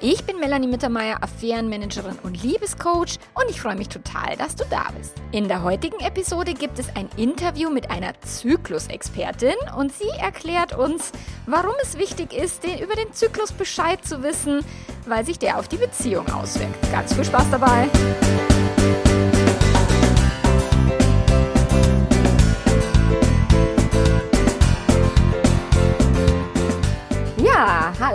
Ich 0.00 0.24
bin 0.24 0.38
Melanie 0.38 0.68
Mittermeier, 0.68 1.24
Affärenmanagerin 1.24 2.20
und 2.22 2.40
Liebescoach 2.40 3.18
und 3.34 3.50
ich 3.50 3.60
freue 3.60 3.74
mich 3.74 3.88
total, 3.88 4.36
dass 4.36 4.54
du 4.54 4.64
da 4.70 4.86
bist. 4.96 5.14
In 5.32 5.48
der 5.48 5.64
heutigen 5.64 5.98
Episode 5.98 6.54
gibt 6.54 6.78
es 6.78 6.94
ein 6.94 7.08
Interview 7.16 7.68
mit 7.68 7.90
einer 7.90 8.12
Zyklusexpertin 8.20 9.56
und 9.76 9.92
sie 9.92 10.08
erklärt 10.20 10.78
uns, 10.78 11.10
warum 11.46 11.74
es 11.82 11.98
wichtig 11.98 12.32
ist, 12.32 12.62
über 12.64 12.94
den 12.94 13.12
Zyklus 13.12 13.50
Bescheid 13.50 14.04
zu 14.04 14.22
wissen, 14.22 14.64
weil 15.06 15.26
sich 15.26 15.40
der 15.40 15.58
auf 15.58 15.66
die 15.66 15.78
Beziehung 15.78 16.30
auswirkt. 16.30 16.92
Ganz 16.92 17.12
viel 17.12 17.24
Spaß 17.24 17.50
dabei! 17.50 17.88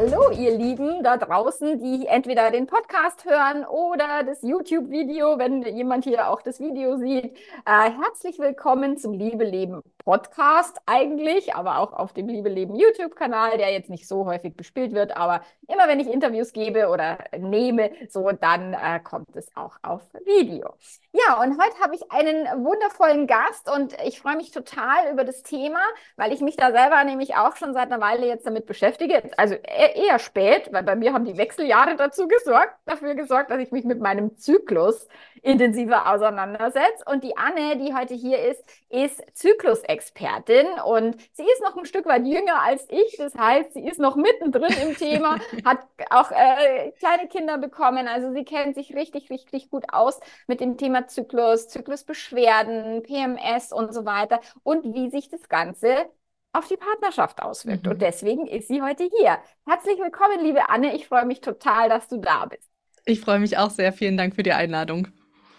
Hallo 0.03 0.31
ihr 0.31 0.57
Lieben 0.57 1.01
da 1.01 1.15
draußen, 1.15 1.79
die 1.79 2.07
entweder 2.07 2.51
den 2.51 2.67
Podcast 2.67 3.23
hören 3.23 3.63
oder 3.65 4.23
das 4.25 4.41
YouTube-Video, 4.41 5.37
wenn 5.39 5.61
jemand 5.61 6.03
hier 6.03 6.29
auch 6.29 6.41
das 6.41 6.59
Video 6.59 6.97
sieht. 6.97 7.37
Äh, 7.65 7.91
herzlich 7.91 8.37
willkommen 8.37 8.97
zum 8.97 9.13
Liebe 9.13 9.45
Leben 9.45 9.81
Podcast 10.03 10.81
eigentlich, 10.85 11.55
aber 11.55 11.79
auch 11.79 11.93
auf 11.93 12.11
dem 12.11 12.27
Liebe 12.27 12.49
Leben 12.49 12.75
YouTube-Kanal, 12.75 13.57
der 13.57 13.71
jetzt 13.71 13.89
nicht 13.89 14.07
so 14.07 14.25
häufig 14.25 14.55
bespielt 14.55 14.93
wird, 14.93 15.15
aber 15.15 15.41
immer 15.67 15.87
wenn 15.87 15.99
ich 15.99 16.07
Interviews 16.07 16.51
gebe 16.51 16.89
oder 16.89 17.19
nehme, 17.37 17.91
so 18.09 18.31
dann 18.31 18.73
äh, 18.73 18.99
kommt 19.01 19.33
es 19.35 19.55
auch 19.55 19.77
auf 19.81 20.01
Video. 20.25 20.73
Ja, 21.13 21.41
und 21.41 21.61
heute 21.61 21.79
habe 21.81 21.95
ich 21.95 22.11
einen 22.11 22.65
wundervollen 22.65 23.27
Gast 23.27 23.71
und 23.71 23.95
ich 24.05 24.19
freue 24.19 24.35
mich 24.35 24.51
total 24.51 25.11
über 25.11 25.23
das 25.23 25.41
Thema, 25.43 25.79
weil 26.17 26.33
ich 26.33 26.41
mich 26.41 26.57
da 26.57 26.71
selber 26.71 27.03
nämlich 27.05 27.35
auch 27.35 27.55
schon 27.55 27.73
seit 27.73 27.91
einer 27.91 28.01
Weile 28.01 28.27
jetzt 28.27 28.45
damit 28.45 28.65
beschäftige. 28.65 29.31
Also 29.37 29.55
eher, 29.55 29.95
eher 29.95 30.19
spät, 30.19 30.73
weil 30.73 30.83
bei 30.83 30.95
mir 30.95 31.13
haben 31.13 31.25
die 31.25 31.37
Wechseljahre 31.37 31.95
dazu 31.95 32.27
gesorgt, 32.27 32.73
dafür 32.85 33.15
gesorgt, 33.15 33.51
dass 33.51 33.59
ich 33.59 33.71
mich 33.71 33.85
mit 33.85 34.01
meinem 34.01 34.37
Zyklus 34.37 35.07
intensiver 35.41 36.11
auseinandersetze. 36.11 37.03
Und 37.05 37.23
die 37.23 37.37
Anne, 37.37 37.77
die 37.77 37.93
heute 37.93 38.13
hier 38.13 38.39
ist, 38.39 38.63
ist 38.89 39.21
Zyklusexpertin 39.35 39.92
und 40.85 41.15
sie 41.33 41.43
ist 41.43 41.61
noch 41.61 41.77
ein 41.77 41.85
Stück 41.85 42.05
weit 42.05 42.25
jünger 42.25 42.61
als 42.61 42.87
ich. 42.89 43.15
Das 43.17 43.35
heißt, 43.35 43.73
sie 43.73 43.85
ist 43.85 43.99
noch 43.99 44.15
mittendrin 44.15 44.73
im 44.81 44.95
Thema, 44.95 45.37
hat 45.65 45.79
auch 46.09 46.31
äh, 46.31 46.91
kleine 46.99 47.27
Kinder 47.27 47.57
bekommen. 47.57 48.07
Also 48.07 48.33
sie 48.33 48.43
kennt 48.43 48.75
sich 48.75 48.95
richtig, 48.95 49.29
richtig 49.29 49.69
gut 49.69 49.85
aus 49.91 50.19
mit 50.47 50.59
dem 50.59 50.77
Thema 50.77 51.07
Zyklus, 51.07 51.67
Zyklusbeschwerden, 51.67 53.03
PMS 53.03 53.71
und 53.71 53.93
so 53.93 54.05
weiter 54.05 54.39
und 54.63 54.93
wie 54.93 55.09
sich 55.09 55.29
das 55.29 55.47
Ganze 55.49 56.05
auf 56.53 56.67
die 56.67 56.77
Partnerschaft 56.77 57.41
auswirkt. 57.41 57.85
Mhm. 57.85 57.91
Und 57.93 58.01
deswegen 58.01 58.47
ist 58.47 58.67
sie 58.67 58.81
heute 58.81 59.09
hier. 59.19 59.39
Herzlich 59.67 59.99
willkommen, 59.99 60.43
liebe 60.43 60.69
Anne. 60.69 60.95
Ich 60.95 61.07
freue 61.07 61.25
mich 61.25 61.41
total, 61.41 61.89
dass 61.89 62.07
du 62.07 62.17
da 62.17 62.45
bist. 62.45 62.69
Ich 63.05 63.19
freue 63.19 63.39
mich 63.39 63.57
auch 63.57 63.69
sehr. 63.69 63.91
Vielen 63.91 64.17
Dank 64.17 64.35
für 64.35 64.43
die 64.43 64.53
Einladung. 64.53 65.07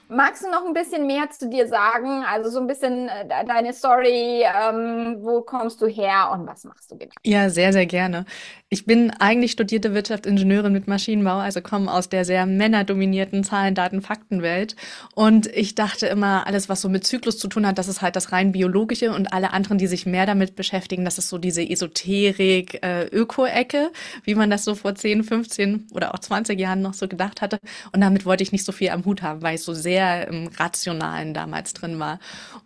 Magst 0.09 0.45
du 0.45 0.51
noch 0.51 0.67
ein 0.67 0.75
bisschen 0.75 1.07
mehr 1.07 1.31
zu 1.31 1.49
dir 1.49 1.67
sagen? 1.67 2.25
Also 2.25 2.51
so 2.51 2.61
ein 2.61 2.67
bisschen 2.67 3.09
äh, 3.09 3.45
deine 3.47 3.73
Story, 3.73 4.45
ähm, 4.45 5.17
wo 5.21 5.41
kommst 5.41 5.81
du 5.81 5.87
her 5.87 6.31
und 6.33 6.47
was 6.47 6.65
machst 6.65 6.91
du 6.91 6.99
genau? 6.99 7.13
Ja, 7.25 7.49
sehr, 7.49 7.73
sehr 7.73 7.87
gerne. 7.87 8.27
Ich 8.69 8.85
bin 8.85 9.13
eigentlich 9.13 9.53
studierte 9.53 9.95
Wirtschaftsingenieurin 9.95 10.73
mit 10.73 10.89
Maschinenbau, 10.89 11.39
also 11.39 11.63
komme 11.63 11.91
aus 11.91 12.09
der 12.09 12.25
sehr 12.25 12.45
männerdominierten 12.45 13.45
Zahlen, 13.45 13.75
Daten, 13.75 14.03
Faktenwelt. 14.03 14.77
Und 15.14 15.47
ich 15.47 15.75
dachte 15.75 16.07
immer, 16.07 16.47
alles, 16.47 16.69
was 16.69 16.83
so 16.83 16.89
mit 16.89 17.07
Zyklus 17.07 17.39
zu 17.39 17.48
tun 17.48 17.67
hat, 17.67 17.79
das 17.79 17.89
ist 17.89 18.03
halt 18.03 18.17
das 18.17 18.33
rein 18.33 18.53
biologische 18.53 19.13
und 19.13 19.33
alle 19.33 19.53
anderen, 19.53 19.79
die 19.79 19.87
sich 19.87 20.07
mehr 20.07 20.27
damit 20.27 20.55
beschäftigen, 20.55 21.05
das 21.05 21.19
ist 21.19 21.29
so 21.29 21.39
diese 21.39 21.63
Esoterik, 21.63 22.83
äh, 22.83 23.07
Öko-Ecke, 23.07 23.91
wie 24.25 24.35
man 24.35 24.51
das 24.51 24.64
so 24.64 24.75
vor 24.75 24.95
10, 24.95 25.25
15 25.25 25.87
oder 25.93 26.13
auch 26.13 26.19
20 26.19 26.59
Jahren 26.59 26.83
noch 26.83 26.95
so 26.95 27.09
gedacht 27.09 27.41
hatte. 27.41 27.59
Und 27.93 28.01
damit 28.01 28.27
wollte 28.27 28.43
ich 28.43 28.53
nicht 28.53 28.64
so 28.64 28.73
viel 28.73 28.91
am 28.91 29.05
Hut 29.05 29.23
haben, 29.23 29.41
weil 29.41 29.55
ich 29.55 29.63
so 29.63 29.73
sehr 29.73 29.94
im 30.03 30.49
Rationalen 30.49 31.35
damals 31.35 31.73
drin 31.73 31.99
war. 31.99 32.19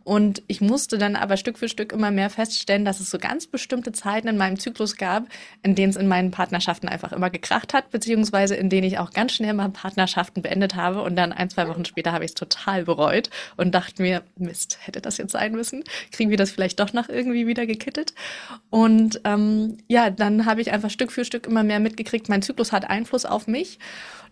Und 0.04 0.42
ich 0.46 0.60
musste 0.60 0.98
dann 0.98 1.16
aber 1.16 1.36
Stück 1.36 1.58
für 1.58 1.68
Stück 1.68 1.92
immer 1.92 2.10
mehr 2.10 2.30
feststellen, 2.30 2.84
dass 2.84 3.00
es 3.00 3.10
so 3.10 3.18
ganz 3.18 3.46
bestimmte 3.46 3.92
Zeiten 3.92 4.28
in 4.28 4.36
meinem 4.36 4.58
Zyklus 4.58 4.96
gab, 4.96 5.26
in 5.62 5.74
denen 5.74 5.90
es 5.90 5.96
in 5.96 6.08
meinen 6.08 6.30
Partnerschaften 6.30 6.88
einfach 6.88 7.12
immer 7.12 7.30
gekracht 7.30 7.74
hat, 7.74 7.90
beziehungsweise 7.90 8.54
in 8.54 8.70
denen 8.70 8.86
ich 8.86 8.98
auch 8.98 9.10
ganz 9.10 9.32
schnell 9.32 9.52
mal 9.52 9.68
Partnerschaften 9.68 10.42
beendet 10.42 10.74
habe 10.74 11.02
und 11.02 11.16
dann 11.16 11.32
ein, 11.32 11.50
zwei 11.50 11.68
Wochen 11.68 11.84
später 11.84 12.12
habe 12.12 12.24
ich 12.24 12.30
es 12.30 12.34
total 12.34 12.84
bereut 12.84 13.30
und 13.56 13.74
dachte 13.74 14.02
mir, 14.02 14.22
Mist, 14.36 14.78
hätte 14.80 15.00
das 15.00 15.18
jetzt 15.18 15.32
sein 15.32 15.52
müssen? 15.52 15.84
Kriegen 16.12 16.30
wir 16.30 16.36
das 16.38 16.50
vielleicht 16.50 16.80
doch 16.80 16.92
noch 16.92 17.08
irgendwie 17.08 17.46
wieder 17.46 17.66
gekittet? 17.66 18.14
Und 18.70 19.20
ähm, 19.24 19.78
ja, 19.88 20.10
dann 20.10 20.46
habe 20.46 20.60
ich 20.60 20.72
einfach 20.72 20.90
Stück 20.90 21.12
für 21.12 21.24
Stück 21.24 21.46
immer 21.46 21.62
mehr 21.62 21.80
mitgekriegt, 21.80 22.28
mein 22.28 22.42
Zyklus 22.42 22.72
hat 22.72 22.88
Einfluss 22.88 23.24
auf 23.24 23.46
mich 23.46 23.78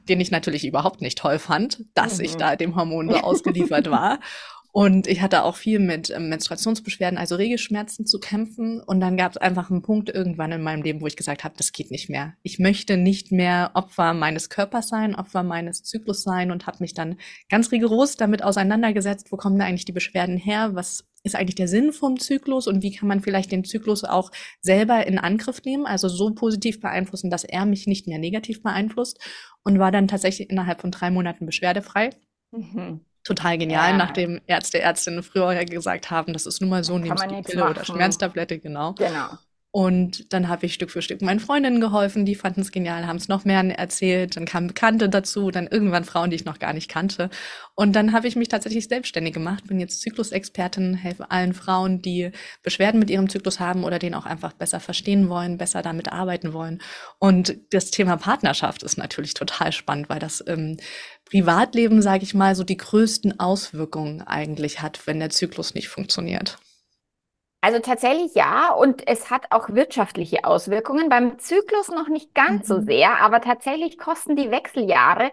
den 0.08 0.20
ich 0.20 0.30
natürlich 0.30 0.66
überhaupt 0.66 1.00
nicht 1.00 1.18
toll 1.18 1.38
fand, 1.38 1.84
dass 1.94 2.18
mhm. 2.18 2.24
ich 2.24 2.36
da 2.36 2.56
dem 2.56 2.76
Hormon 2.76 3.10
so 3.10 3.16
ausgeliefert 3.22 3.90
war. 3.90 4.20
Und 4.76 5.06
ich 5.06 5.22
hatte 5.22 5.44
auch 5.44 5.56
viel 5.56 5.78
mit 5.78 6.10
ähm, 6.10 6.28
Menstruationsbeschwerden, 6.28 7.16
also 7.16 7.36
Regelschmerzen 7.36 8.04
zu 8.04 8.20
kämpfen. 8.20 8.82
Und 8.82 9.00
dann 9.00 9.16
gab 9.16 9.32
es 9.32 9.38
einfach 9.38 9.70
einen 9.70 9.80
Punkt 9.80 10.10
irgendwann 10.10 10.52
in 10.52 10.60
meinem 10.60 10.82
Leben, 10.82 11.00
wo 11.00 11.06
ich 11.06 11.16
gesagt 11.16 11.44
habe, 11.44 11.54
das 11.56 11.72
geht 11.72 11.90
nicht 11.90 12.10
mehr. 12.10 12.34
Ich 12.42 12.58
möchte 12.58 12.98
nicht 12.98 13.32
mehr 13.32 13.70
Opfer 13.72 14.12
meines 14.12 14.50
Körpers 14.50 14.88
sein, 14.88 15.14
Opfer 15.14 15.44
meines 15.44 15.82
Zyklus 15.82 16.24
sein 16.24 16.50
und 16.50 16.66
habe 16.66 16.76
mich 16.80 16.92
dann 16.92 17.16
ganz 17.48 17.72
rigoros 17.72 18.18
damit 18.18 18.44
auseinandergesetzt, 18.44 19.32
wo 19.32 19.38
kommen 19.38 19.58
da 19.58 19.64
eigentlich 19.64 19.86
die 19.86 19.92
Beschwerden 19.92 20.36
her, 20.36 20.74
was 20.74 21.06
ist 21.22 21.36
eigentlich 21.36 21.54
der 21.54 21.68
Sinn 21.68 21.94
vom 21.94 22.20
Zyklus 22.20 22.66
und 22.66 22.82
wie 22.82 22.94
kann 22.94 23.08
man 23.08 23.22
vielleicht 23.22 23.52
den 23.52 23.64
Zyklus 23.64 24.04
auch 24.04 24.30
selber 24.60 25.06
in 25.06 25.18
Angriff 25.18 25.62
nehmen, 25.64 25.86
also 25.86 26.08
so 26.08 26.34
positiv 26.34 26.82
beeinflussen, 26.82 27.30
dass 27.30 27.44
er 27.44 27.64
mich 27.64 27.86
nicht 27.86 28.08
mehr 28.08 28.18
negativ 28.18 28.62
beeinflusst 28.62 29.18
und 29.62 29.78
war 29.78 29.90
dann 29.90 30.06
tatsächlich 30.06 30.50
innerhalb 30.50 30.82
von 30.82 30.90
drei 30.90 31.10
Monaten 31.10 31.46
beschwerdefrei. 31.46 32.10
Mhm 32.50 33.00
total 33.26 33.58
genial, 33.58 33.90
ja. 33.90 33.96
nachdem 33.96 34.40
Ärzte, 34.46 34.80
Ärztinnen 34.80 35.22
früher 35.22 35.64
gesagt 35.64 36.10
haben, 36.10 36.32
das 36.32 36.46
ist 36.46 36.60
nun 36.60 36.70
mal 36.70 36.84
so, 36.84 36.98
nimmst 36.98 37.24
du 37.24 37.42
Pille 37.42 37.60
machen. 37.60 37.72
oder 37.72 37.84
Schmerztablette, 37.84 38.58
genau. 38.58 38.94
Genau. 38.94 39.30
Und 39.76 40.32
dann 40.32 40.48
habe 40.48 40.64
ich 40.64 40.72
Stück 40.72 40.90
für 40.90 41.02
Stück 41.02 41.20
meinen 41.20 41.38
Freundinnen 41.38 41.82
geholfen, 41.82 42.24
die 42.24 42.34
fanden 42.34 42.62
es 42.62 42.72
genial, 42.72 43.06
haben 43.06 43.18
es 43.18 43.28
noch 43.28 43.44
mehr 43.44 43.62
erzählt. 43.78 44.34
Dann 44.34 44.46
kamen 44.46 44.68
Bekannte 44.68 45.10
dazu, 45.10 45.50
dann 45.50 45.66
irgendwann 45.66 46.04
Frauen, 46.04 46.30
die 46.30 46.36
ich 46.36 46.46
noch 46.46 46.58
gar 46.58 46.72
nicht 46.72 46.88
kannte. 46.88 47.28
Und 47.74 47.94
dann 47.94 48.14
habe 48.14 48.26
ich 48.26 48.36
mich 48.36 48.48
tatsächlich 48.48 48.88
selbstständig 48.88 49.34
gemacht, 49.34 49.66
bin 49.66 49.78
jetzt 49.78 50.00
Zyklusexpertin, 50.00 50.94
helfe 50.94 51.30
allen 51.30 51.52
Frauen, 51.52 52.00
die 52.00 52.30
Beschwerden 52.62 52.98
mit 52.98 53.10
ihrem 53.10 53.28
Zyklus 53.28 53.60
haben 53.60 53.84
oder 53.84 53.98
den 53.98 54.14
auch 54.14 54.24
einfach 54.24 54.54
besser 54.54 54.80
verstehen 54.80 55.28
wollen, 55.28 55.58
besser 55.58 55.82
damit 55.82 56.10
arbeiten 56.10 56.54
wollen. 56.54 56.80
Und 57.18 57.58
das 57.68 57.90
Thema 57.90 58.16
Partnerschaft 58.16 58.82
ist 58.82 58.96
natürlich 58.96 59.34
total 59.34 59.72
spannend, 59.72 60.08
weil 60.08 60.20
das 60.20 60.40
im 60.40 60.78
Privatleben, 61.30 62.02
sage 62.02 62.22
ich 62.22 62.34
mal, 62.34 62.54
so 62.54 62.64
die 62.64 62.76
größten 62.76 63.40
Auswirkungen 63.40 64.22
eigentlich 64.22 64.80
hat, 64.80 65.06
wenn 65.06 65.18
der 65.18 65.30
Zyklus 65.30 65.74
nicht 65.74 65.88
funktioniert. 65.88 66.58
Also 67.60 67.80
tatsächlich 67.80 68.34
ja, 68.34 68.72
und 68.72 69.08
es 69.08 69.28
hat 69.28 69.46
auch 69.50 69.70
wirtschaftliche 69.70 70.44
Auswirkungen. 70.44 71.08
Beim 71.08 71.38
Zyklus 71.40 71.88
noch 71.88 72.08
nicht 72.08 72.32
ganz 72.32 72.68
mhm. 72.68 72.74
so 72.74 72.80
sehr, 72.82 73.20
aber 73.20 73.40
tatsächlich 73.40 73.98
kosten 73.98 74.36
die 74.36 74.52
Wechseljahre 74.52 75.32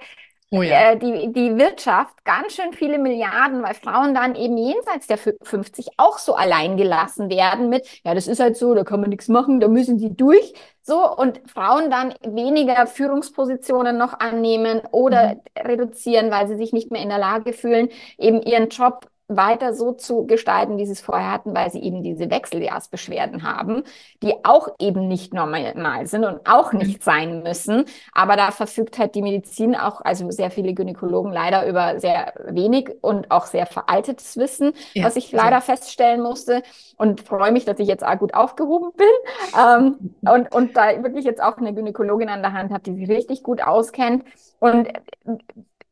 oh 0.53 0.61
ja. 0.61 0.91
äh, 0.91 0.97
die, 0.97 1.31
die 1.33 1.57
Wirtschaft 1.57 2.23
ganz 2.23 2.53
schön 2.55 2.73
viele 2.73 2.99
Milliarden, 2.99 3.63
weil 3.63 3.73
Frauen 3.73 4.13
dann 4.13 4.35
eben 4.35 4.57
jenseits 4.57 5.07
der 5.07 5.17
50 5.17 5.88
auch 5.97 6.17
so 6.17 6.35
allein 6.35 6.77
gelassen 6.77 7.29
werden 7.29 7.69
mit, 7.69 7.88
ja, 8.03 8.13
das 8.13 8.27
ist 8.27 8.39
halt 8.39 8.55
so, 8.55 8.73
da 8.73 8.83
kann 8.83 9.01
man 9.01 9.09
nichts 9.09 9.27
machen, 9.27 9.59
da 9.59 9.67
müssen 9.67 10.00
sie 10.00 10.15
durch. 10.15 10.53
So, 10.81 11.15
und 11.15 11.41
Frauen 11.50 11.89
dann 11.89 12.13
weniger 12.21 12.88
Führungspositionen 12.88 13.97
noch 13.97 14.19
annehmen 14.19 14.81
oder 14.91 15.35
mhm. 15.35 15.41
reduzieren, 15.65 16.29
weil 16.29 16.47
sie 16.47 16.57
sich 16.57 16.73
nicht 16.73 16.91
mehr 16.91 17.01
in 17.01 17.09
der 17.09 17.19
Lage 17.19 17.53
fühlen, 17.53 17.89
eben 18.17 18.41
ihren 18.41 18.69
Job 18.69 19.07
weiter 19.38 19.74
so 19.74 19.91
zu 19.94 20.25
gestalten, 20.25 20.77
wie 20.77 20.85
sie 20.85 20.91
es 20.94 21.01
vorher 21.01 21.31
hatten, 21.31 21.56
weil 21.56 21.71
sie 21.71 21.81
eben 21.81 22.03
diese 22.03 22.30
Wechseljahrsbeschwerden 22.30 23.44
haben, 23.44 23.83
die 24.21 24.33
auch 24.44 24.69
eben 24.80 25.07
nicht 25.07 25.33
normal 25.33 26.07
sind 26.07 26.25
und 26.25 26.47
auch 26.47 26.74
nicht 26.74 27.03
sein 27.03 27.44
müssen. 27.44 27.85
Aber 28.13 28.35
da 28.35 28.51
verfügt 28.51 28.97
halt 29.00 29.15
die 29.15 29.21
Medizin 29.21 29.75
auch, 29.75 30.01
also 30.01 30.30
sehr 30.31 30.51
viele 30.51 30.74
Gynäkologen 30.74 31.31
leider 31.31 31.68
über 31.68 32.00
sehr 32.00 32.33
wenig 32.47 32.91
und 33.01 33.31
auch 33.31 33.45
sehr 33.45 33.65
veraltetes 33.65 34.38
Wissen, 34.38 34.74
ja, 34.94 35.06
was 35.06 35.15
ich 35.15 35.31
leider 35.31 35.57
also. 35.57 35.71
feststellen 35.71 36.21
musste 36.21 36.63
und 36.97 37.21
freue 37.21 37.51
mich, 37.51 37.65
dass 37.65 37.80
ich 37.80 37.88
jetzt 37.88 38.06
auch 38.06 38.18
gut 38.18 38.33
aufgehoben 38.33 38.91
bin 38.95 39.07
ähm, 39.59 40.15
und, 40.21 40.53
und 40.53 40.77
da 40.77 41.03
wirklich 41.03 41.25
jetzt 41.25 41.41
auch 41.41 41.57
eine 41.57 41.74
Gynäkologin 41.74 42.30
an 42.30 42.41
der 42.41 42.53
Hand 42.53 42.71
habe, 42.71 42.83
die 42.83 42.95
sich 42.95 43.09
richtig 43.09 43.44
gut 43.44 43.62
auskennt. 43.62 44.24
Und 44.59 44.88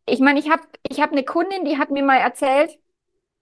ich 0.05 0.19
meine, 0.19 0.39
ich 0.39 0.49
habe 0.49 0.63
ich 0.87 1.01
hab 1.01 1.11
eine 1.11 1.23
Kundin, 1.23 1.65
die 1.65 1.77
hat 1.77 1.91
mir 1.91 2.03
mal 2.03 2.17
erzählt, 2.17 2.77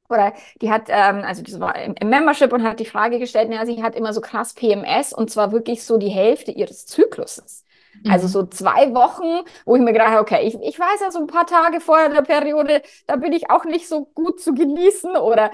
oder 0.10 0.34
die 0.62 0.72
hat, 0.72 0.84
ähm, 0.88 1.24
also 1.24 1.42
das 1.44 1.60
war 1.60 1.76
im, 1.78 1.96
im 2.00 2.10
Membership 2.10 2.52
und 2.52 2.64
hat 2.64 2.80
die 2.80 2.86
Frage 2.86 3.20
gestellt, 3.20 3.50
naja, 3.50 3.66
sie 3.66 3.82
hat 3.84 3.96
immer 3.96 4.14
so 4.14 4.22
krass 4.22 4.54
PMS 4.54 5.14
und 5.14 5.30
zwar 5.30 5.52
wirklich 5.52 5.84
so 5.84 5.98
die 5.98 6.10
Hälfte 6.10 6.52
ihres 6.52 6.86
Zykluses. 6.86 7.66
Also 8.08 8.28
mhm. 8.28 8.32
so 8.32 8.46
zwei 8.46 8.94
Wochen, 8.94 9.46
wo 9.66 9.76
ich 9.76 9.82
mir 9.82 9.92
gedacht 9.92 10.10
habe, 10.10 10.22
okay, 10.22 10.48
ich, 10.48 10.56
ich 10.62 10.80
weiß 10.80 11.02
ja 11.02 11.12
so 11.12 11.20
ein 11.20 11.28
paar 11.28 11.46
Tage 11.46 11.82
vor 11.82 11.98
der 12.10 12.22
Periode, 12.22 12.82
da 13.08 13.16
bin 13.16 13.34
ich 13.34 13.50
auch 13.50 13.66
nicht 13.66 13.88
so 13.88 14.06
gut 14.06 14.40
zu 14.40 14.54
genießen 14.54 15.18
oder 15.18 15.52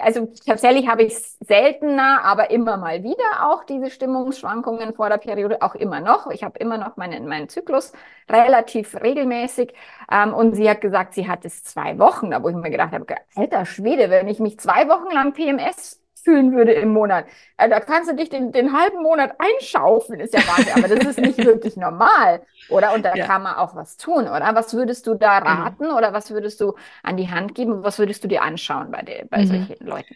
also 0.00 0.32
tatsächlich 0.46 0.88
habe 0.88 1.02
ich 1.02 1.14
es 1.14 1.38
seltener, 1.40 2.24
aber 2.24 2.50
immer 2.50 2.76
mal 2.76 3.02
wieder 3.02 3.50
auch 3.50 3.64
diese 3.64 3.90
Stimmungsschwankungen 3.90 4.94
vor 4.94 5.08
der 5.08 5.18
Periode, 5.18 5.60
auch 5.62 5.74
immer 5.74 6.00
noch. 6.00 6.30
Ich 6.30 6.42
habe 6.42 6.58
immer 6.58 6.78
noch 6.78 6.96
meinen, 6.96 7.26
meinen 7.26 7.48
Zyklus 7.48 7.92
relativ 8.28 8.94
regelmäßig. 8.94 9.74
Ähm, 10.10 10.32
und 10.32 10.54
sie 10.54 10.68
hat 10.68 10.80
gesagt, 10.80 11.14
sie 11.14 11.28
hat 11.28 11.44
es 11.44 11.64
zwei 11.64 11.98
Wochen, 11.98 12.30
da 12.30 12.42
wo 12.42 12.48
ich 12.48 12.56
mir 12.56 12.70
gedacht 12.70 12.92
habe, 12.92 13.06
alter 13.34 13.66
Schwede, 13.66 14.10
wenn 14.10 14.28
ich 14.28 14.38
mich 14.38 14.58
zwei 14.58 14.88
Wochen 14.88 15.12
lang 15.12 15.32
PMS 15.34 16.00
fühlen 16.18 16.54
würde 16.54 16.72
im 16.72 16.92
Monat. 16.92 17.26
Also 17.56 17.74
da 17.74 17.80
kannst 17.80 18.10
du 18.10 18.14
dich 18.14 18.28
den, 18.28 18.52
den 18.52 18.72
halben 18.72 19.02
Monat 19.02 19.36
einschaufeln, 19.38 20.20
ist 20.20 20.34
ja 20.34 20.40
Wahnsinn, 20.40 20.84
aber 20.84 20.94
das 20.94 21.06
ist 21.06 21.20
nicht 21.20 21.38
wirklich 21.44 21.76
normal, 21.76 22.42
oder? 22.68 22.94
Und 22.94 23.04
da 23.04 23.14
ja. 23.14 23.26
kann 23.26 23.42
man 23.42 23.54
auch 23.56 23.74
was 23.74 23.96
tun, 23.96 24.28
oder? 24.28 24.54
Was 24.54 24.74
würdest 24.74 25.06
du 25.06 25.14
da 25.14 25.40
genau. 25.40 25.50
raten 25.50 25.84
mhm. 25.86 25.96
oder 25.96 26.12
was 26.12 26.30
würdest 26.30 26.60
du 26.60 26.74
an 27.02 27.16
die 27.16 27.30
Hand 27.30 27.54
geben? 27.54 27.82
Was 27.82 27.98
würdest 27.98 28.22
du 28.24 28.28
dir 28.28 28.42
anschauen 28.42 28.90
bei, 28.90 29.02
der, 29.02 29.24
bei 29.26 29.38
mhm. 29.38 29.46
solchen 29.46 29.86
Leuten? 29.86 30.14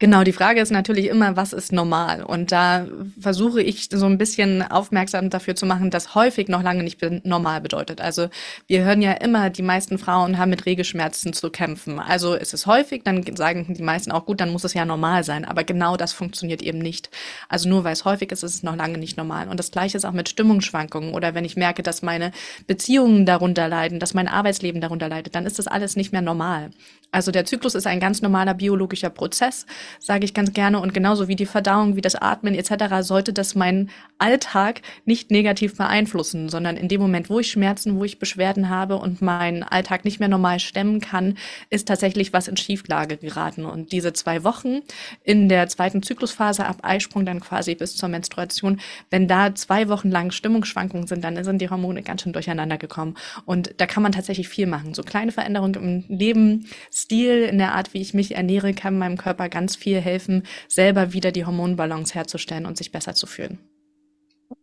Genau, 0.00 0.22
die 0.22 0.32
Frage 0.32 0.60
ist 0.60 0.70
natürlich 0.70 1.06
immer, 1.06 1.34
was 1.34 1.52
ist 1.52 1.72
normal? 1.72 2.22
Und 2.22 2.52
da 2.52 2.86
versuche 3.18 3.60
ich 3.60 3.88
so 3.90 4.06
ein 4.06 4.16
bisschen 4.16 4.62
aufmerksam 4.62 5.28
dafür 5.28 5.56
zu 5.56 5.66
machen, 5.66 5.90
dass 5.90 6.14
häufig 6.14 6.46
noch 6.46 6.62
lange 6.62 6.84
nicht 6.84 7.00
normal 7.24 7.60
bedeutet. 7.60 8.00
Also 8.00 8.28
wir 8.68 8.84
hören 8.84 9.02
ja 9.02 9.10
immer, 9.14 9.50
die 9.50 9.62
meisten 9.62 9.98
Frauen 9.98 10.38
haben 10.38 10.50
mit 10.50 10.66
Regelschmerzen 10.66 11.32
zu 11.32 11.50
kämpfen. 11.50 11.98
Also 11.98 12.34
ist 12.34 12.54
es 12.54 12.66
häufig, 12.66 13.02
dann 13.02 13.24
sagen 13.34 13.74
die 13.74 13.82
meisten 13.82 14.12
auch 14.12 14.24
gut, 14.24 14.40
dann 14.40 14.52
muss 14.52 14.62
es 14.62 14.72
ja 14.72 14.84
normal 14.84 15.24
sein. 15.24 15.44
Aber 15.44 15.64
genau 15.64 15.96
das 15.96 16.12
funktioniert 16.12 16.62
eben 16.62 16.78
nicht. 16.78 17.10
Also 17.48 17.68
nur 17.68 17.82
weil 17.82 17.94
es 17.94 18.04
häufig 18.04 18.30
ist, 18.30 18.44
ist 18.44 18.54
es 18.54 18.62
noch 18.62 18.76
lange 18.76 18.98
nicht 18.98 19.16
normal. 19.16 19.48
Und 19.48 19.58
das 19.58 19.72
Gleiche 19.72 19.96
ist 19.96 20.04
auch 20.04 20.12
mit 20.12 20.28
Stimmungsschwankungen 20.28 21.12
oder 21.12 21.34
wenn 21.34 21.44
ich 21.44 21.56
merke, 21.56 21.82
dass 21.82 22.02
meine 22.02 22.30
Beziehungen 22.68 23.26
darunter 23.26 23.66
leiden, 23.66 23.98
dass 23.98 24.14
mein 24.14 24.28
Arbeitsleben 24.28 24.80
darunter 24.80 25.08
leidet, 25.08 25.34
dann 25.34 25.44
ist 25.44 25.58
das 25.58 25.66
alles 25.66 25.96
nicht 25.96 26.12
mehr 26.12 26.22
normal. 26.22 26.70
Also 27.10 27.32
der 27.32 27.46
Zyklus 27.46 27.74
ist 27.74 27.86
ein 27.86 28.00
ganz 28.00 28.20
normaler 28.20 28.52
biologischer 28.52 29.08
Prozess 29.10 29.64
sage 29.98 30.24
ich 30.24 30.34
ganz 30.34 30.52
gerne. 30.52 30.80
Und 30.80 30.94
genauso 30.94 31.28
wie 31.28 31.36
die 31.36 31.46
Verdauung, 31.46 31.96
wie 31.96 32.00
das 32.00 32.14
Atmen 32.14 32.54
etc. 32.54 33.00
sollte 33.00 33.32
das 33.32 33.54
meinen 33.54 33.90
Alltag 34.18 34.82
nicht 35.04 35.30
negativ 35.30 35.76
beeinflussen, 35.76 36.48
sondern 36.48 36.76
in 36.76 36.88
dem 36.88 37.00
Moment, 37.00 37.30
wo 37.30 37.38
ich 37.38 37.50
Schmerzen, 37.50 37.98
wo 37.98 38.04
ich 38.04 38.18
Beschwerden 38.18 38.68
habe 38.68 38.96
und 38.96 39.22
meinen 39.22 39.62
Alltag 39.62 40.04
nicht 40.04 40.18
mehr 40.20 40.28
normal 40.28 40.60
stemmen 40.60 41.00
kann, 41.00 41.36
ist 41.70 41.88
tatsächlich 41.88 42.32
was 42.32 42.48
in 42.48 42.56
Schieflage 42.56 43.16
geraten. 43.16 43.64
Und 43.64 43.92
diese 43.92 44.12
zwei 44.12 44.44
Wochen 44.44 44.80
in 45.24 45.48
der 45.48 45.68
zweiten 45.68 46.02
Zyklusphase 46.02 46.66
ab 46.66 46.78
Eisprung 46.82 47.24
dann 47.24 47.40
quasi 47.40 47.74
bis 47.74 47.96
zur 47.96 48.08
Menstruation, 48.08 48.80
wenn 49.10 49.28
da 49.28 49.54
zwei 49.54 49.88
Wochen 49.88 50.10
lang 50.10 50.30
Stimmungsschwankungen 50.30 51.06
sind, 51.06 51.22
dann 51.24 51.42
sind 51.44 51.60
die 51.60 51.70
Hormone 51.70 52.02
ganz 52.02 52.22
schön 52.22 52.32
durcheinander 52.32 52.78
gekommen. 52.78 53.16
Und 53.44 53.74
da 53.78 53.86
kann 53.86 54.02
man 54.02 54.12
tatsächlich 54.12 54.48
viel 54.48 54.66
machen. 54.66 54.94
So 54.94 55.02
kleine 55.02 55.32
Veränderungen 55.32 56.04
im 56.08 56.18
Lebensstil, 56.18 57.42
in 57.44 57.58
der 57.58 57.74
Art, 57.74 57.94
wie 57.94 58.00
ich 58.00 58.14
mich 58.14 58.34
ernähre, 58.34 58.74
kann 58.74 58.98
meinem 58.98 59.16
Körper 59.16 59.48
ganz 59.48 59.76
viel 59.78 60.00
helfen, 60.00 60.42
selber 60.68 61.12
wieder 61.12 61.32
die 61.32 61.46
Hormonbalance 61.46 62.14
herzustellen 62.14 62.66
und 62.66 62.76
sich 62.76 62.92
besser 62.92 63.14
zu 63.14 63.26
fühlen. 63.26 63.58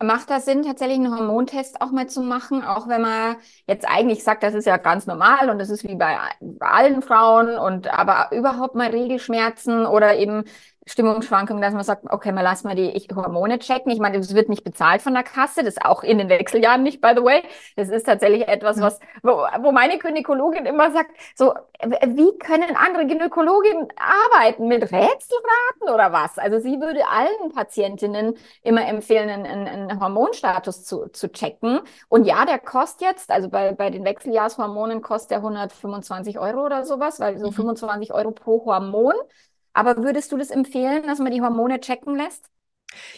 Macht 0.01 0.31
das 0.31 0.45
Sinn, 0.45 0.63
tatsächlich 0.63 0.97
einen 0.97 1.15
Hormontest 1.15 1.79
auch 1.79 1.91
mal 1.91 2.07
zu 2.07 2.21
machen, 2.21 2.63
auch 2.63 2.87
wenn 2.87 3.01
man 3.01 3.35
jetzt 3.67 3.87
eigentlich 3.87 4.23
sagt, 4.23 4.41
das 4.41 4.55
ist 4.55 4.65
ja 4.65 4.77
ganz 4.77 5.05
normal 5.05 5.49
und 5.51 5.59
das 5.59 5.69
ist 5.69 5.83
wie 5.87 5.95
bei, 5.95 6.17
allen 6.59 7.03
Frauen 7.03 7.57
und 7.57 7.87
aber 7.87 8.35
überhaupt 8.35 8.73
mal 8.73 8.89
Regelschmerzen 8.89 9.85
oder 9.85 10.17
eben 10.17 10.43
Stimmungsschwankungen, 10.87 11.63
dass 11.63 11.73
man 11.73 11.83
sagt, 11.83 12.03
okay, 12.11 12.31
mal 12.31 12.41
lass 12.41 12.63
mal 12.63 12.75
die 12.75 12.91
Hormone 13.15 13.57
checken. 13.57 13.91
Ich 13.91 13.99
meine, 13.99 14.19
das 14.19 14.35
wird 14.35 14.49
nicht 14.49 14.63
bezahlt 14.63 15.01
von 15.01 15.15
der 15.15 15.23
Kasse, 15.23 15.63
das 15.63 15.81
auch 15.83 16.03
in 16.03 16.19
den 16.19 16.29
Wechseljahren 16.29 16.83
nicht, 16.83 17.01
by 17.01 17.13
the 17.15 17.23
way. 17.23 17.41
Das 17.75 17.89
ist 17.89 18.05
tatsächlich 18.05 18.47
etwas, 18.47 18.79
was, 18.79 18.99
wo, 19.23 19.31
wo 19.61 19.71
meine 19.71 19.97
Gynäkologin 19.97 20.67
immer 20.67 20.91
sagt, 20.91 21.09
so, 21.33 21.55
wie 21.81 22.37
können 22.37 22.75
andere 22.75 23.07
Gynäkologinnen 23.07 23.87
arbeiten? 23.97 24.67
Mit 24.67 24.83
Rätselraten 24.83 25.89
oder 25.91 26.13
was? 26.13 26.37
Also 26.37 26.59
sie 26.59 26.79
würde 26.79 27.07
allen 27.07 27.51
Patientinnen 27.51 28.35
immer 28.61 28.87
empfehlen, 28.87 29.29
einen, 29.29 29.67
einen 29.67 29.99
Hormonstatus 29.99 30.83
zu, 30.85 31.07
zu 31.07 31.31
checken. 31.31 31.81
Und 32.09 32.25
ja, 32.25 32.45
der 32.45 32.59
kostet 32.59 33.01
jetzt, 33.01 33.31
also 33.31 33.49
bei, 33.49 33.71
bei 33.71 33.89
den 33.89 34.05
Wechseljahrshormonen 34.05 35.01
kostet 35.01 35.31
der 35.31 35.37
125 35.39 36.37
Euro 36.37 36.63
oder 36.63 36.85
sowas, 36.85 37.19
weil 37.19 37.39
so 37.39 37.49
25 37.51 38.09
mhm. 38.09 38.15
Euro 38.15 38.31
pro 38.31 38.65
Hormon. 38.65 39.15
Aber 39.75 39.97
würdest 39.97 40.31
du 40.31 40.37
das 40.37 40.49
empfehlen, 40.49 41.03
dass 41.03 41.19
man 41.19 41.31
die 41.31 41.41
Hormone 41.41 41.79
checken 41.79 42.15
lässt? 42.15 42.49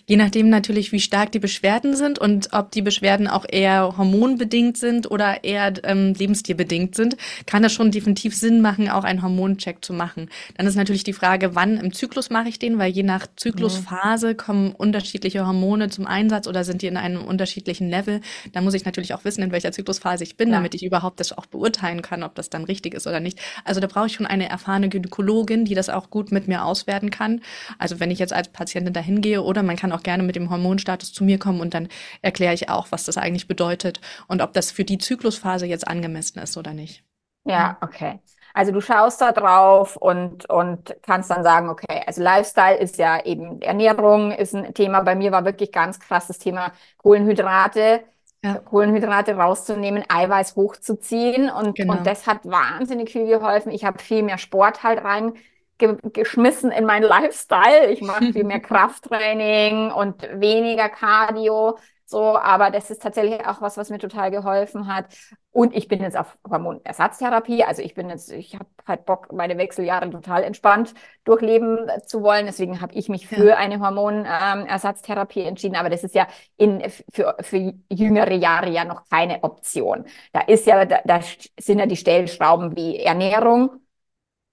Je 0.05 0.15
nachdem 0.17 0.49
natürlich, 0.49 0.91
wie 0.91 0.99
stark 0.99 1.31
die 1.31 1.39
Beschwerden 1.39 1.95
sind 1.95 2.19
und 2.19 2.49
ob 2.53 2.71
die 2.71 2.81
Beschwerden 2.81 3.27
auch 3.27 3.45
eher 3.47 3.97
hormonbedingt 3.97 4.77
sind 4.77 5.09
oder 5.09 5.43
eher 5.43 5.73
ähm, 5.83 6.13
lebensstilbedingt 6.13 6.95
sind, 6.95 7.17
kann 7.45 7.63
das 7.63 7.73
schon 7.73 7.91
definitiv 7.91 8.35
Sinn 8.35 8.61
machen, 8.61 8.89
auch 8.89 9.03
einen 9.03 9.21
Hormoncheck 9.21 9.83
zu 9.83 9.93
machen. 9.93 10.29
Dann 10.57 10.67
ist 10.67 10.75
natürlich 10.75 11.03
die 11.03 11.13
Frage, 11.13 11.55
wann 11.55 11.77
im 11.77 11.93
Zyklus 11.93 12.29
mache 12.29 12.49
ich 12.49 12.59
den, 12.59 12.77
weil 12.77 12.91
je 12.91 13.03
nach 13.03 13.27
Zyklusphase 13.35 14.35
kommen 14.35 14.71
unterschiedliche 14.71 15.45
Hormone 15.45 15.89
zum 15.89 16.07
Einsatz 16.07 16.47
oder 16.47 16.63
sind 16.63 16.81
die 16.81 16.87
in 16.87 16.97
einem 16.97 17.23
unterschiedlichen 17.23 17.89
Level. 17.89 18.21
Da 18.53 18.61
muss 18.61 18.73
ich 18.73 18.85
natürlich 18.85 19.13
auch 19.13 19.25
wissen, 19.25 19.43
in 19.43 19.51
welcher 19.51 19.71
Zyklusphase 19.71 20.23
ich 20.23 20.37
bin, 20.37 20.49
ja. 20.49 20.55
damit 20.55 20.75
ich 20.75 20.83
überhaupt 20.83 21.19
das 21.19 21.37
auch 21.37 21.45
beurteilen 21.45 22.01
kann, 22.01 22.23
ob 22.23 22.35
das 22.35 22.49
dann 22.49 22.63
richtig 22.63 22.93
ist 22.93 23.07
oder 23.07 23.19
nicht. 23.19 23.39
Also 23.63 23.79
da 23.79 23.87
brauche 23.87 24.07
ich 24.07 24.13
schon 24.13 24.25
eine 24.25 24.49
erfahrene 24.49 24.89
Gynäkologin, 24.89 25.65
die 25.65 25.75
das 25.75 25.89
auch 25.89 26.09
gut 26.09 26.31
mit 26.31 26.47
mir 26.47 26.63
auswerten 26.63 27.09
kann. 27.09 27.41
Also 27.77 27.99
wenn 27.99 28.11
ich 28.11 28.19
jetzt 28.19 28.33
als 28.33 28.49
Patientin 28.49 28.93
dahin 28.93 29.21
gehe 29.21 29.41
oder 29.41 29.63
man 29.67 29.75
kann 29.75 29.91
auch 29.91 30.03
gerne 30.03 30.23
mit 30.23 30.35
dem 30.35 30.49
Hormonstatus 30.49 31.13
zu 31.13 31.23
mir 31.23 31.37
kommen 31.37 31.61
und 31.61 31.73
dann 31.73 31.89
erkläre 32.21 32.53
ich 32.53 32.69
auch, 32.69 32.87
was 32.89 33.05
das 33.05 33.17
eigentlich 33.17 33.47
bedeutet 33.47 34.01
und 34.27 34.41
ob 34.41 34.53
das 34.53 34.71
für 34.71 34.83
die 34.83 34.97
Zyklusphase 34.97 35.65
jetzt 35.65 35.87
angemessen 35.87 36.39
ist 36.39 36.57
oder 36.57 36.73
nicht. 36.73 37.03
Ja, 37.43 37.77
okay. 37.81 38.19
Also 38.53 38.71
du 38.71 38.81
schaust 38.81 39.21
da 39.21 39.31
drauf 39.31 39.97
und, 39.97 40.49
und 40.49 40.95
kannst 41.03 41.29
dann 41.29 41.43
sagen, 41.43 41.69
okay, 41.69 42.01
also 42.07 42.23
Lifestyle 42.23 42.77
ist 42.77 42.97
ja 42.97 43.23
eben 43.23 43.61
Ernährung 43.61 44.31
ist 44.31 44.55
ein 44.55 44.73
Thema. 44.73 45.01
Bei 45.01 45.13
mir 45.13 45.31
war 45.31 45.45
wirklich 45.45 45.71
ganz 45.71 45.99
krass 45.99 46.25
das 46.25 46.39
Thema 46.39 46.71
Kohlenhydrate. 46.97 48.03
Ja. 48.43 48.55
Kohlenhydrate 48.55 49.35
rauszunehmen, 49.35 50.03
Eiweiß 50.07 50.55
hochzuziehen 50.55 51.49
und, 51.49 51.75
genau. 51.75 51.93
und 51.93 52.05
das 52.05 52.27
hat 52.27 52.45
wahnsinnig 52.45 53.11
viel 53.11 53.25
geholfen. 53.25 53.71
Ich 53.71 53.83
habe 53.83 53.99
viel 53.99 54.23
mehr 54.23 54.37
Sport 54.37 54.83
halt 54.83 55.03
rein 55.03 55.33
ge 55.77 55.97
geschmissen 56.13 56.71
in 56.71 56.85
meinen 56.85 57.03
Lifestyle. 57.03 57.91
Ich 57.91 58.01
mache 58.01 58.31
viel 58.31 58.43
mehr 58.43 58.59
Krafttraining 58.61 59.91
und 59.91 60.21
weniger 60.39 60.89
Cardio. 60.89 61.77
So, 62.09 62.37
aber 62.37 62.71
das 62.71 62.89
ist 62.89 63.01
tatsächlich 63.01 63.45
auch 63.45 63.61
was, 63.61 63.75
was 63.75 63.89
mir 63.89 63.99
total 63.99 64.31
geholfen 64.31 64.87
hat. 64.87 65.07
Und 65.51 65.75
ich 65.75 65.89
bin 65.89 65.99
jetzt 66.01 66.15
auf 66.15 66.37
Hormonersatztherapie. 66.49 67.65
Also 67.65 67.81
ich 67.81 67.95
bin 67.95 68.09
jetzt, 68.09 68.31
ich 68.31 68.55
habe 68.55 68.65
halt 68.87 69.05
Bock, 69.05 69.33
meine 69.33 69.57
Wechseljahre 69.57 70.09
total 70.09 70.43
entspannt 70.43 70.93
durchleben 71.25 71.79
zu 72.05 72.23
wollen. 72.23 72.45
Deswegen 72.45 72.79
habe 72.79 72.93
ich 72.93 73.09
mich 73.09 73.27
für 73.27 73.57
eine 73.57 73.81
Hormonersatztherapie 73.81 75.41
entschieden. 75.41 75.75
Aber 75.75 75.89
das 75.89 76.05
ist 76.05 76.15
ja 76.15 76.27
in, 76.55 76.81
für, 77.11 77.35
für 77.41 77.73
jüngere 77.89 78.35
Jahre 78.35 78.69
ja 78.69 78.85
noch 78.85 79.03
keine 79.09 79.43
Option. 79.43 80.05
Da 80.31 80.39
ist 80.41 80.65
ja, 80.65 80.85
da, 80.85 81.01
da 81.03 81.19
sind 81.59 81.79
ja 81.79 81.87
die 81.87 81.97
Stellschrauben 81.97 82.73
wie 82.77 82.99
Ernährung, 82.99 83.81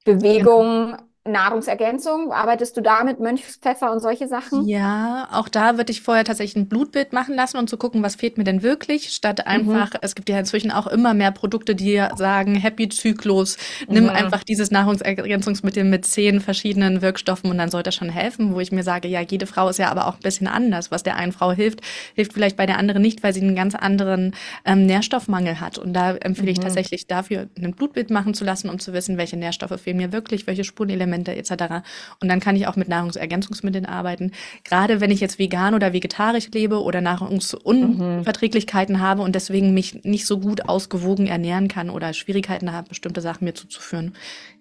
Bewegung, 0.04 0.97
ja 0.99 0.99
Nahrungsergänzung? 1.26 2.33
Arbeitest 2.33 2.76
du 2.76 2.83
da 2.83 3.02
mit 3.02 3.19
Mönchspfeffer 3.19 3.90
und 3.90 4.00
solche 4.00 4.28
Sachen? 4.28 4.69
Ja, 4.69 5.28
auch 5.33 5.49
da 5.49 5.78
würde 5.78 5.90
ich 5.90 6.02
vorher 6.02 6.25
tatsächlich 6.25 6.57
ein 6.57 6.69
Blutbild 6.69 7.14
machen 7.14 7.35
lassen 7.35 7.57
und 7.57 7.71
zu 7.71 7.78
gucken, 7.78 8.02
was 8.02 8.16
fehlt 8.16 8.37
mir 8.37 8.45
denn 8.45 8.62
wirklich, 8.62 9.11
statt 9.14 9.38
mhm. 9.38 9.50
einfach, 9.50 9.95
mhm. 9.95 10.00
es 10.02 10.14
gibt 10.14 10.28
ja 10.28 10.38
inzwischen 10.38 10.71
auch 10.71 10.87
immer 10.87 11.14
mehr 11.14 11.31
Produkte, 11.31 11.75
die 11.75 12.02
sagen, 12.16 12.57
Happy 12.57 12.90
Zyklus, 12.90 13.57
nimm 13.88 14.04
mhm. 14.04 14.11
einfach 14.11 14.45
dieses 14.45 14.71
Nahrungsergänzungsmittel 14.71 15.85
mit 15.85 16.04
zehn 16.04 16.43
verschiedenen 16.43 17.00
Wirkstoffen 17.00 17.50
und 17.50 17.57
dann 17.57 17.71
sollte 17.71 17.88
das 17.88 17.95
schon 17.95 18.11
helfen, 18.11 18.54
wo 18.54 18.61
ich 18.61 18.71
mir 18.71 18.83
sage, 18.83 19.09
ja, 19.09 19.21
jede 19.21 19.47
Frau 19.47 19.71
ist 19.71 19.78
ja 19.78 19.90
aber 19.90 20.09
auch 20.09 20.16
ein 20.16 20.23
bisschen 20.23 20.47
anders. 20.47 20.90
Was 20.90 21.02
der 21.02 21.16
einen 21.16 21.33
Frau 21.33 21.52
hilft, 21.52 21.81
hilft 22.14 22.35
vielleicht 22.35 22.59
bei 22.59 22.66
der 22.66 22.78
anderen 22.78 23.00
nicht, 23.00 23.23
weil 23.23 23.33
sie 23.33 23.40
einen 23.40 23.57
ganz 23.57 23.75
anderen 23.75 24.35
ähm, 24.66 24.85
Nährstoffmangel 24.85 25.61
hat. 25.61 25.78
Und 25.78 25.95
da 25.95 26.16
empfehle 26.16 26.49
mhm. 26.49 26.52
ich 26.52 26.61
tatsächlich 26.61 27.07
dafür, 27.07 27.49
ein 27.57 27.73
Blutbild 27.73 28.11
machen 28.11 28.35
zu 28.35 28.45
lassen, 28.45 28.69
um 28.69 28.78
zu 28.78 28.93
wissen, 28.93 29.16
welche 29.16 29.38
Nährstoffe 29.38 29.81
fehlen 29.81 29.97
mir 29.97 30.12
wirklich, 30.12 30.47
welche 30.47 30.64
Spurenelemente 30.64 31.13
Supplemente 31.14 31.35
etc. 31.37 31.85
Und 32.21 32.28
dann 32.28 32.40
kann 32.40 32.56
ich 32.56 32.66
auch 32.66 32.76
mit 32.76 32.88
Nahrungsergänzungsmitteln 32.88 33.87
arbeiten. 33.87 34.33
Gerade 34.64 35.00
wenn 35.00 35.11
ich 35.11 35.21
jetzt 35.21 35.38
vegan 35.38 35.75
oder 35.75 35.92
vegetarisch 35.92 36.50
lebe 36.52 36.83
oder 36.83 37.00
Nahrungsunverträglichkeiten 37.00 38.97
mhm. 38.97 39.00
habe 39.00 39.23
und 39.23 39.35
deswegen 39.35 39.75
mich 39.75 40.04
nicht 40.04 40.26
so 40.26 40.38
gut 40.38 40.68
ausgewogen 40.68 41.26
ernähren 41.26 41.68
kann 41.68 41.90
oder 41.90 42.12
Schwierigkeiten 42.12 42.73
habe, 42.73 42.88
bestimmte 42.88 43.21
Sachen 43.21 43.44
mir 43.44 43.54
zuzuführen, 43.54 44.14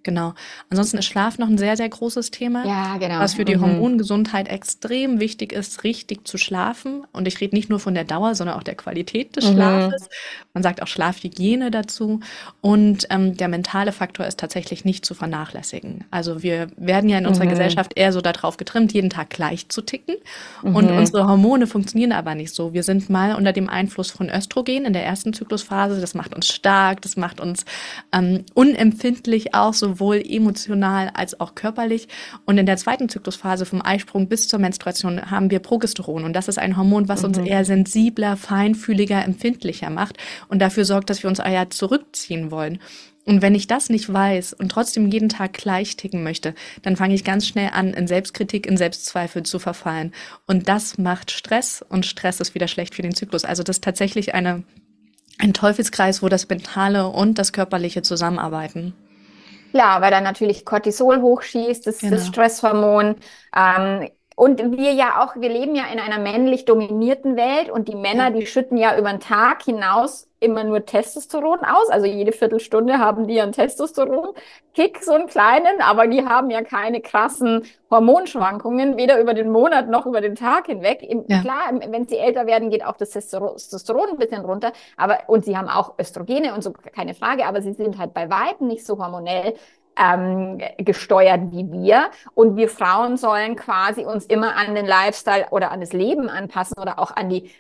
Genau. 0.04 0.34
Ansonsten 0.70 0.98
ist 0.98 1.06
Schlaf 1.06 1.38
noch 1.38 1.48
ein 1.48 1.58
sehr, 1.58 1.78
sehr 1.78 1.88
großes 1.88 2.30
Thema. 2.32 2.66
Ja, 2.66 2.98
genau. 2.98 3.20
Was 3.20 3.36
für 3.36 3.46
die 3.46 3.56
Mhm. 3.56 3.62
Hormongesundheit 3.62 4.50
extrem 4.50 5.20
wichtig 5.22 5.54
ist, 5.54 5.84
richtig 5.86 6.28
zu 6.28 6.38
schlafen. 6.38 7.06
Und 7.14 7.26
ich 7.28 7.40
rede 7.40 7.56
nicht 7.56 7.70
nur 7.70 7.80
von 7.80 7.94
der 7.94 8.04
Dauer, 8.04 8.36
sondern 8.36 8.58
auch 8.58 8.64
der 8.64 8.76
Qualität 8.76 9.36
des 9.38 9.46
Mhm. 9.50 9.54
Schlafes. 9.54 10.10
Man 10.54 10.62
sagt 10.62 10.82
auch 10.82 10.88
Schlafhygiene 10.88 11.72
dazu. 11.72 12.20
Und 12.60 13.08
ähm, 13.10 13.38
der 13.38 13.48
mentale 13.48 13.94
Faktor 13.94 14.26
ist 14.26 14.40
tatsächlich 14.40 14.84
nicht 14.84 15.06
zu 15.06 15.14
vernachlässigen. 15.14 16.04
Also 16.12 16.44
wir 16.44 16.68
werden 16.76 17.10
ja 17.10 17.18
in 17.18 17.26
unserer 17.26 17.46
Mhm. 17.46 17.50
Gesellschaft 17.52 17.94
eher 17.96 18.12
so 18.12 18.20
darauf 18.22 18.58
getrimmt, 18.58 18.92
jeden 18.94 19.10
Tag 19.10 19.30
gleich 19.30 19.70
zu 19.70 19.82
ticken. 19.82 20.16
Und 20.64 20.92
Mhm. 20.92 20.98
unsere 20.98 21.28
Hormone 21.28 21.66
funktionieren 21.66 22.12
aber 22.12 22.36
nicht 22.36 22.54
so. 22.54 22.74
Wir 22.74 22.84
sind 22.84 23.10
mal 23.10 23.36
unter 23.36 23.54
dem 23.54 23.70
Einfluss 23.70 24.12
von 24.12 24.30
Östrogen 24.30 24.84
in 24.86 24.92
der 24.94 25.06
ersten 25.06 25.34
Zyklusphase. 25.34 26.02
Das 26.02 26.14
macht 26.14 26.36
uns 26.36 26.48
stark, 26.50 27.02
das 27.02 27.16
macht 27.16 27.40
uns 27.40 27.64
ähm, 28.12 28.44
unempfindlich 28.54 29.54
auch, 29.56 29.74
sowohl 29.94 30.22
emotional 30.26 31.12
als 31.14 31.40
auch 31.40 31.56
körperlich. 31.56 32.08
Und 32.46 32.58
in 32.58 32.66
der 32.66 32.78
zweiten 32.78 33.10
Zyklusphase 33.10 33.66
vom 33.66 33.82
Eisprung 33.84 34.28
bis 34.28 34.48
zur 34.48 34.60
Menstruation 34.60 35.30
haben 35.30 35.52
wir 35.52 35.60
Progesteron. 35.60 36.24
Und 36.24 36.34
das 36.34 36.48
ist 36.48 36.58
ein 36.60 36.78
Hormon, 36.78 37.08
was 37.08 37.24
uns 37.24 37.38
Mhm. 37.38 37.46
eher 37.46 37.66
sensibler, 37.66 38.38
feinfühliger, 38.38 39.24
empfindlicher 39.24 39.90
macht 39.90 40.18
und 40.48 40.60
dafür 40.60 40.86
sorgt, 40.86 41.10
dass 41.10 41.24
wir 41.24 41.30
uns 41.30 41.40
eher 41.40 41.70
zurückziehen 41.70 42.52
wollen. 42.52 42.80
Und 43.26 43.42
wenn 43.42 43.56
ich 43.56 43.68
das 43.68 43.90
nicht 43.90 44.12
weiß 44.12 44.52
und 44.52 44.70
trotzdem 44.70 45.10
jeden 45.10 45.30
Tag 45.30 45.54
gleich 45.54 45.96
ticken 45.96 46.24
möchte, 46.24 46.54
dann 46.82 46.98
fange 46.98 47.16
ich 47.16 47.24
ganz 47.24 47.48
schnell 47.48 47.70
an, 47.72 47.94
in 47.94 48.06
Selbstkritik, 48.06 48.66
in 48.66 48.76
Selbstzweifel 48.76 49.44
zu 49.44 49.60
verfallen. 49.60 50.12
Und 50.46 50.68
das 50.68 50.98
macht 50.98 51.32
Stress 51.32 51.82
und 51.88 52.06
Stress 52.06 52.42
ist 52.42 52.54
wieder 52.54 52.68
schlecht 52.68 52.96
für 52.96 53.02
den 53.02 53.16
Zyklus. 53.16 53.46
Also 53.46 53.64
das 53.64 53.78
ist 53.78 53.84
tatsächlich 53.84 54.36
eine, 54.36 54.64
ein 55.40 55.54
Teufelskreis, 55.54 56.22
wo 56.22 56.28
das 56.28 56.50
Mentale 56.50 57.08
und 57.08 57.38
das 57.38 57.54
Körperliche 57.54 58.02
zusammenarbeiten. 58.02 58.94
Klar, 59.74 60.02
weil 60.02 60.12
dann 60.12 60.24
natürlich 60.24 60.66
Cortisol 60.66 61.22
hochschießt, 61.22 61.88
das, 61.88 62.06
das 62.08 62.28
Genau. 62.28 62.28
Stresshormon. 62.28 63.16
Ähm, 63.56 64.10
und 64.36 64.78
wir 64.78 64.94
ja 64.94 65.24
auch, 65.24 65.36
wir 65.36 65.50
leben 65.50 65.76
ja 65.76 65.84
in 65.92 66.00
einer 66.00 66.20
männlich 66.20 66.66
dominierten 66.66 67.36
Welt 67.36 67.70
und 67.70 67.88
die 67.88 67.96
Männer, 67.96 68.32
die 68.32 68.46
schütten 68.46 68.78
ja 68.78 68.98
über 68.98 69.10
den 69.10 69.20
Tag 69.20 69.64
hinaus 69.64 70.28
immer 70.40 70.64
nur 70.64 70.86
Testosteron 70.86 71.60
aus. 71.60 71.90
Also 71.90 72.06
jede 72.06 72.34
Viertelstunde 72.34 73.00
haben 73.00 73.28
die 73.28 73.40
einen 73.40 73.54
Testosteron-Kick, 73.54 75.02
so 75.02 75.14
einen 75.14 75.28
kleinen, 75.28 75.82
aber 75.82 76.08
die 76.08 76.26
haben 76.26 76.50
ja 76.50 76.62
keine 76.64 77.00
krassen 77.00 77.66
Hormonschwankungen, 77.90 78.98
weder 78.98 79.22
über 79.22 79.34
den 79.34 79.52
Monat 79.52 79.88
noch 79.88 80.06
über 80.06 80.20
den 80.20 80.36
Tag 80.36 80.66
hinweg. 80.66 81.08
Ja. 81.28 81.42
Klar, 81.42 81.80
wenn 81.88 82.08
sie 82.08 82.18
älter 82.18 82.46
werden, 82.46 82.70
geht 82.70 82.86
auch 82.86 82.98
das 82.98 83.12
Testosteron 83.12 83.54
Testosteron 83.56 84.10
ein 84.10 84.18
bisschen 84.18 84.44
runter, 84.44 84.74
aber 84.98 85.20
und 85.28 85.46
sie 85.46 85.58
haben 85.58 85.70
auch 85.70 85.98
Östrogene 85.98 86.54
und 86.54 86.62
so, 86.62 86.74
keine 86.74 87.14
Frage, 87.14 87.46
aber 87.46 87.62
sie 87.62 87.74
sind 87.74 87.98
halt 87.98 88.14
bei 88.14 88.30
weitem 88.30 88.68
nicht 88.68 88.86
so 88.86 88.98
hormonell 88.98 89.54
ähm, 89.98 90.60
gesteuert 90.78 91.52
wie 91.52 91.72
wir. 91.72 92.10
Und 92.36 92.56
wir 92.58 92.70
Frauen 92.70 93.18
sollen 93.18 93.56
quasi 93.56 94.06
uns 94.06 94.26
immer 94.26 94.56
an 94.56 94.76
den 94.76 94.86
Lifestyle 94.86 95.48
oder 95.52 95.72
an 95.72 95.82
das 95.82 95.94
Leben 95.94 96.30
anpassen 96.30 96.78
oder 96.82 97.00
auch 97.00 97.12
an 97.16 97.30
die, 97.30 97.52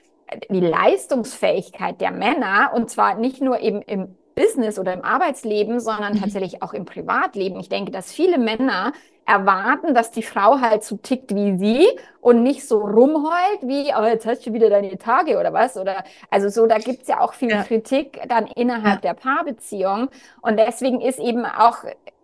die 0.49 0.59
Leistungsfähigkeit 0.59 2.01
der 2.01 2.11
Männer. 2.11 2.71
Und 2.73 2.89
zwar 2.89 3.15
nicht 3.15 3.41
nur 3.41 3.59
eben 3.59 3.81
im 3.83 4.15
Business 4.35 4.79
oder 4.79 4.93
im 4.93 5.03
Arbeitsleben, 5.03 5.79
sondern 5.79 6.13
Mhm. 6.13 6.19
tatsächlich 6.21 6.63
auch 6.63 6.73
im 6.73 6.85
Privatleben. 6.85 7.59
Ich 7.59 7.69
denke, 7.69 7.91
dass 7.91 8.11
viele 8.11 8.39
Männer 8.39 8.93
erwarten, 9.25 9.93
dass 9.93 10.11
die 10.11 10.23
Frau 10.23 10.59
halt 10.59 10.83
so 10.83 10.97
tickt 10.97 11.33
wie 11.33 11.57
sie 11.57 11.87
und 12.19 12.43
nicht 12.43 12.67
so 12.67 12.79
rumheult 12.79 13.61
wie, 13.61 13.93
oh, 13.97 14.03
jetzt 14.03 14.25
hast 14.25 14.45
du 14.45 14.51
wieder 14.51 14.69
deine 14.69 14.97
Tage 14.97 15.37
oder 15.39 15.53
was. 15.53 15.77
Oder 15.77 16.03
also 16.29 16.49
so, 16.49 16.65
da 16.67 16.77
gibt's 16.79 17.07
ja 17.07 17.21
auch 17.21 17.33
viel 17.33 17.51
Ja. 17.51 17.63
Kritik 17.63 18.19
dann 18.27 18.47
innerhalb 18.47 19.01
der 19.01 19.13
Paarbeziehung. 19.13 20.09
Und 20.41 20.57
deswegen 20.59 20.99
ist 20.99 21.19
eben 21.19 21.45
auch 21.45 21.77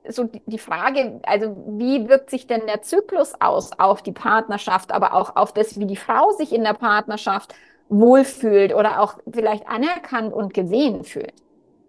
so 0.10 0.30
die 0.46 0.58
Frage, 0.58 1.20
also 1.24 1.56
wie 1.78 2.08
wirkt 2.10 2.30
sich 2.30 2.48
denn 2.48 2.66
der 2.68 2.82
Zyklus 2.82 3.34
aus 3.40 3.72
auf 3.78 4.02
die 4.02 4.12
Partnerschaft, 4.12 4.92
aber 4.92 5.14
auch 5.14 5.36
auf 5.36 5.54
das, 5.54 5.80
wie 5.80 5.86
die 5.86 5.96
Frau 5.96 6.32
sich 6.32 6.54
in 6.54 6.64
der 6.64 6.74
Partnerschaft 6.74 7.54
wohlfühlt 7.90 8.74
oder 8.74 9.02
auch 9.02 9.16
vielleicht 9.32 9.68
anerkannt 9.68 10.34
und 10.34 10.54
gesehen 10.54 11.04
fühlt? 11.04 11.34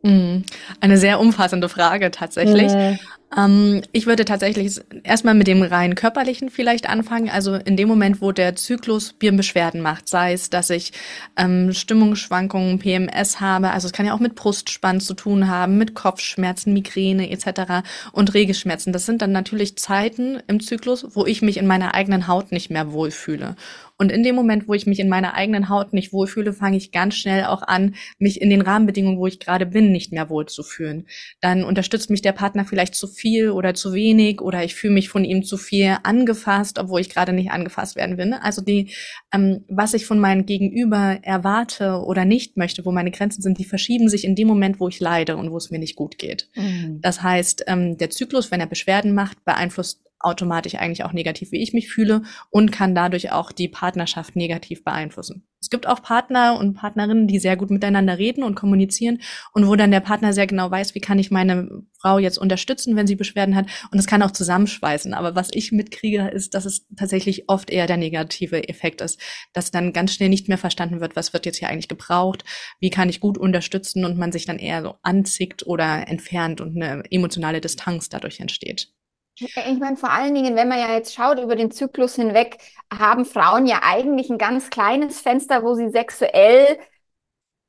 Mhm. 0.02 0.44
Eine 0.80 0.96
sehr 0.96 1.20
umfassende 1.20 1.68
Frage 1.68 2.10
tatsächlich. 2.10 2.72
Mhm. 2.72 2.98
Ähm, 3.37 3.82
ich 3.92 4.06
würde 4.06 4.25
tatsächlich 4.25 4.80
erstmal 5.04 5.34
mit 5.34 5.46
dem 5.46 5.62
rein 5.62 5.94
körperlichen 5.94 6.50
vielleicht 6.50 6.88
anfangen. 6.88 7.30
Also 7.30 7.54
in 7.54 7.76
dem 7.76 7.88
Moment, 7.88 8.20
wo 8.20 8.32
der 8.32 8.56
Zyklus 8.56 9.14
mir 9.20 9.32
Beschwerden 9.32 9.80
macht, 9.80 10.08
sei 10.08 10.32
es, 10.32 10.50
dass 10.50 10.70
ich 10.70 10.92
ähm, 11.37 11.72
Stimmungsschwankungen, 11.72 12.78
PMS 12.78 13.40
habe, 13.40 13.70
also 13.70 13.87
es 13.87 13.92
kann 13.92 14.06
ja 14.06 14.14
auch 14.14 14.20
mit 14.20 14.34
Brustspann 14.34 15.00
zu 15.00 15.14
tun 15.14 15.49
haben, 15.49 15.78
mit 15.78 15.94
Kopfschmerzen, 15.94 16.72
Migräne 16.72 17.30
etc. 17.30 17.87
und 18.12 18.34
Regelschmerzen. 18.34 18.92
Das 18.92 19.06
sind 19.06 19.22
dann 19.22 19.32
natürlich 19.32 19.76
Zeiten 19.76 20.42
im 20.49 20.60
Zyklus, 20.60 21.06
wo 21.14 21.26
ich 21.26 21.42
mich 21.42 21.56
in 21.56 21.66
meiner 21.66 21.94
eigenen 21.94 22.26
Haut 22.26 22.52
nicht 22.52 22.70
mehr 22.70 22.92
wohlfühle. 22.92 23.56
Und 24.00 24.11
in 24.11 24.23
dem 24.23 24.35
Moment, 24.35 24.66
wo 24.66 24.73
ich 24.73 24.87
mich 24.87 24.99
in 24.99 25.11
meiner 25.11 25.35
eigenen 25.35 25.69
Haut 25.69 25.92
nicht 25.92 26.11
wohlfühle, 26.11 26.54
fange 26.54 26.78
ich 26.78 26.90
ganz 26.90 27.16
schnell 27.16 27.45
auch 27.45 27.61
an, 27.61 27.97
mich 28.19 28.40
in 28.40 28.49
den 28.49 28.62
Rahmenbedingungen, 28.62 29.19
wo 29.19 29.26
ich 29.26 29.40
gerade 29.40 29.66
bin, 29.66 29.92
nicht 29.92 30.11
mehr 30.11 30.30
wohlzufühlen. 30.30 31.07
Dann 31.42 31.64
unterstützt 31.64 32.09
mich 32.09 32.23
der 32.23 32.33
Partner 32.33 32.64
vielleicht 32.64 32.95
zu 32.95 33.07
viel 33.07 33.50
oder 33.50 33.75
zu 33.75 33.92
wenig 33.92 34.40
oder 34.40 34.64
ich 34.64 34.75
fühle 34.75 34.95
mich 34.95 35.11
von 35.11 35.23
ihm 35.23 35.42
zu 35.42 35.59
viel 35.59 35.99
angefasst, 36.02 36.78
obwohl 36.78 37.02
ich 37.02 37.11
gerade 37.11 37.35
nicht 37.35 37.50
angefasst 37.50 37.95
werden 37.95 38.16
will. 38.16 38.25
ne? 38.25 38.42
Also 38.42 38.62
die, 38.62 38.95
ähm, 39.35 39.66
was 39.69 39.92
ich 39.92 40.07
von 40.07 40.19
meinem 40.19 40.47
Gegenüber 40.47 41.19
erwarte 41.21 42.02
oder 42.02 42.25
nicht 42.25 42.57
möchte, 42.57 42.87
wo 42.87 42.92
meine 42.92 43.11
Grenzen 43.11 43.42
sind, 43.42 43.59
die 43.59 43.66
verschieben 43.66 44.09
sich 44.09 44.25
in 44.25 44.35
dem 44.35 44.49
Moment, 44.49 44.80
wo 44.80 44.88
ich 44.88 44.99
leide 44.99 45.37
und 45.37 45.50
wo 45.50 45.59
es 45.59 45.71
mir 45.71 45.78
nicht 45.78 45.97
gut 45.97 46.16
geht. 46.16 46.49
Mhm. 46.54 47.02
Das 47.02 47.23
heißt, 47.23 47.64
ähm, 47.66 47.99
der 47.99 48.09
Zyklus, 48.09 48.50
wenn 48.50 48.61
er 48.61 48.66
Beschwerden 48.66 49.12
macht, 49.12 49.45
beeinflusst 49.45 50.00
automatisch 50.20 50.74
eigentlich 50.74 51.04
auch 51.04 51.12
negativ, 51.12 51.50
wie 51.50 51.62
ich 51.62 51.72
mich 51.72 51.88
fühle 51.88 52.22
und 52.50 52.70
kann 52.70 52.94
dadurch 52.94 53.32
auch 53.32 53.52
die 53.52 53.68
Partnerschaft 53.68 54.36
negativ 54.36 54.84
beeinflussen. 54.84 55.46
Es 55.62 55.68
gibt 55.68 55.86
auch 55.86 56.02
Partner 56.02 56.58
und 56.58 56.74
Partnerinnen, 56.74 57.26
die 57.26 57.38
sehr 57.38 57.56
gut 57.56 57.70
miteinander 57.70 58.16
reden 58.16 58.44
und 58.44 58.54
kommunizieren 58.54 59.20
und 59.52 59.66
wo 59.66 59.76
dann 59.76 59.90
der 59.90 60.00
Partner 60.00 60.32
sehr 60.32 60.46
genau 60.46 60.70
weiß, 60.70 60.94
wie 60.94 61.00
kann 61.00 61.18
ich 61.18 61.30
meine 61.30 61.82
Frau 61.98 62.18
jetzt 62.18 62.38
unterstützen, 62.38 62.96
wenn 62.96 63.06
sie 63.06 63.14
Beschwerden 63.14 63.54
hat 63.54 63.66
und 63.92 63.98
es 63.98 64.06
kann 64.06 64.22
auch 64.22 64.30
zusammenschweißen. 64.30 65.12
Aber 65.12 65.34
was 65.34 65.48
ich 65.52 65.72
mitkriege, 65.72 66.28
ist, 66.28 66.54
dass 66.54 66.64
es 66.64 66.86
tatsächlich 66.96 67.48
oft 67.48 67.68
eher 67.68 67.86
der 67.86 67.98
negative 67.98 68.68
Effekt 68.68 69.02
ist, 69.02 69.20
dass 69.52 69.70
dann 69.70 69.92
ganz 69.92 70.14
schnell 70.14 70.30
nicht 70.30 70.48
mehr 70.48 70.58
verstanden 70.58 71.00
wird, 71.00 71.14
was 71.14 71.34
wird 71.34 71.44
jetzt 71.44 71.58
hier 71.58 71.68
eigentlich 71.68 71.88
gebraucht, 71.88 72.44
wie 72.78 72.90
kann 72.90 73.10
ich 73.10 73.20
gut 73.20 73.36
unterstützen 73.36 74.04
und 74.06 74.16
man 74.16 74.32
sich 74.32 74.46
dann 74.46 74.58
eher 74.58 74.82
so 74.82 74.94
anzickt 75.02 75.66
oder 75.66 76.08
entfernt 76.08 76.62
und 76.62 76.80
eine 76.80 77.02
emotionale 77.10 77.60
Distanz 77.60 78.08
dadurch 78.08 78.40
entsteht. 78.40 78.92
Ich 79.38 79.78
meine, 79.78 79.96
vor 79.96 80.10
allen 80.10 80.34
Dingen, 80.34 80.54
wenn 80.54 80.68
man 80.68 80.78
ja 80.78 80.92
jetzt 80.92 81.14
schaut 81.14 81.38
über 81.38 81.56
den 81.56 81.70
Zyklus 81.70 82.16
hinweg, 82.16 82.58
haben 82.92 83.25
Frauen 83.25 83.66
ja 83.66 83.80
eigentlich 83.82 84.28
ein 84.30 84.37
ganz 84.38 84.68
kleines 84.70 85.20
Fenster, 85.20 85.62
wo 85.62 85.75
sie 85.75 85.88
sexuell 85.88 86.78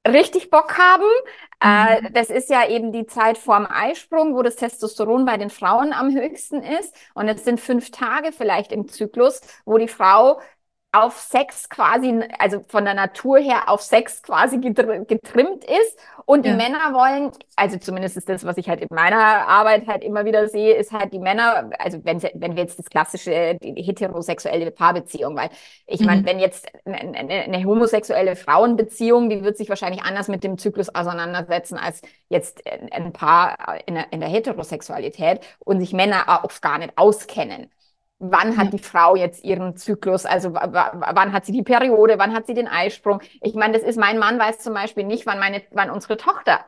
richtig 0.08 0.50
Bock 0.50 0.78
haben. 0.78 1.04
Äh, 1.60 2.02
Mhm. 2.02 2.14
das 2.14 2.30
ist 2.30 2.50
ja 2.50 2.68
eben 2.68 2.92
die 2.92 3.06
Zeit 3.06 3.38
vorm 3.38 3.68
Eisprung, 3.70 4.36
wo 4.36 4.42
das 4.42 4.56
Testosteron 4.56 5.26
bei 5.26 5.38
den 5.38 5.50
Frauen 5.52 5.94
am 5.94 6.12
höchsten 6.14 6.62
ist. 6.64 6.96
Und 7.14 7.28
es 7.28 7.44
sind 7.46 7.60
fünf 7.60 7.92
Tage 7.92 8.32
vielleicht 8.32 8.72
im 8.72 8.88
Zyklus, 8.88 9.42
wo 9.66 9.78
die 9.78 9.88
Frau 9.88 10.42
auf 10.94 11.18
Sex 11.20 11.70
quasi, 11.70 12.20
also 12.38 12.66
von 12.68 12.84
der 12.84 12.94
Natur 12.94 13.40
her 13.40 13.70
auf 13.70 13.82
Sex 13.82 14.22
quasi 14.24 14.58
getr- 14.58 15.06
getrimmt 15.06 15.64
ist. 15.64 15.98
Und 16.26 16.46
die 16.46 16.50
Ja. 16.50 16.56
Männer 16.56 16.94
wollen, 16.94 17.32
also 17.56 17.78
zumindest 17.78 18.18
ist 18.18 18.28
das, 18.30 18.46
was 18.46 18.58
ich 18.58 18.68
halt 18.70 18.82
in 18.82 18.88
meiner 18.92 19.48
Arbeit 19.48 19.88
halt 19.88 20.04
immer 20.04 20.26
wieder 20.26 20.48
sehe, 20.50 20.76
ist 20.76 20.92
halt 20.92 21.14
die 21.14 21.20
Männer, 21.20 21.70
also 21.80 22.00
wenn, 22.04 22.22
wenn 22.22 22.56
wir 22.56 22.64
jetzt 22.64 22.78
das 22.78 22.86
klassische, 22.90 23.58
die 23.62 23.82
heterosexuelle 23.82 24.70
Paarbeziehung, 24.72 25.36
weil 25.36 25.50
ich 25.88 26.02
meine, 26.02 26.22
Mhm. 26.22 26.26
wenn 26.26 26.40
jetzt 26.40 26.68
eine, 26.86 27.00
eine, 27.18 27.34
eine 27.44 27.64
homosexuelle 27.66 28.36
Frauenbeziehung, 28.36 29.30
die 29.30 29.44
wird 29.44 29.58
sich 29.58 29.70
wahrscheinlich 29.70 30.04
anders 30.04 30.28
mit 30.28 30.44
dem 30.44 30.58
Zyklus 30.58 30.90
auseinandersetzen 30.94 31.78
als 31.78 32.02
jetzt 32.30 32.62
ein 32.92 33.14
Paar 33.14 33.58
in 33.86 33.96
der, 33.96 34.12
in 34.12 34.20
der 34.20 34.30
Heterosexualität 34.30 35.40
und 35.60 35.80
sich 35.80 35.94
Männer 35.94 36.42
oft 36.44 36.62
gar 36.62 36.78
nicht 36.78 36.98
auskennen. 36.98 37.72
Wann 38.24 38.56
hat 38.58 38.72
die 38.72 38.78
Frau 38.80 39.16
jetzt 39.16 39.44
ihren 39.44 39.76
Zyklus? 39.76 40.26
Also 40.26 40.54
wa- 40.54 40.72
wa- 40.72 41.12
wann 41.16 41.34
hat 41.34 41.46
sie 41.46 41.52
die 41.52 41.64
Periode? 41.64 42.20
Wann 42.20 42.34
hat 42.34 42.46
sie 42.48 42.54
den 42.54 42.68
Eisprung? 42.68 43.22
Ich 43.42 43.56
meine, 43.56 43.74
das 43.74 43.82
ist 43.84 43.98
mein 43.98 44.20
Mann 44.20 44.38
weiß 44.40 44.60
zum 44.60 44.74
Beispiel 44.76 45.06
nicht, 45.06 45.26
wann 45.26 45.40
meine, 45.40 45.64
wann 45.72 45.90
unsere 45.90 46.18
Tochter 46.18 46.66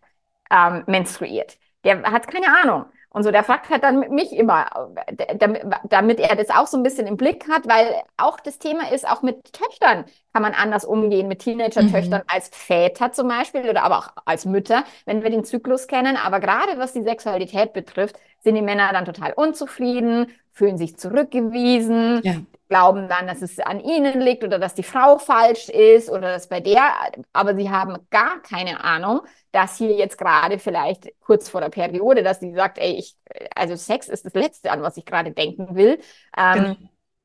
ähm, 0.50 0.84
menstruiert. 0.88 1.58
Der 1.84 2.02
hat 2.04 2.28
keine 2.28 2.48
Ahnung. 2.64 2.86
Und 3.14 3.24
so, 3.24 3.32
der 3.32 3.44
fragt 3.44 3.70
halt 3.70 3.84
dann 3.84 4.00
mich 4.10 4.34
immer, 4.34 4.92
äh, 5.08 5.38
damit, 5.38 5.64
damit 5.90 6.20
er 6.20 6.36
das 6.36 6.50
auch 6.50 6.68
so 6.68 6.78
ein 6.78 6.84
bisschen 6.84 7.08
im 7.08 7.16
Blick 7.18 7.48
hat, 7.50 7.68
weil 7.68 8.04
auch 8.18 8.40
das 8.40 8.60
Thema 8.60 8.92
ist, 8.92 9.08
auch 9.08 9.22
mit 9.22 9.54
Töchtern 9.54 10.06
kann 10.34 10.42
man 10.42 10.54
anders 10.54 10.84
umgehen, 10.84 11.28
mit 11.28 11.40
Teenager-Töchtern 11.40 12.24
Mhm. 12.24 12.28
als 12.28 12.50
Väter 12.50 13.12
zum 13.12 13.28
Beispiel 13.28 13.70
oder 13.70 13.84
aber 13.84 14.00
auch 14.00 14.10
als 14.26 14.46
Mütter, 14.46 14.84
wenn 15.06 15.24
wir 15.24 15.30
den 15.30 15.46
Zyklus 15.46 15.88
kennen. 15.88 16.18
Aber 16.18 16.40
gerade 16.40 16.78
was 16.80 16.94
die 16.94 17.04
Sexualität 17.04 17.74
betrifft, 17.74 18.18
sind 18.42 18.56
die 18.56 18.62
Männer 18.64 18.90
dann 18.92 19.06
total 19.06 19.34
unzufrieden, 19.34 20.28
fühlen 20.52 20.78
sich 20.78 20.98
zurückgewiesen, 20.98 22.24
Ja. 22.24 22.34
Glauben 22.74 23.08
dann, 23.08 23.28
dass 23.28 23.44
es 23.44 23.60
an 23.60 23.80
ihnen 23.80 24.20
liegt 24.20 24.44
oder 24.44 24.58
dass 24.58 24.74
die 24.74 24.82
Frau 24.82 25.20
falsch 25.20 25.70
ist 25.70 26.10
oder 26.10 26.32
dass 26.32 26.50
bei 26.50 26.60
der, 26.60 26.92
aber 27.32 27.56
sie 27.56 27.70
haben 27.70 28.00
gar 28.10 28.42
keine 28.42 28.84
Ahnung, 28.84 29.22
dass 29.52 29.78
hier 29.78 29.92
jetzt 29.92 30.18
gerade 30.18 30.58
vielleicht 30.58 31.12
kurz 31.22 31.50
vor 31.50 31.62
der 31.62 31.70
Periode, 31.70 32.24
dass 32.24 32.40
sie 32.40 32.52
sagt, 32.52 32.80
ey, 32.80 32.94
ich, 32.94 33.16
also 33.56 33.76
Sex 33.76 34.10
ist 34.10 34.26
das 34.26 34.34
Letzte, 34.34 34.72
an 34.72 34.82
was 34.82 34.98
ich 34.98 35.06
gerade 35.06 35.32
denken 35.32 35.76
will. 35.76 36.00
Ähm, 36.36 36.64
genau. 36.64 36.76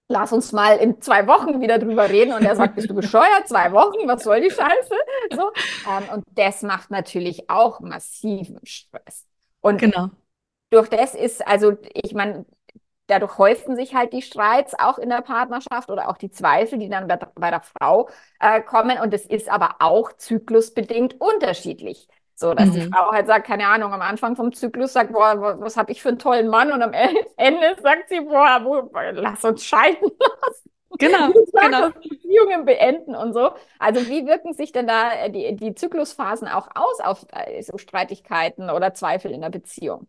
Lass 0.09 0.35
uns 0.35 0.53
mal 0.53 0.77
in 0.77 1.01
zwei 1.01 1.27
Wochen 1.27 1.63
wieder 1.63 1.79
drüber 1.79 2.11
reden. 2.11 2.35
Und 2.35 2.45
er 2.45 2.55
sagt, 2.55 2.75
bist 2.75 2.91
du 2.91 2.95
bescheuert? 2.95 3.47
Zwei 3.47 3.73
Wochen? 3.73 4.07
Was 4.07 4.25
soll 4.25 4.43
die 4.43 4.51
Scheiße? 4.51 4.95
So. 5.35 5.51
Ähm, 5.91 6.15
und 6.15 6.25
das 6.35 6.63
macht 6.63 6.91
natürlich 6.91 7.49
auch 7.49 7.81
massiven 7.81 8.61
Stress. 8.65 9.27
Und 9.61 9.79
genau. 9.79 10.11
durch 10.69 10.89
das 10.89 11.15
ist, 11.15 11.47
also 11.47 11.77
ich 11.95 12.13
meine, 12.13 12.45
dadurch 13.09 13.39
häufen 13.39 13.75
sich 13.75 13.95
halt 13.95 14.13
die 14.13 14.23
Streits 14.23 14.75
auch 14.79 14.99
in 14.99 15.09
der 15.09 15.23
Partnerschaft 15.23 15.91
oder 15.91 16.09
auch 16.09 16.17
die 16.17 16.31
Zweifel, 16.31 16.79
die 16.79 16.89
dann 16.89 17.09
bei, 17.09 17.19
bei 17.35 17.51
der 17.51 17.63
Frau 17.63 18.09
äh, 18.39 18.61
kommen. 18.61 18.99
Und 19.01 19.13
es 19.13 19.27
ist 19.27 19.51
aber 19.51 19.77
auch 19.81 20.13
zyklusbedingt 20.13 21.21
unterschiedlich. 21.21 22.09
So, 22.35 22.55
dass 22.55 22.69
mhm. 22.69 22.75
die 22.75 22.83
Frau 22.83 23.11
halt 23.11 23.27
sagt, 23.27 23.49
keine 23.49 23.67
Ahnung, 23.67 23.93
am 23.93 24.01
Anfang 24.01 24.37
vom 24.37 24.53
Zyklus 24.53 24.93
sagt, 24.93 25.13
boah, 25.13 25.59
was 25.61 25.77
habe 25.77 25.91
ich 25.91 26.01
für 26.01 26.11
einen 26.11 26.21
tollen 26.21 26.47
Mann 26.47 26.71
und 26.71 26.83
am 26.83 26.93
Ende 27.37 27.77
sagt 27.83 28.11
sie, 28.11 28.21
boah, 28.21 28.61
wo, 28.63 28.89
lass 29.13 29.45
uns 29.45 29.65
scheiden 29.65 30.09
lassen. 30.09 30.71
Genau, 30.99 31.29
genau. 31.53 31.91
Beziehungen 31.91 32.65
beenden 32.65 33.15
und 33.15 33.33
so. 33.33 33.51
Also 33.79 34.09
wie 34.09 34.27
wirken 34.27 34.55
sich 34.55 34.73
denn 34.73 34.87
da 34.87 35.13
äh, 35.13 35.31
die, 35.31 35.55
die 35.55 35.75
Zyklusphasen 35.75 36.49
auch 36.49 36.69
aus 36.75 37.01
auf 37.01 37.27
äh, 37.31 37.63
so 37.63 37.77
Streitigkeiten 37.79 38.71
oder 38.71 38.95
Zweifel 38.95 39.31
in 39.31 39.43
der 39.43 39.51
Beziehung? 39.51 40.09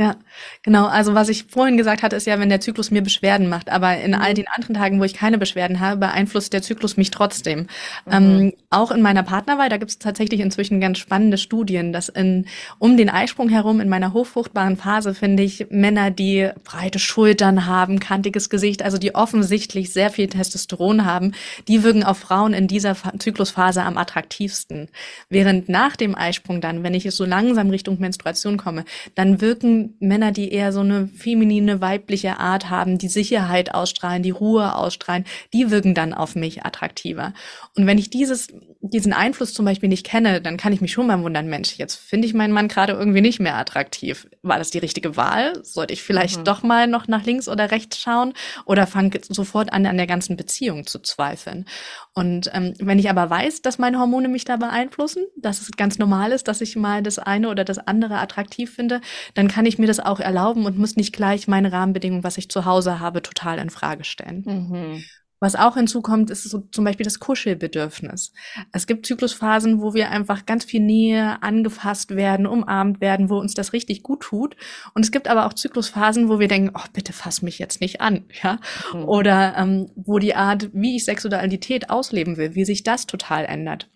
Ja, 0.00 0.14
genau. 0.62 0.86
Also 0.86 1.14
was 1.14 1.28
ich 1.28 1.46
vorhin 1.48 1.76
gesagt 1.76 2.04
hatte, 2.04 2.14
ist 2.14 2.28
ja, 2.28 2.38
wenn 2.38 2.48
der 2.48 2.60
Zyklus 2.60 2.92
mir 2.92 3.02
Beschwerden 3.02 3.48
macht. 3.48 3.68
Aber 3.68 3.96
in 3.98 4.14
all 4.14 4.30
mhm. 4.30 4.36
den 4.36 4.46
anderen 4.46 4.74
Tagen, 4.74 5.00
wo 5.00 5.04
ich 5.04 5.12
keine 5.12 5.38
Beschwerden 5.38 5.80
habe, 5.80 5.98
beeinflusst 5.98 6.52
der 6.52 6.62
Zyklus 6.62 6.96
mich 6.96 7.10
trotzdem. 7.10 7.66
Mhm. 8.06 8.12
Ähm, 8.12 8.52
auch 8.70 8.92
in 8.92 9.02
meiner 9.02 9.24
Partnerwahl, 9.24 9.68
da 9.68 9.76
gibt 9.76 9.90
es 9.90 9.98
tatsächlich 9.98 10.38
inzwischen 10.38 10.80
ganz 10.80 10.98
spannende 10.98 11.36
Studien, 11.36 11.92
dass 11.92 12.08
in, 12.08 12.46
um 12.78 12.96
den 12.96 13.10
Eisprung 13.10 13.48
herum 13.48 13.80
in 13.80 13.88
meiner 13.88 14.12
hochfruchtbaren 14.12 14.76
Phase 14.76 15.14
finde 15.14 15.42
ich 15.42 15.66
Männer, 15.70 16.12
die 16.12 16.48
breite 16.62 17.00
Schultern 17.00 17.66
haben, 17.66 17.98
kantiges 17.98 18.50
Gesicht, 18.50 18.82
also 18.82 18.98
die 18.98 19.16
offensichtlich 19.16 19.92
sehr 19.92 20.10
viel 20.10 20.28
Testosteron 20.28 21.06
haben, 21.06 21.32
die 21.66 21.82
wirken 21.82 22.04
auf 22.04 22.18
Frauen 22.18 22.52
in 22.52 22.68
dieser 22.68 22.94
Zyklusphase 23.18 23.82
am 23.82 23.98
attraktivsten. 23.98 24.90
Während 25.28 25.68
nach 25.68 25.96
dem 25.96 26.14
Eisprung 26.14 26.60
dann, 26.60 26.84
wenn 26.84 26.94
ich 26.94 27.10
so 27.10 27.24
langsam 27.24 27.70
Richtung 27.70 27.98
Menstruation 27.98 28.58
komme, 28.58 28.84
dann 29.16 29.40
wirken 29.40 29.87
Männer, 30.00 30.32
die 30.32 30.52
eher 30.52 30.72
so 30.72 30.80
eine 30.80 31.08
feminine, 31.08 31.80
weibliche 31.80 32.38
Art 32.38 32.70
haben, 32.70 32.98
die 32.98 33.08
Sicherheit 33.08 33.74
ausstrahlen, 33.74 34.22
die 34.22 34.30
Ruhe 34.30 34.74
ausstrahlen, 34.74 35.24
die 35.52 35.70
wirken 35.70 35.94
dann 35.94 36.14
auf 36.14 36.34
mich 36.34 36.64
attraktiver. 36.64 37.34
Und 37.76 37.86
wenn 37.86 37.98
ich 37.98 38.10
dieses, 38.10 38.48
diesen 38.80 39.12
Einfluss 39.12 39.54
zum 39.54 39.64
Beispiel 39.64 39.88
nicht 39.88 40.06
kenne, 40.06 40.40
dann 40.40 40.56
kann 40.56 40.72
ich 40.72 40.80
mich 40.80 40.92
schon 40.92 41.08
mal 41.08 41.20
wundern, 41.22 41.48
Mensch, 41.48 41.76
jetzt 41.76 41.96
finde 41.96 42.28
ich 42.28 42.34
meinen 42.34 42.52
Mann 42.52 42.68
gerade 42.68 42.92
irgendwie 42.92 43.20
nicht 43.20 43.40
mehr 43.40 43.56
attraktiv. 43.56 44.28
War 44.42 44.58
das 44.58 44.70
die 44.70 44.78
richtige 44.78 45.16
Wahl? 45.16 45.64
Sollte 45.64 45.92
ich 45.92 46.02
vielleicht 46.02 46.38
mhm. 46.38 46.44
doch 46.44 46.62
mal 46.62 46.86
noch 46.86 47.08
nach 47.08 47.24
links 47.24 47.48
oder 47.48 47.72
rechts 47.72 47.98
schauen? 47.98 48.34
Oder 48.66 48.86
fange 48.86 49.20
sofort 49.28 49.72
an, 49.72 49.84
an 49.84 49.96
der 49.96 50.06
ganzen 50.06 50.36
Beziehung 50.36 50.86
zu 50.86 51.00
zweifeln? 51.00 51.64
Und 52.14 52.50
ähm, 52.54 52.74
wenn 52.78 53.00
ich 53.00 53.10
aber 53.10 53.28
weiß, 53.28 53.62
dass 53.62 53.78
meine 53.78 53.98
Hormone 53.98 54.28
mich 54.28 54.44
da 54.44 54.56
beeinflussen, 54.56 55.24
dass 55.36 55.60
es 55.60 55.72
ganz 55.72 55.98
normal 55.98 56.30
ist, 56.30 56.46
dass 56.46 56.60
ich 56.60 56.76
mal 56.76 57.02
das 57.02 57.18
eine 57.18 57.48
oder 57.48 57.64
das 57.64 57.78
andere 57.78 58.18
attraktiv 58.18 58.72
finde, 58.72 59.00
dann 59.34 59.48
kann 59.48 59.66
ich 59.66 59.78
mir 59.78 59.88
das 59.88 59.98
auch 59.98 60.20
erlauben 60.20 60.66
und 60.66 60.78
muss 60.78 60.94
nicht 60.94 61.12
gleich 61.12 61.48
meine 61.48 61.72
Rahmenbedingungen, 61.72 62.24
was 62.24 62.38
ich 62.38 62.48
zu 62.48 62.64
Hause 62.64 63.00
habe, 63.00 63.22
total 63.22 63.58
in 63.58 63.70
Frage 63.70 64.04
stellen. 64.04 64.44
Mhm. 64.46 65.04
Was 65.40 65.54
auch 65.54 65.76
hinzukommt, 65.76 66.30
ist 66.30 66.44
so 66.44 66.60
zum 66.72 66.84
Beispiel 66.84 67.04
das 67.04 67.20
Kuschelbedürfnis. 67.20 68.32
Es 68.72 68.86
gibt 68.86 69.06
Zyklusphasen, 69.06 69.80
wo 69.80 69.94
wir 69.94 70.10
einfach 70.10 70.46
ganz 70.46 70.64
viel 70.64 70.80
Nähe 70.80 71.42
angefasst 71.42 72.16
werden, 72.16 72.46
umarmt 72.46 73.00
werden, 73.00 73.30
wo 73.30 73.38
uns 73.38 73.54
das 73.54 73.72
richtig 73.72 74.02
gut 74.02 74.20
tut. 74.20 74.56
Und 74.94 75.04
es 75.04 75.12
gibt 75.12 75.28
aber 75.28 75.46
auch 75.46 75.54
Zyklusphasen, 75.54 76.28
wo 76.28 76.40
wir 76.40 76.48
denken, 76.48 76.72
oh, 76.74 76.86
bitte 76.92 77.12
fass 77.12 77.42
mich 77.42 77.58
jetzt 77.58 77.80
nicht 77.80 78.00
an, 78.00 78.24
ja. 78.42 78.58
Mhm. 78.92 79.04
Oder 79.04 79.54
ähm, 79.56 79.90
wo 79.94 80.18
die 80.18 80.34
Art, 80.34 80.70
wie 80.72 80.96
ich 80.96 81.04
Sexualität 81.04 81.90
ausleben 81.90 82.36
will, 82.36 82.54
wie 82.54 82.64
sich 82.64 82.82
das 82.82 83.06
total 83.06 83.44
ändert 83.44 83.88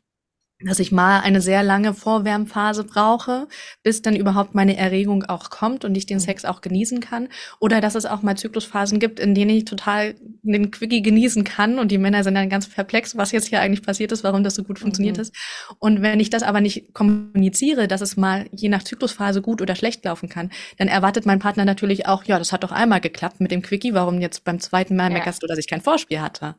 dass 0.65 0.79
ich 0.79 0.93
mal 0.93 1.21
eine 1.21 1.41
sehr 1.41 1.63
lange 1.63 1.95
Vorwärmphase 1.95 2.85
brauche, 2.85 3.49
bis 3.83 4.03
dann 4.03 4.17
überhaupt 4.17 4.55
meine 4.55 4.77
Erregung 4.77 5.25
auch 5.25 5.51
kommt 5.51 5.85
und 5.85 5.97
ich 5.97 6.07
den 6.07 6.19
mhm. 6.19 6.23
Sex 6.23 6.45
auch 6.45 6.61
genießen 6.61 7.01
kann. 7.01 7.29
Oder 7.61 7.81
dass 7.81 7.95
es 7.95 8.07
auch 8.07 8.23
mal 8.23 8.37
Zyklusphasen 8.37 8.99
gibt, 8.99 9.21
in 9.21 9.35
denen 9.35 9.51
ich 9.51 9.65
total 9.65 10.15
den 10.43 10.71
Quickie 10.71 11.03
genießen 11.03 11.45
kann 11.45 11.79
und 11.79 11.91
die 11.91 11.99
Männer 11.99 12.25
sind 12.25 12.35
dann 12.35 12.49
ganz 12.49 12.69
perplex, 12.69 13.17
was 13.17 13.33
jetzt 13.33 13.47
hier 13.47 13.61
eigentlich 13.61 13.83
passiert 13.83 14.13
ist, 14.13 14.25
warum 14.25 14.43
das 14.45 14.55
so 14.55 14.65
gut 14.65 14.79
funktioniert 14.79 15.17
mhm. 15.17 15.23
ist. 15.23 15.35
Und 15.79 16.03
wenn 16.03 16.21
ich 16.21 16.31
das 16.31 16.43
aber 16.43 16.61
nicht 16.61 16.95
kommuniziere, 16.95 17.89
dass 17.89 18.01
es 18.01 18.17
mal 18.17 18.47
je 18.53 18.69
nach 18.69 18.83
Zyklusphase 18.83 19.43
gut 19.43 19.63
oder 19.63 19.75
schlecht 19.75 20.05
laufen 20.05 20.29
kann, 20.29 20.51
dann 20.79 20.89
erwartet 20.89 21.27
mein 21.27 21.39
Partner 21.39 21.65
natürlich 21.65 22.07
auch, 22.07 22.25
ja, 22.25 22.39
das 22.39 22.53
hat 22.53 22.65
doch 22.65 22.73
einmal 22.73 23.01
geklappt 23.01 23.41
mit 23.41 23.51
dem 23.51 23.63
Quickie, 23.63 23.95
warum 23.95 24.21
jetzt 24.21 24.45
beim 24.45 24.61
zweiten 24.61 24.97
Mal 24.97 25.11
ja. 25.11 25.19
meckerst 25.19 25.43
du, 25.43 25.47
dass 25.47 25.59
ich 25.59 25.69
kein 25.69 25.81
Vorspiel 25.81 26.21
hatte? 26.21 26.57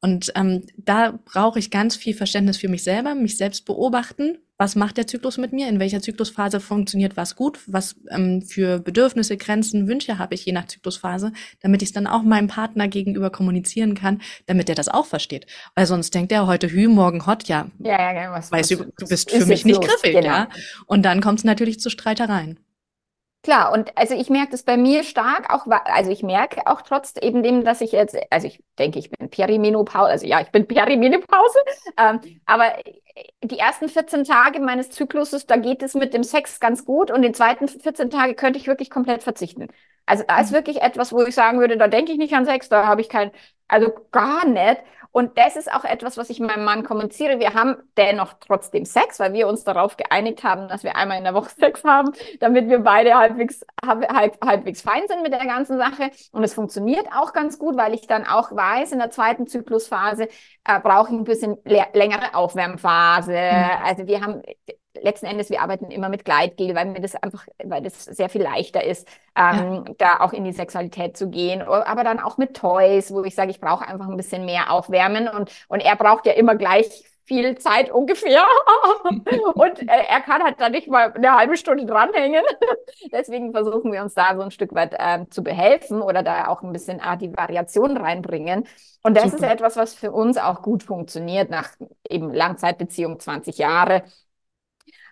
Und 0.00 0.32
ähm, 0.34 0.64
da 0.76 1.18
brauche 1.24 1.58
ich 1.58 1.70
ganz 1.70 1.94
viel 1.96 2.14
Verständnis 2.14 2.56
für 2.56 2.68
mich 2.68 2.82
selber, 2.82 3.14
mich 3.14 3.36
selbst 3.42 3.64
beobachten. 3.64 4.38
Was 4.56 4.76
macht 4.76 4.96
der 4.96 5.08
Zyklus 5.08 5.36
mit 5.36 5.52
mir? 5.52 5.68
In 5.68 5.80
welcher 5.80 6.00
Zyklusphase 6.00 6.60
funktioniert 6.60 7.16
was 7.16 7.34
gut? 7.34 7.58
Was 7.66 7.96
ähm, 8.08 8.40
für 8.40 8.78
Bedürfnisse, 8.78 9.36
Grenzen, 9.36 9.88
Wünsche 9.88 10.18
habe 10.18 10.36
ich 10.36 10.44
je 10.44 10.52
nach 10.52 10.66
Zyklusphase, 10.66 11.32
damit 11.60 11.82
ich 11.82 11.88
es 11.88 11.92
dann 11.92 12.06
auch 12.06 12.22
meinem 12.22 12.46
Partner 12.46 12.86
gegenüber 12.86 13.30
kommunizieren 13.30 13.96
kann, 13.96 14.22
damit 14.46 14.68
er 14.68 14.76
das 14.76 14.88
auch 14.88 15.06
versteht. 15.06 15.46
Weil 15.74 15.86
sonst 15.86 16.14
denkt 16.14 16.30
er 16.30 16.46
heute 16.46 16.70
Hü, 16.70 16.86
morgen 16.86 17.26
Hot, 17.26 17.48
ja. 17.48 17.66
Ja, 17.80 18.00
ja, 18.00 18.14
ja 18.14 18.30
was, 18.30 18.52
weißt 18.52 18.70
was, 18.70 18.78
du, 18.78 18.92
du 18.96 19.08
bist 19.08 19.32
für 19.32 19.46
mich 19.46 19.64
nicht 19.64 19.82
los, 19.82 19.86
griffig, 19.86 20.12
genau. 20.12 20.26
ja. 20.26 20.48
Und 20.86 21.02
dann 21.02 21.20
kommt 21.20 21.40
es 21.40 21.44
natürlich 21.44 21.80
zu 21.80 21.90
Streitereien. 21.90 22.60
Klar, 23.42 23.72
und 23.72 23.96
also 23.98 24.14
ich 24.14 24.30
merke 24.30 24.52
das 24.52 24.62
bei 24.62 24.76
mir 24.76 25.02
stark 25.02 25.52
auch, 25.52 25.66
also 25.66 26.12
ich 26.12 26.22
merke 26.22 26.66
auch 26.68 26.82
trotz 26.82 27.14
eben 27.20 27.42
dem, 27.42 27.64
dass 27.64 27.80
ich 27.80 27.90
jetzt, 27.90 28.16
also 28.30 28.46
ich 28.46 28.62
denke, 28.78 29.00
ich 29.00 29.10
bin 29.10 29.30
Perimenopause, 29.30 30.10
also 30.10 30.26
ja, 30.26 30.40
ich 30.40 30.50
bin 30.50 30.66
Perimenopause, 30.68 31.58
ähm, 31.98 32.20
aber 32.46 32.72
die 33.42 33.58
ersten 33.58 33.88
14 33.88 34.22
Tage 34.24 34.60
meines 34.60 34.90
Zykluses, 34.90 35.46
da 35.46 35.56
geht 35.56 35.82
es 35.82 35.94
mit 35.94 36.14
dem 36.14 36.22
Sex 36.22 36.60
ganz 36.60 36.84
gut 36.84 37.10
und 37.10 37.22
die 37.22 37.32
zweiten 37.32 37.66
14 37.66 38.10
Tage 38.10 38.34
könnte 38.34 38.60
ich 38.60 38.68
wirklich 38.68 38.90
komplett 38.90 39.24
verzichten. 39.24 39.66
Also 40.06 40.24
da 40.26 40.40
ist 40.40 40.50
mhm. 40.50 40.56
wirklich 40.56 40.80
etwas, 40.80 41.12
wo 41.12 41.22
ich 41.22 41.34
sagen 41.34 41.58
würde, 41.58 41.76
da 41.76 41.88
denke 41.88 42.12
ich 42.12 42.18
nicht 42.18 42.34
an 42.34 42.44
Sex, 42.44 42.68
da 42.68 42.86
habe 42.86 43.00
ich 43.00 43.08
kein, 43.08 43.32
also 43.68 43.92
gar 44.12 44.46
nicht. 44.46 44.82
Und 45.12 45.36
das 45.36 45.56
ist 45.56 45.70
auch 45.70 45.84
etwas, 45.84 46.16
was 46.16 46.30
ich 46.30 46.40
meinem 46.40 46.64
Mann 46.64 46.84
kommuniziere. 46.84 47.38
Wir 47.38 47.52
haben 47.52 47.76
dennoch 47.98 48.32
trotzdem 48.40 48.86
Sex, 48.86 49.20
weil 49.20 49.34
wir 49.34 49.46
uns 49.46 49.62
darauf 49.62 49.98
geeinigt 49.98 50.42
haben, 50.42 50.68
dass 50.68 50.84
wir 50.84 50.96
einmal 50.96 51.18
in 51.18 51.24
der 51.24 51.34
Woche 51.34 51.50
Sex 51.58 51.84
haben, 51.84 52.12
damit 52.40 52.68
wir 52.68 52.78
beide 52.80 53.14
halbwegs, 53.14 53.64
halb, 53.86 54.08
halbwegs 54.44 54.80
fein 54.80 55.02
sind 55.06 55.22
mit 55.22 55.32
der 55.32 55.44
ganzen 55.44 55.76
Sache. 55.78 56.10
Und 56.32 56.42
es 56.42 56.54
funktioniert 56.54 57.06
auch 57.14 57.34
ganz 57.34 57.58
gut, 57.58 57.76
weil 57.76 57.92
ich 57.92 58.06
dann 58.06 58.26
auch 58.26 58.50
weiß, 58.52 58.92
in 58.92 58.98
der 58.98 59.10
zweiten 59.10 59.46
Zyklusphase 59.46 60.28
äh, 60.64 60.80
brauche 60.80 61.12
ich 61.12 61.18
ein 61.18 61.24
bisschen 61.24 61.58
längere 61.64 62.34
Aufwärmphase. 62.34 63.32
Mhm. 63.32 63.84
Also 63.84 64.06
wir 64.06 64.22
haben 64.22 64.42
letzten 65.02 65.26
Endes, 65.26 65.50
wir 65.50 65.60
arbeiten 65.60 65.90
immer 65.90 66.08
mit 66.08 66.24
Gleitgel, 66.24 66.74
weil 66.74 66.86
mir 66.86 67.00
das 67.00 67.14
einfach, 67.16 67.46
weil 67.62 67.82
das 67.82 68.04
sehr 68.04 68.28
viel 68.28 68.42
leichter 68.42 68.82
ist, 68.84 69.06
ähm, 69.36 69.84
ja. 69.86 69.94
da 69.98 70.20
auch 70.20 70.32
in 70.32 70.44
die 70.44 70.52
Sexualität 70.52 71.16
zu 71.16 71.28
gehen. 71.28 71.62
Aber 71.62 72.04
dann 72.04 72.20
auch 72.20 72.38
mit 72.38 72.56
Toys, 72.56 73.12
wo 73.12 73.22
ich 73.24 73.34
sage, 73.34 73.50
ich 73.50 73.60
brauche 73.60 73.86
einfach 73.86 74.08
ein 74.08 74.16
bisschen 74.16 74.44
mehr 74.44 74.70
Aufwärmen 74.70 75.28
und, 75.28 75.50
und 75.68 75.80
er 75.80 75.96
braucht 75.96 76.26
ja 76.26 76.32
immer 76.32 76.54
gleich 76.54 77.04
viel 77.24 77.56
Zeit 77.58 77.90
ungefähr. 77.90 78.44
und 79.54 79.82
äh, 79.82 80.04
er 80.08 80.20
kann 80.20 80.42
halt 80.42 80.60
da 80.60 80.68
nicht 80.68 80.88
mal 80.88 81.12
eine 81.12 81.36
halbe 81.36 81.56
Stunde 81.56 81.86
dranhängen. 81.86 82.42
Deswegen 83.12 83.52
versuchen 83.52 83.92
wir 83.92 84.02
uns 84.02 84.14
da 84.14 84.34
so 84.34 84.42
ein 84.42 84.50
Stück 84.50 84.74
weit 84.74 84.94
äh, 84.98 85.26
zu 85.30 85.42
behelfen 85.42 86.02
oder 86.02 86.22
da 86.22 86.48
auch 86.48 86.62
ein 86.62 86.72
bisschen 86.72 86.98
äh, 86.98 87.16
die 87.16 87.34
Variation 87.34 87.96
reinbringen. 87.96 88.66
Und 89.02 89.16
das 89.16 89.30
Super. 89.30 89.36
ist 89.36 89.52
etwas, 89.52 89.76
was 89.76 89.94
für 89.94 90.12
uns 90.12 90.36
auch 90.36 90.62
gut 90.62 90.82
funktioniert 90.82 91.50
nach 91.50 91.70
eben 92.08 92.32
Langzeitbeziehung 92.32 93.18
20 93.18 93.58
Jahre. 93.58 94.02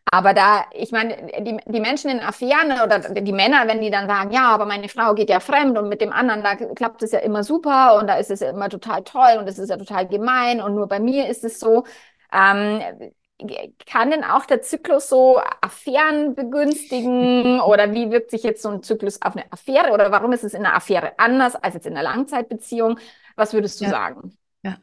Aber 0.07 0.35
da, 0.35 0.65
ich 0.73 0.91
meine, 0.91 1.17
die, 1.41 1.59
die 1.65 1.81
Menschen 1.81 2.11
in 2.11 2.21
Affären 2.21 2.73
oder 2.85 2.99
die 2.99 3.33
Männer, 3.33 3.69
wenn 3.69 3.81
die 3.81 3.91
dann 3.91 4.09
sagen, 4.09 4.33
ja, 4.33 4.49
aber 4.49 4.67
meine 4.67 4.89
Frau 4.89 5.15
geht 5.15 5.31
ja 5.31 5.41
fremd 5.41 5.79
und 5.79 5.89
mit 5.89 6.01
dem 6.01 6.13
anderen, 6.13 6.43
da 6.43 6.57
klappt 6.57 7.03
es 7.03 7.13
ja 7.13 7.21
immer 7.21 7.45
super 7.45 7.97
und 7.97 8.09
da 8.09 8.15
ist 8.17 8.31
es 8.31 8.41
ja 8.41 8.51
immer 8.51 8.69
total 8.69 9.05
toll 9.05 9.39
und 9.39 9.49
es 9.49 9.59
ist 9.59 9.69
ja 9.69 9.77
total 9.77 10.09
gemein 10.09 10.61
und 10.61 10.75
nur 10.75 10.89
bei 10.89 10.99
mir 10.99 11.29
ist 11.29 11.45
es 11.45 11.61
so. 11.61 11.85
Ähm, 12.33 12.83
kann 13.87 14.11
denn 14.11 14.25
auch 14.25 14.45
der 14.47 14.63
Zyklus 14.63 15.09
so 15.09 15.41
Affären 15.61 16.35
begünstigen 16.35 17.61
oder 17.61 17.93
wie 17.93 18.11
wirkt 18.11 18.31
sich 18.31 18.43
jetzt 18.43 18.63
so 18.63 18.69
ein 18.69 18.83
Zyklus 18.83 19.23
auf 19.23 19.35
eine 19.35 19.51
Affäre 19.51 19.93
oder 19.93 20.11
warum 20.11 20.33
ist 20.33 20.45
es 20.45 20.55
in 20.55 20.65
einer 20.65 20.75
Affäre 20.75 21.19
anders 21.19 21.57
als 21.57 21.75
jetzt 21.75 21.87
in 21.87 21.97
einer 21.97 22.03
Langzeitbeziehung? 22.03 22.99
Was 23.37 23.55
würdest 23.55 23.81
du 23.81 23.85
ja. 23.85 23.91
sagen? 23.91 24.37
Ja. 24.63 24.77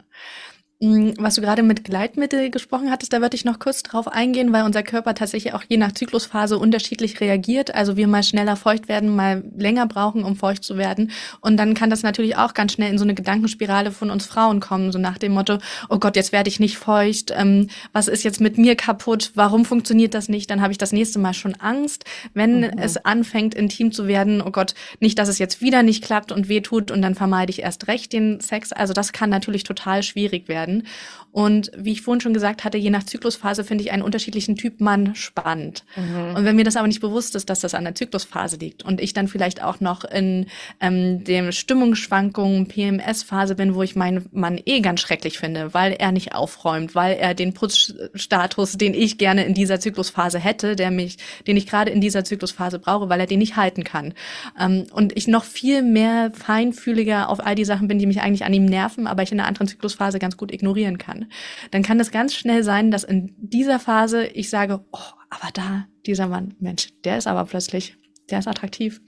Mm, 0.79 1.13
was 1.17 1.33
du 1.33 1.41
gerade 1.41 1.63
mit 1.63 1.83
Gleitmittel 1.83 2.51
gesprochen 2.51 2.91
hattest, 2.91 3.11
da 3.11 3.19
würde 3.19 3.35
ich 3.35 3.45
noch 3.45 3.57
kurz 3.57 3.81
drauf 3.81 4.07
eingehen, 4.07 4.53
weil 4.53 4.63
unser 4.63 4.83
Körper 4.83 5.15
tatsächlich 5.15 5.55
auch 5.55 5.63
je 5.67 5.77
nach 5.77 5.91
Zyklusphase 5.93 6.59
unterschiedlich 6.59 7.19
reagiert. 7.19 7.73
Also 7.73 7.97
wir 7.97 8.07
mal 8.07 8.21
schneller 8.21 8.55
feucht 8.55 8.87
werden, 8.87 9.15
mal 9.15 9.43
länger 9.57 9.87
brauchen, 9.87 10.23
um 10.23 10.35
feucht 10.35 10.63
zu 10.63 10.77
werden. 10.77 11.09
Und 11.41 11.57
dann 11.57 11.73
kann 11.73 11.89
das 11.89 12.03
natürlich 12.03 12.37
auch 12.37 12.53
ganz 12.53 12.73
schnell 12.73 12.91
in 12.91 12.99
so 12.99 13.05
eine 13.05 13.15
Gedankenspirale 13.15 13.91
von 13.91 14.11
uns 14.11 14.27
Frauen 14.27 14.59
kommen, 14.59 14.91
so 14.91 14.99
nach 14.99 15.17
dem 15.17 15.31
Motto, 15.31 15.57
oh 15.89 15.97
Gott, 15.97 16.15
jetzt 16.15 16.31
werde 16.31 16.49
ich 16.49 16.59
nicht 16.59 16.77
feucht, 16.77 17.33
ähm, 17.35 17.69
was 17.91 18.07
ist 18.07 18.23
jetzt 18.23 18.39
mit 18.39 18.59
mir 18.59 18.75
kaputt, 18.75 19.31
warum 19.33 19.65
funktioniert 19.65 20.13
das 20.13 20.29
nicht? 20.29 20.47
Dann 20.51 20.61
habe 20.61 20.73
ich 20.73 20.77
das 20.77 20.91
nächste 20.91 21.17
Mal 21.17 21.33
schon 21.33 21.55
Angst, 21.55 22.05
wenn 22.35 22.59
mhm. 22.59 22.77
es 22.77 22.97
anfängt, 22.97 23.55
intim 23.55 23.91
zu 23.91 24.07
werden, 24.07 24.43
oh 24.43 24.51
Gott, 24.51 24.75
nicht, 24.99 25.17
dass 25.17 25.27
es 25.27 25.39
jetzt 25.39 25.59
wieder 25.59 25.81
nicht 25.81 26.03
klappt 26.03 26.31
und 26.31 26.49
weh 26.49 26.61
tut 26.61 26.91
und 26.91 27.01
dann 27.01 27.15
vermeide 27.15 27.49
ich 27.49 27.63
erst 27.63 27.87
recht 27.87 28.13
den 28.13 28.41
Sex. 28.41 28.71
Also 28.71 28.93
das 28.93 29.11
kann 29.11 29.31
natürlich 29.31 29.63
total 29.63 30.03
schwierig 30.03 30.47
werden 30.47 30.66
werden. 30.67 30.87
Und 31.31 31.71
wie 31.77 31.91
ich 31.91 32.01
vorhin 32.01 32.21
schon 32.21 32.33
gesagt 32.33 32.63
hatte, 32.63 32.77
je 32.77 32.89
nach 32.89 33.03
Zyklusphase 33.03 33.63
finde 33.63 33.83
ich 33.83 33.91
einen 33.91 34.01
unterschiedlichen 34.01 34.55
Typ 34.55 34.79
Mann 34.79 35.13
spannend. 35.15 35.83
Mhm. 35.95 36.35
Und 36.35 36.45
wenn 36.45 36.55
mir 36.55 36.63
das 36.63 36.75
aber 36.75 36.87
nicht 36.87 37.01
bewusst 37.01 37.35
ist, 37.35 37.49
dass 37.49 37.59
das 37.59 37.75
an 37.75 37.83
der 37.83 37.95
Zyklusphase 37.95 38.57
liegt 38.57 38.83
und 38.83 39.01
ich 39.01 39.13
dann 39.13 39.27
vielleicht 39.27 39.61
auch 39.63 39.79
noch 39.79 40.03
in 40.03 40.47
ähm, 40.79 41.23
dem 41.23 41.51
Stimmungsschwankungen 41.51 42.67
PMS-Phase 42.67 43.55
bin, 43.55 43.75
wo 43.75 43.83
ich 43.83 43.95
meinen 43.95 44.25
Mann 44.31 44.59
eh 44.65 44.79
ganz 44.79 45.01
schrecklich 45.01 45.37
finde, 45.37 45.73
weil 45.73 45.93
er 45.93 46.11
nicht 46.11 46.33
aufräumt, 46.33 46.95
weil 46.95 47.17
er 47.17 47.33
den 47.33 47.53
Putzstatus, 47.53 48.73
den 48.73 48.93
ich 48.93 49.17
gerne 49.17 49.45
in 49.45 49.53
dieser 49.53 49.79
Zyklusphase 49.79 50.39
hätte, 50.39 50.75
der 50.75 50.91
mich, 50.91 51.17
den 51.45 51.57
ich 51.57 51.67
gerade 51.67 51.91
in 51.91 52.01
dieser 52.01 52.23
Zyklusphase 52.23 52.79
brauche, 52.79 53.09
weil 53.09 53.19
er 53.19 53.27
den 53.27 53.39
nicht 53.39 53.55
halten 53.55 53.83
kann. 53.83 54.13
Ähm, 54.59 54.85
und 54.91 55.15
ich 55.15 55.27
noch 55.27 55.43
viel 55.43 55.81
mehr 55.81 56.31
feinfühliger 56.33 57.29
auf 57.29 57.45
all 57.45 57.55
die 57.55 57.65
Sachen 57.65 57.87
bin, 57.87 57.99
die 57.99 58.05
mich 58.05 58.21
eigentlich 58.21 58.45
an 58.45 58.53
ihm 58.53 58.65
nerven, 58.65 59.07
aber 59.07 59.23
ich 59.23 59.31
in 59.31 59.39
einer 59.39 59.47
anderen 59.47 59.67
Zyklusphase 59.67 60.19
ganz 60.19 60.37
gut 60.37 60.51
ignorieren 60.51 60.97
kann, 61.19 61.31
dann 61.71 61.83
kann 61.83 61.99
es 61.99 62.11
ganz 62.11 62.33
schnell 62.35 62.63
sein, 62.63 62.91
dass 62.91 63.03
in 63.03 63.33
dieser 63.37 63.79
Phase 63.79 64.25
ich 64.27 64.49
sage, 64.49 64.83
oh, 64.91 64.99
aber 65.29 65.51
da, 65.53 65.85
dieser 66.05 66.27
Mann, 66.27 66.55
Mensch, 66.59 66.89
der 67.03 67.17
ist 67.17 67.27
aber 67.27 67.45
plötzlich, 67.45 67.97
der 68.29 68.39
ist 68.39 68.47
attraktiv. 68.47 69.01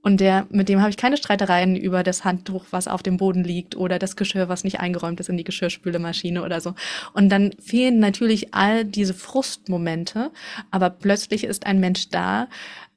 Und 0.00 0.20
der, 0.20 0.46
mit 0.50 0.68
dem 0.68 0.80
habe 0.80 0.90
ich 0.90 0.96
keine 0.96 1.16
Streitereien 1.16 1.74
über 1.74 2.02
das 2.02 2.24
Handtuch, 2.24 2.66
was 2.70 2.86
auf 2.86 3.02
dem 3.02 3.16
Boden 3.16 3.42
liegt 3.42 3.76
oder 3.76 3.98
das 3.98 4.14
Geschirr, 4.14 4.48
was 4.48 4.62
nicht 4.62 4.80
eingeräumt 4.80 5.18
ist 5.18 5.28
in 5.28 5.36
die 5.36 5.44
Geschirrspülemaschine 5.44 6.42
oder 6.42 6.60
so. 6.60 6.74
Und 7.14 7.30
dann 7.30 7.52
fehlen 7.60 7.98
natürlich 7.98 8.54
all 8.54 8.84
diese 8.84 9.12
Frustmomente, 9.12 10.30
aber 10.70 10.88
plötzlich 10.88 11.44
ist 11.44 11.66
ein 11.66 11.80
Mensch 11.80 12.10
da, 12.10 12.48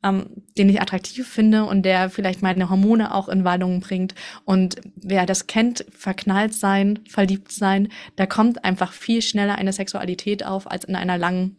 ähm, 0.03 0.43
den 0.57 0.69
ich 0.69 0.81
attraktiv 0.81 1.27
finde 1.27 1.65
und 1.65 1.83
der 1.83 2.09
vielleicht 2.09 2.41
meine 2.41 2.69
Hormone 2.69 3.13
auch 3.13 3.29
in 3.29 3.43
Wallungen 3.43 3.79
bringt. 3.79 4.15
Und 4.45 4.75
wer 4.95 5.25
das 5.25 5.47
kennt, 5.47 5.85
verknallt 5.91 6.53
sein, 6.53 6.99
verliebt 7.07 7.51
sein, 7.51 7.89
da 8.15 8.25
kommt 8.25 8.63
einfach 8.63 8.93
viel 8.93 9.21
schneller 9.21 9.55
eine 9.55 9.73
Sexualität 9.73 10.45
auf 10.45 10.69
als 10.69 10.85
in 10.85 10.95
einer 10.95 11.17
langen 11.17 11.57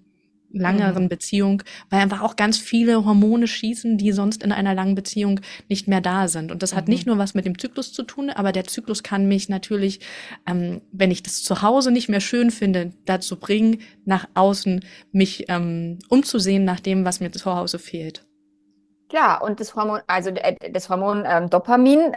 langeren 0.53 1.05
mhm. 1.05 1.09
Beziehung, 1.09 1.63
weil 1.91 2.01
einfach 2.01 2.21
auch 2.21 2.37
ganz 2.37 2.59
viele 2.59 3.05
Hormone 3.05 3.47
schießen, 3.47 3.99
die 3.99 4.13
sonst 4.13 4.43
in 4.43 4.53
einer 4.53 4.75
langen 4.75 4.95
Beziehung 4.95 5.41
nicht 5.69 5.89
mehr 5.89 6.01
da 6.01 6.29
sind. 6.29 6.53
Und 6.53 6.63
das 6.63 6.73
mhm. 6.73 6.77
hat 6.77 6.89
nicht 6.89 7.07
nur 7.07 7.19
was 7.19 7.35
mit 7.35 7.47
dem 7.47 7.59
Zyklus 7.59 7.93
zu 7.93 8.03
tun, 8.03 8.31
aber 8.31 8.53
der 8.53 8.65
Zyklus 8.65 9.03
kann 9.03 9.27
mich 9.27 9.49
natürlich, 9.49 10.01
ähm, 10.47 10.83
wenn 10.93 11.11
ich 11.11 11.23
das 11.23 11.43
zu 11.43 11.63
Hause 11.63 11.91
nicht 11.91 12.09
mehr 12.09 12.21
schön 12.21 12.51
finde, 12.51 12.93
dazu 13.05 13.37
bringen, 13.37 13.79
nach 14.05 14.29
außen 14.35 14.85
mich 15.11 15.47
ähm, 15.49 15.99
umzusehen 16.09 16.65
nach 16.65 16.81
dem, 16.81 17.05
was 17.05 17.21
mir 17.21 17.33
zu 17.33 17.55
Hause 17.55 17.79
fehlt. 17.79 18.27
Klar, 19.13 19.43
und 19.43 19.61
das 19.61 19.77
Hormon, 19.77 20.01
also 20.07 20.31
äh, 20.31 20.57
das 20.71 20.89
Hormon 20.89 21.25
ähm, 21.29 21.51
Dopamin, 21.51 22.17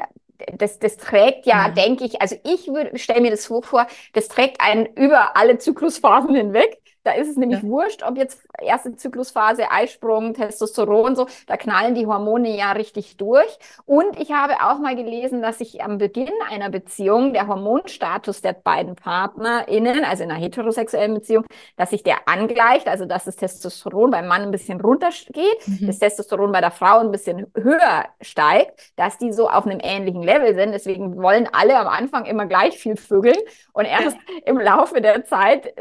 das, 0.57 0.79
das 0.79 0.95
trägt 0.95 1.45
ja, 1.45 1.67
mhm. 1.67 1.73
denke 1.73 2.05
ich, 2.05 2.21
also 2.21 2.37
ich 2.45 2.71
stelle 3.01 3.19
mir 3.19 3.31
das 3.31 3.43
so 3.43 3.61
vor, 3.61 3.85
das 4.13 4.29
trägt 4.29 4.61
einen 4.61 4.85
über 4.95 5.35
alle 5.35 5.57
Zyklusphasen 5.57 6.33
hinweg. 6.33 6.79
Da 7.05 7.11
ist 7.11 7.29
es 7.29 7.37
nämlich 7.37 7.61
ja. 7.61 7.69
wurscht, 7.69 8.01
ob 8.01 8.17
jetzt 8.17 8.41
erste 8.59 8.95
Zyklusphase, 8.95 9.69
Eisprung, 9.69 10.33
Testosteron, 10.33 11.15
so, 11.15 11.27
da 11.45 11.55
knallen 11.55 11.93
die 11.93 12.07
Hormone 12.07 12.57
ja 12.57 12.71
richtig 12.71 13.15
durch. 13.17 13.59
Und 13.85 14.19
ich 14.19 14.31
habe 14.31 14.55
auch 14.63 14.79
mal 14.79 14.95
gelesen, 14.95 15.43
dass 15.43 15.59
sich 15.59 15.83
am 15.83 15.99
Beginn 15.99 16.31
einer 16.49 16.71
Beziehung 16.71 17.33
der 17.33 17.47
Hormonstatus 17.47 18.41
der 18.41 18.53
beiden 18.53 18.95
PartnerInnen, 18.95 20.03
also 20.03 20.23
in 20.23 20.31
einer 20.31 20.39
heterosexuellen 20.39 21.13
Beziehung, 21.13 21.45
dass 21.77 21.91
sich 21.91 22.01
der 22.01 22.27
angleicht, 22.27 22.87
also 22.87 23.05
dass 23.05 23.25
das 23.25 23.35
Testosteron 23.35 24.09
beim 24.09 24.25
Mann 24.25 24.41
ein 24.41 24.51
bisschen 24.51 24.81
runtergeht, 24.81 25.67
mhm. 25.67 25.85
das 25.85 25.99
Testosteron 25.99 26.51
bei 26.51 26.61
der 26.61 26.71
Frau 26.71 27.01
ein 27.01 27.11
bisschen 27.11 27.45
höher 27.55 28.05
steigt, 28.19 28.93
dass 28.95 29.19
die 29.19 29.31
so 29.31 29.47
auf 29.47 29.67
einem 29.67 29.79
ähnlichen 29.79 30.23
Level 30.23 30.55
sind. 30.55 30.71
Deswegen 30.71 31.21
wollen 31.21 31.47
alle 31.51 31.77
am 31.77 31.87
Anfang 31.87 32.25
immer 32.25 32.47
gleich 32.47 32.79
viel 32.79 32.97
vögeln 32.97 33.37
und 33.73 33.85
erst 33.85 34.17
im 34.45 34.57
Laufe 34.57 35.01
der 35.01 35.23
Zeit 35.25 35.71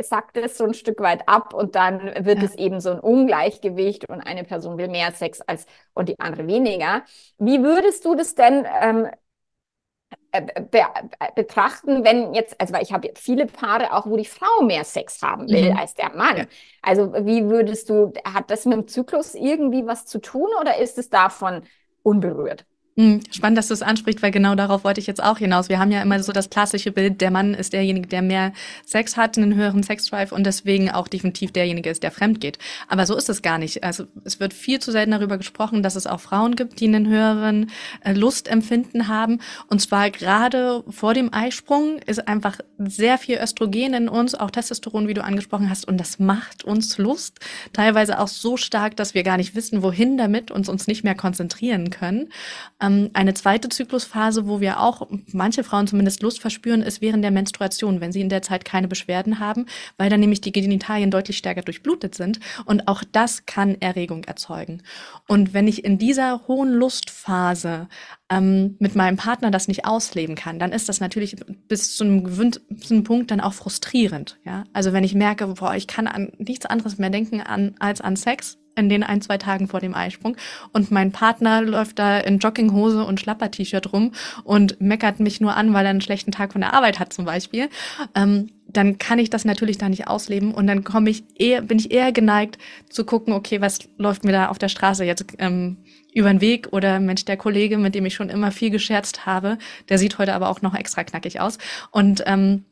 sagt 0.00 0.36
es 0.36 0.58
so 0.58 0.65
ein 0.66 0.74
Stück 0.74 1.00
weit 1.00 1.28
ab 1.28 1.54
und 1.54 1.74
dann 1.74 2.00
wird 2.24 2.38
ja. 2.38 2.44
es 2.44 2.54
eben 2.56 2.80
so 2.80 2.90
ein 2.90 3.00
Ungleichgewicht 3.00 4.08
und 4.08 4.20
eine 4.20 4.44
Person 4.44 4.78
will 4.78 4.88
mehr 4.88 5.12
Sex 5.12 5.40
als 5.40 5.66
und 5.94 6.08
die 6.08 6.18
andere 6.18 6.46
weniger. 6.46 7.02
Wie 7.38 7.62
würdest 7.62 8.04
du 8.04 8.14
das 8.14 8.34
denn 8.34 8.66
ähm, 8.80 9.08
äh, 10.32 10.42
be 10.60 10.82
betrachten, 11.34 12.04
wenn 12.04 12.34
jetzt, 12.34 12.60
also 12.60 12.74
weil 12.74 12.82
ich 12.82 12.92
habe 12.92 13.10
viele 13.16 13.46
Paare 13.46 13.92
auch, 13.92 14.06
wo 14.06 14.16
die 14.16 14.24
Frau 14.24 14.62
mehr 14.62 14.84
Sex 14.84 15.22
haben 15.22 15.48
will 15.48 15.72
mhm. 15.72 15.76
als 15.78 15.94
der 15.94 16.14
Mann. 16.14 16.36
Ja. 16.36 16.44
Also 16.82 17.12
wie 17.24 17.48
würdest 17.48 17.90
du, 17.90 18.12
hat 18.24 18.50
das 18.50 18.64
mit 18.66 18.76
dem 18.76 18.88
Zyklus 18.88 19.34
irgendwie 19.34 19.86
was 19.86 20.06
zu 20.06 20.18
tun 20.20 20.48
oder 20.60 20.78
ist 20.78 20.98
es 20.98 21.08
davon 21.08 21.62
unberührt? 22.02 22.66
Hm, 22.98 23.20
spannend, 23.30 23.58
dass 23.58 23.68
du 23.68 23.74
es 23.74 23.82
ansprichst, 23.82 24.22
weil 24.22 24.30
genau 24.30 24.54
darauf 24.54 24.82
wollte 24.82 25.02
ich 25.02 25.06
jetzt 25.06 25.22
auch 25.22 25.36
hinaus. 25.36 25.68
Wir 25.68 25.78
haben 25.78 25.90
ja 25.90 26.00
immer 26.00 26.22
so 26.22 26.32
das 26.32 26.48
klassische 26.48 26.92
Bild, 26.92 27.20
der 27.20 27.30
Mann 27.30 27.52
ist 27.52 27.74
derjenige, 27.74 28.08
der 28.08 28.22
mehr 28.22 28.54
Sex 28.86 29.18
hat, 29.18 29.36
einen 29.36 29.54
höheren 29.54 29.82
Sexdrive 29.82 30.32
und 30.32 30.44
deswegen 30.44 30.90
auch 30.90 31.06
definitiv 31.06 31.52
derjenige 31.52 31.90
ist, 31.90 32.02
der 32.02 32.10
fremd 32.10 32.40
geht. 32.40 32.58
Aber 32.88 33.04
so 33.04 33.14
ist 33.14 33.28
es 33.28 33.42
gar 33.42 33.58
nicht. 33.58 33.84
Also 33.84 34.06
es 34.24 34.40
wird 34.40 34.54
viel 34.54 34.78
zu 34.78 34.92
selten 34.92 35.10
darüber 35.10 35.36
gesprochen, 35.36 35.82
dass 35.82 35.94
es 35.94 36.06
auch 36.06 36.20
Frauen 36.20 36.56
gibt, 36.56 36.80
die 36.80 36.86
einen 36.86 37.06
höheren 37.06 37.70
äh, 38.02 38.14
Lustempfinden 38.14 39.08
haben. 39.08 39.42
Und 39.68 39.80
zwar 39.82 40.08
gerade 40.10 40.82
vor 40.88 41.12
dem 41.12 41.34
Eisprung 41.34 41.98
ist 42.06 42.26
einfach 42.26 42.60
sehr 42.78 43.18
viel 43.18 43.36
Östrogen 43.36 43.92
in 43.92 44.08
uns, 44.08 44.34
auch 44.34 44.50
Testosteron, 44.50 45.06
wie 45.06 45.12
du 45.12 45.22
angesprochen 45.22 45.68
hast, 45.68 45.86
und 45.86 45.98
das 45.98 46.18
macht 46.18 46.64
uns 46.64 46.96
Lust. 46.96 47.40
Teilweise 47.74 48.20
auch 48.20 48.28
so 48.28 48.56
stark, 48.56 48.96
dass 48.96 49.12
wir 49.12 49.22
gar 49.22 49.36
nicht 49.36 49.54
wissen, 49.54 49.82
wohin 49.82 50.16
damit 50.16 50.50
und 50.50 50.66
uns 50.70 50.86
nicht 50.86 51.04
mehr 51.04 51.14
konzentrieren 51.14 51.90
können. 51.90 52.30
Ähm, 52.86 53.10
eine 53.14 53.34
zweite 53.34 53.68
Zyklusphase, 53.68 54.46
wo 54.46 54.60
wir 54.60 54.80
auch 54.80 55.08
manche 55.32 55.64
Frauen 55.64 55.86
zumindest 55.86 56.22
Lust 56.22 56.40
verspüren, 56.40 56.82
ist 56.82 57.00
während 57.00 57.24
der 57.24 57.30
Menstruation, 57.30 58.00
wenn 58.00 58.12
sie 58.12 58.20
in 58.20 58.28
der 58.28 58.42
Zeit 58.42 58.64
keine 58.64 58.88
Beschwerden 58.88 59.38
haben, 59.38 59.66
weil 59.96 60.10
dann 60.10 60.20
nämlich 60.20 60.40
die 60.40 60.52
Genitalien 60.52 61.10
deutlich 61.10 61.38
stärker 61.38 61.62
durchblutet 61.62 62.14
sind. 62.14 62.40
Und 62.64 62.88
auch 62.88 63.02
das 63.12 63.46
kann 63.46 63.80
Erregung 63.80 64.24
erzeugen. 64.24 64.82
Und 65.26 65.54
wenn 65.54 65.68
ich 65.68 65.84
in 65.84 65.98
dieser 65.98 66.46
hohen 66.46 66.72
Lustphase 66.72 67.88
ähm, 68.28 68.76
mit 68.78 68.94
meinem 68.94 69.16
Partner 69.16 69.50
das 69.50 69.68
nicht 69.68 69.84
ausleben 69.84 70.34
kann, 70.34 70.58
dann 70.58 70.72
ist 70.72 70.88
das 70.88 71.00
natürlich 71.00 71.36
bis 71.68 71.96
zu 71.96 72.04
einem 72.04 72.24
gewissen 72.24 73.04
Punkt 73.04 73.30
dann 73.30 73.40
auch 73.40 73.54
frustrierend. 73.54 74.38
Ja? 74.44 74.64
Also 74.72 74.92
wenn 74.92 75.04
ich 75.04 75.14
merke, 75.14 75.46
boah, 75.46 75.74
ich 75.74 75.86
kann 75.86 76.06
an 76.06 76.32
nichts 76.38 76.66
anderes 76.66 76.98
mehr 76.98 77.10
denken 77.10 77.40
an, 77.40 77.74
als 77.78 78.00
an 78.00 78.16
Sex, 78.16 78.58
in 78.76 78.88
den 78.88 79.02
ein, 79.02 79.20
zwei 79.22 79.38
Tagen 79.38 79.68
vor 79.68 79.80
dem 79.80 79.94
Eisprung. 79.94 80.36
Und 80.72 80.90
mein 80.90 81.12
Partner 81.12 81.62
läuft 81.62 81.98
da 81.98 82.18
in 82.18 82.38
Jogginghose 82.38 83.04
und 83.04 83.20
Schlapper-T-Shirt 83.20 83.92
rum 83.92 84.12
und 84.44 84.80
meckert 84.80 85.18
mich 85.20 85.40
nur 85.40 85.56
an, 85.56 85.72
weil 85.72 85.86
er 85.86 85.90
einen 85.90 86.00
schlechten 86.00 86.32
Tag 86.32 86.52
von 86.52 86.60
der 86.60 86.74
Arbeit 86.74 87.00
hat 87.00 87.12
zum 87.12 87.24
Beispiel. 87.24 87.68
Ähm, 88.14 88.50
dann 88.68 88.98
kann 88.98 89.18
ich 89.18 89.30
das 89.30 89.44
natürlich 89.44 89.78
da 89.78 89.88
nicht 89.88 90.08
ausleben 90.08 90.52
und 90.52 90.66
dann 90.66 90.84
komme 90.84 91.08
ich 91.08 91.24
eher, 91.36 91.62
bin 91.62 91.78
ich 91.78 91.90
eher 91.92 92.12
geneigt 92.12 92.58
zu 92.90 93.04
gucken, 93.04 93.32
okay, 93.32 93.60
was 93.60 93.78
läuft 93.96 94.24
mir 94.24 94.32
da 94.32 94.48
auf 94.48 94.58
der 94.58 94.68
Straße 94.68 95.04
jetzt 95.04 95.24
ähm, 95.38 95.78
über 96.12 96.30
den 96.30 96.40
Weg 96.40 96.72
oder 96.72 97.00
Mensch, 97.00 97.24
der 97.24 97.36
Kollege, 97.36 97.78
mit 97.78 97.94
dem 97.94 98.06
ich 98.06 98.14
schon 98.14 98.28
immer 98.28 98.50
viel 98.50 98.70
gescherzt 98.70 99.24
habe, 99.24 99.58
der 99.88 99.98
sieht 99.98 100.18
heute 100.18 100.34
aber 100.34 100.48
auch 100.48 100.62
noch 100.62 100.74
extra 100.74 101.04
knackig 101.04 101.40
aus. 101.40 101.58
Und 101.90 102.22
ähm, 102.26 102.64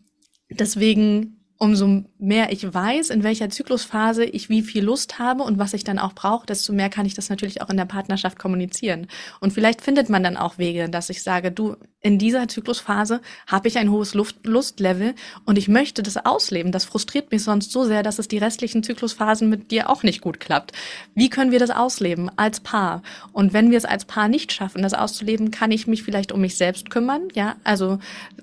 deswegen 0.50 1.33
umso 1.58 2.04
mehr 2.18 2.52
ich 2.52 2.74
weiß, 2.74 3.10
in 3.10 3.22
welcher 3.22 3.48
Zyklusphase 3.48 4.24
ich 4.24 4.48
wie 4.48 4.62
viel 4.62 4.84
Lust 4.84 5.18
habe 5.18 5.44
und 5.44 5.58
was 5.58 5.72
ich 5.72 5.84
dann 5.84 5.98
auch 5.98 6.12
brauche, 6.12 6.46
desto 6.46 6.72
mehr 6.72 6.88
kann 6.88 7.06
ich 7.06 7.14
das 7.14 7.30
natürlich 7.30 7.62
auch 7.62 7.70
in 7.70 7.76
der 7.76 7.84
Partnerschaft 7.84 8.38
kommunizieren. 8.38 9.06
Und 9.40 9.52
vielleicht 9.52 9.80
findet 9.80 10.08
man 10.08 10.22
dann 10.22 10.36
auch 10.36 10.58
Wege, 10.58 10.88
dass 10.88 11.10
ich 11.10 11.22
sage, 11.22 11.52
du, 11.52 11.76
in 12.00 12.18
dieser 12.18 12.48
Zyklusphase 12.48 13.22
habe 13.46 13.68
ich 13.68 13.78
ein 13.78 13.90
hohes 13.90 14.14
Luft 14.14 14.44
Lustlevel 14.44 15.14
und 15.46 15.56
ich 15.56 15.68
möchte 15.68 16.02
das 16.02 16.18
ausleben. 16.18 16.70
Das 16.70 16.84
frustriert 16.84 17.30
mich 17.30 17.42
sonst 17.42 17.72
so 17.72 17.84
sehr, 17.84 18.02
dass 18.02 18.18
es 18.18 18.28
die 18.28 18.36
restlichen 18.36 18.82
Zyklusphasen 18.82 19.48
mit 19.48 19.70
dir 19.70 19.88
auch 19.88 20.02
nicht 20.02 20.20
gut 20.20 20.38
klappt. 20.38 20.72
Wie 21.14 21.30
können 21.30 21.50
wir 21.50 21.60
das 21.60 21.70
ausleben 21.70 22.30
als 22.36 22.60
Paar? 22.60 23.02
Und 23.32 23.54
wenn 23.54 23.70
wir 23.70 23.78
es 23.78 23.86
als 23.86 24.04
Paar 24.04 24.28
nicht 24.28 24.52
schaffen, 24.52 24.82
das 24.82 24.92
auszuleben, 24.92 25.50
kann 25.50 25.70
ich 25.70 25.86
mich 25.86 26.02
vielleicht 26.02 26.30
um 26.30 26.42
mich 26.42 26.56
selbst 26.56 26.90
kümmern, 26.90 27.28
ja, 27.32 27.56
also 27.64 27.98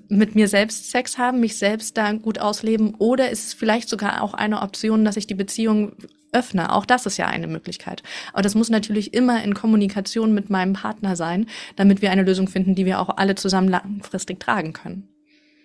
mit 0.07 0.33
mir 0.33 0.47
selbst 0.47 0.89
Sex 0.89 1.17
haben, 1.17 1.39
mich 1.39 1.57
selbst 1.57 1.97
da 1.97 2.11
gut 2.13 2.39
ausleben 2.39 2.95
oder 3.01 3.31
ist 3.31 3.47
es 3.47 3.53
vielleicht 3.55 3.89
sogar 3.89 4.21
auch 4.21 4.35
eine 4.35 4.61
Option, 4.61 5.03
dass 5.03 5.17
ich 5.17 5.25
die 5.25 5.33
Beziehung 5.33 5.93
öffne. 6.31 6.71
Auch 6.71 6.85
das 6.85 7.07
ist 7.07 7.17
ja 7.17 7.25
eine 7.25 7.47
Möglichkeit. 7.47 8.03
Aber 8.31 8.43
das 8.43 8.53
muss 8.53 8.69
natürlich 8.69 9.15
immer 9.15 9.43
in 9.43 9.55
Kommunikation 9.55 10.35
mit 10.35 10.51
meinem 10.51 10.73
Partner 10.73 11.15
sein, 11.15 11.47
damit 11.75 12.03
wir 12.03 12.11
eine 12.11 12.21
Lösung 12.21 12.47
finden, 12.47 12.75
die 12.75 12.85
wir 12.85 12.99
auch 12.99 13.17
alle 13.17 13.33
zusammen 13.33 13.69
langfristig 13.69 14.39
tragen 14.39 14.73
können. 14.73 15.09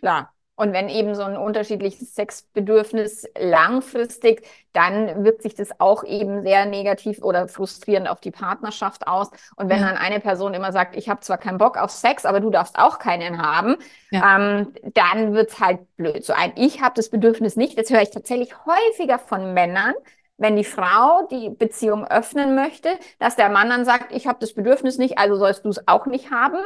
Klar. 0.01 0.33
Und 0.57 0.73
wenn 0.73 0.88
eben 0.88 1.14
so 1.14 1.23
ein 1.23 1.37
unterschiedliches 1.37 2.14
Sexbedürfnis 2.14 3.29
langfristig, 3.38 4.47
dann 4.73 5.23
wirkt 5.23 5.42
sich 5.42 5.55
das 5.55 5.81
auch 5.81 6.03
eben 6.03 6.42
sehr 6.42 6.64
negativ 6.64 7.23
oder 7.23 7.47
frustrierend 7.47 8.09
auf 8.09 8.21
die 8.21 8.31
Partnerschaft 8.31 9.07
aus. 9.07 9.31
Und 9.57 9.69
wenn 9.69 9.81
ja. 9.81 9.88
dann 9.88 9.97
eine 9.97 10.19
Person 10.19 10.55
immer 10.55 10.73
sagt, 10.73 10.97
ich 10.97 11.09
habe 11.09 11.21
zwar 11.21 11.38
keinen 11.38 11.59
Bock 11.59 11.77
auf 11.77 11.90
Sex, 11.90 12.25
aber 12.25 12.40
du 12.40 12.51
darfst 12.51 12.79
auch 12.79 12.99
keinen 12.99 13.40
haben, 13.40 13.77
ja. 14.11 14.37
ähm, 14.37 14.73
dann 14.95 15.35
wird's 15.35 15.61
halt 15.61 15.81
blöd. 15.97 16.25
So 16.25 16.33
ein 16.33 16.53
Ich 16.57 16.81
habe 16.81 16.95
das 16.97 17.11
Bedürfnis 17.11 17.57
nicht. 17.57 17.79
Das 17.79 17.90
höre 17.90 18.03
ich 18.03 18.11
tatsächlich 18.11 18.55
häufiger 18.64 19.19
von 19.19 19.53
Männern, 19.53 19.95
wenn 20.38 20.57
die 20.57 20.64
Frau 20.64 21.27
die 21.31 21.51
Beziehung 21.51 22.07
öffnen 22.07 22.55
möchte, 22.55 22.90
dass 23.19 23.37
der 23.37 23.49
Mann 23.49 23.69
dann 23.69 23.85
sagt, 23.85 24.12
ich 24.12 24.27
habe 24.27 24.38
das 24.40 24.55
Bedürfnis 24.55 24.99
nicht, 24.99 25.19
also 25.19 25.37
sollst 25.37 25.64
du 25.64 25.69
es 25.69 25.87
auch 25.87 26.07
nicht 26.07 26.31
haben. 26.31 26.59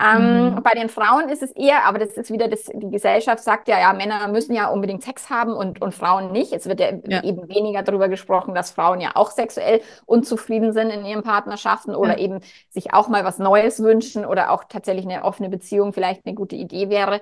Ähm, 0.00 0.54
mhm. 0.54 0.62
Bei 0.62 0.70
den 0.72 0.88
Frauen 0.88 1.28
ist 1.28 1.42
es 1.42 1.50
eher, 1.52 1.84
aber 1.84 1.98
das 1.98 2.10
ist 2.10 2.30
wieder, 2.30 2.48
das, 2.48 2.64
die 2.72 2.90
Gesellschaft 2.90 3.42
sagt 3.42 3.68
ja, 3.68 3.78
ja, 3.78 3.92
Männer 3.92 4.26
müssen 4.28 4.54
ja 4.54 4.68
unbedingt 4.68 5.02
Sex 5.02 5.28
haben 5.28 5.52
und, 5.52 5.82
und 5.82 5.94
Frauen 5.94 6.32
nicht. 6.32 6.52
Es 6.52 6.66
wird 6.66 6.80
ja, 6.80 6.92
ja. 7.06 7.22
eben 7.22 7.48
weniger 7.48 7.82
darüber 7.82 8.08
gesprochen, 8.08 8.54
dass 8.54 8.70
Frauen 8.70 9.00
ja 9.00 9.10
auch 9.14 9.30
sexuell 9.30 9.80
unzufrieden 10.06 10.72
sind 10.72 10.90
in 10.90 11.04
ihren 11.04 11.22
Partnerschaften 11.22 11.94
oder 11.94 12.18
ja. 12.18 12.24
eben 12.24 12.40
sich 12.70 12.94
auch 12.94 13.08
mal 13.08 13.24
was 13.24 13.38
Neues 13.38 13.82
wünschen 13.82 14.24
oder 14.24 14.50
auch 14.50 14.64
tatsächlich 14.64 15.04
eine 15.04 15.24
offene 15.24 15.48
Beziehung 15.48 15.92
vielleicht 15.92 16.24
eine 16.24 16.34
gute 16.34 16.56
Idee 16.56 16.88
wäre 16.88 17.20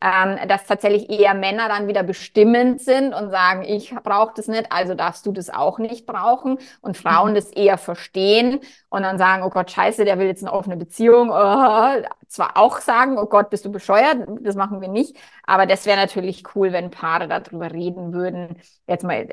ähm, 0.00 0.38
dass 0.48 0.66
tatsächlich 0.66 1.10
eher 1.10 1.34
Männer 1.34 1.68
dann 1.68 1.86
wieder 1.86 2.02
bestimmend 2.02 2.80
sind 2.80 3.12
und 3.12 3.30
sagen, 3.30 3.62
ich 3.62 3.94
brauche 4.02 4.32
das 4.34 4.48
nicht, 4.48 4.72
also 4.72 4.94
darfst 4.94 5.26
du 5.26 5.32
das 5.32 5.50
auch 5.50 5.78
nicht 5.78 6.06
brauchen. 6.06 6.58
Und 6.80 6.96
Frauen 6.96 7.32
mhm. 7.32 7.34
das 7.34 7.50
eher 7.50 7.76
verstehen 7.76 8.60
und 8.88 9.02
dann 9.02 9.18
sagen, 9.18 9.42
oh 9.42 9.50
Gott, 9.50 9.70
scheiße, 9.70 10.04
der 10.04 10.18
will 10.18 10.26
jetzt 10.26 10.42
eine 10.42 10.52
offene 10.52 10.76
Beziehung. 10.76 11.30
Oh, 11.30 12.02
zwar 12.30 12.56
auch 12.56 12.78
sagen, 12.80 13.18
oh 13.18 13.26
Gott, 13.26 13.50
bist 13.50 13.64
du 13.64 13.72
bescheuert, 13.72 14.18
das 14.40 14.54
machen 14.54 14.80
wir 14.80 14.88
nicht. 14.88 15.16
Aber 15.42 15.66
das 15.66 15.84
wäre 15.84 15.98
natürlich 15.98 16.44
cool, 16.54 16.72
wenn 16.72 16.90
Paare 16.90 17.26
darüber 17.26 17.72
reden 17.72 18.12
würden, 18.12 18.56
jetzt 18.86 19.02
mal 19.02 19.28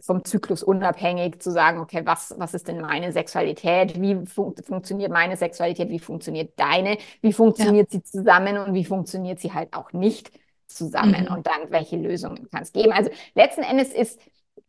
vom 0.00 0.22
Zyklus 0.24 0.62
unabhängig 0.62 1.40
zu 1.40 1.50
sagen, 1.50 1.80
okay, 1.80 2.02
was, 2.04 2.34
was 2.36 2.52
ist 2.52 2.68
denn 2.68 2.82
meine 2.82 3.10
Sexualität? 3.10 4.00
Wie 4.00 4.26
fun 4.26 4.54
funktioniert 4.62 5.10
meine 5.10 5.36
Sexualität? 5.36 5.88
Wie 5.88 5.98
funktioniert 5.98 6.52
deine? 6.60 6.98
Wie 7.22 7.32
funktioniert 7.32 7.90
ja. 7.92 7.98
sie 7.98 8.02
zusammen 8.04 8.58
und 8.58 8.74
wie 8.74 8.84
funktioniert 8.84 9.40
sie 9.40 9.54
halt 9.54 9.72
auch 9.72 9.92
nicht 9.94 10.30
zusammen? 10.66 11.26
Mhm. 11.28 11.34
Und 11.36 11.46
dann, 11.46 11.70
welche 11.70 11.96
Lösungen 11.96 12.50
kann 12.50 12.64
es 12.64 12.72
geben? 12.72 12.92
Also 12.92 13.10
letzten 13.34 13.62
Endes 13.62 13.94
ist 13.94 14.20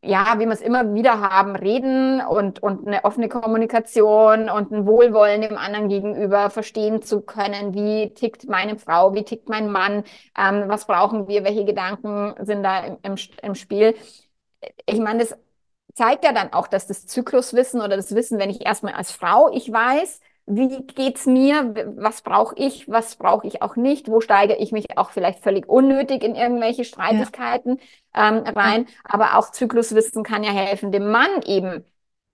ja, 0.02 0.36
wie 0.40 0.46
wir 0.46 0.52
es 0.52 0.62
immer 0.62 0.94
wieder 0.94 1.22
haben, 1.22 1.56
reden 1.56 2.22
und, 2.22 2.62
und 2.62 2.86
eine 2.88 3.06
offene 3.06 3.30
Kommunikation 3.30 4.50
und 4.50 4.72
ein 4.72 4.86
Wohlwollen 4.86 5.42
dem 5.42 5.58
anderen 5.58 5.88
gegenüber 5.90 6.50
verstehen 6.50 7.02
zu 7.02 7.22
können, 7.22 7.74
wie 7.74 8.14
tickt 8.14 8.48
meine 8.50 8.78
Frau, 8.78 9.14
wie 9.14 9.24
tickt 9.24 9.48
mein 9.50 9.72
Mann, 9.72 10.04
ähm, 10.38 10.66
was 10.68 10.88
brauchen 10.88 11.28
wir, 11.28 11.44
welche 11.46 11.64
Gedanken 11.66 12.34
sind 12.46 12.64
da 12.64 12.80
im, 12.86 12.98
im, 13.04 13.16
im 13.42 13.56
Spiel. 13.56 13.96
Ich 14.86 15.00
meine, 15.00 15.20
das 15.20 15.36
zeigt 15.94 16.24
ja 16.26 16.34
dann 16.34 16.54
auch, 16.54 16.68
dass 16.68 16.88
das 16.88 17.06
Zykluswissen 17.08 17.82
oder 17.82 17.96
das 17.98 18.16
Wissen, 18.16 18.40
wenn 18.40 18.50
ich 18.50 18.66
erstmal 18.66 18.94
als 18.94 19.12
Frau 19.12 19.52
ich 19.54 19.72
weiß, 19.72 20.20
wie 20.46 20.86
geht's 20.88 21.26
mir, 21.26 21.74
was 21.96 22.22
brauche 22.22 22.56
ich, 22.58 22.90
was 22.90 23.16
brauche 23.16 23.48
ich 23.48 23.62
auch 23.62 23.76
nicht, 23.76 24.10
wo 24.10 24.20
steige 24.20 24.56
ich 24.56 24.72
mich 24.72 24.98
auch 24.98 25.12
vielleicht 25.12 25.42
völlig 25.42 25.68
unnötig 25.68 26.24
in 26.24 26.36
irgendwelche 26.36 26.84
Streitigkeiten 26.84 27.80
ja. 28.16 28.30
ähm, 28.30 28.44
rein. 28.44 28.88
Aber 29.04 29.38
auch 29.38 29.52
Zykluswissen 29.52 30.24
kann 30.24 30.44
ja 30.44 30.52
helfen, 30.52 30.92
dem 30.92 31.10
Mann 31.10 31.42
eben 31.46 31.86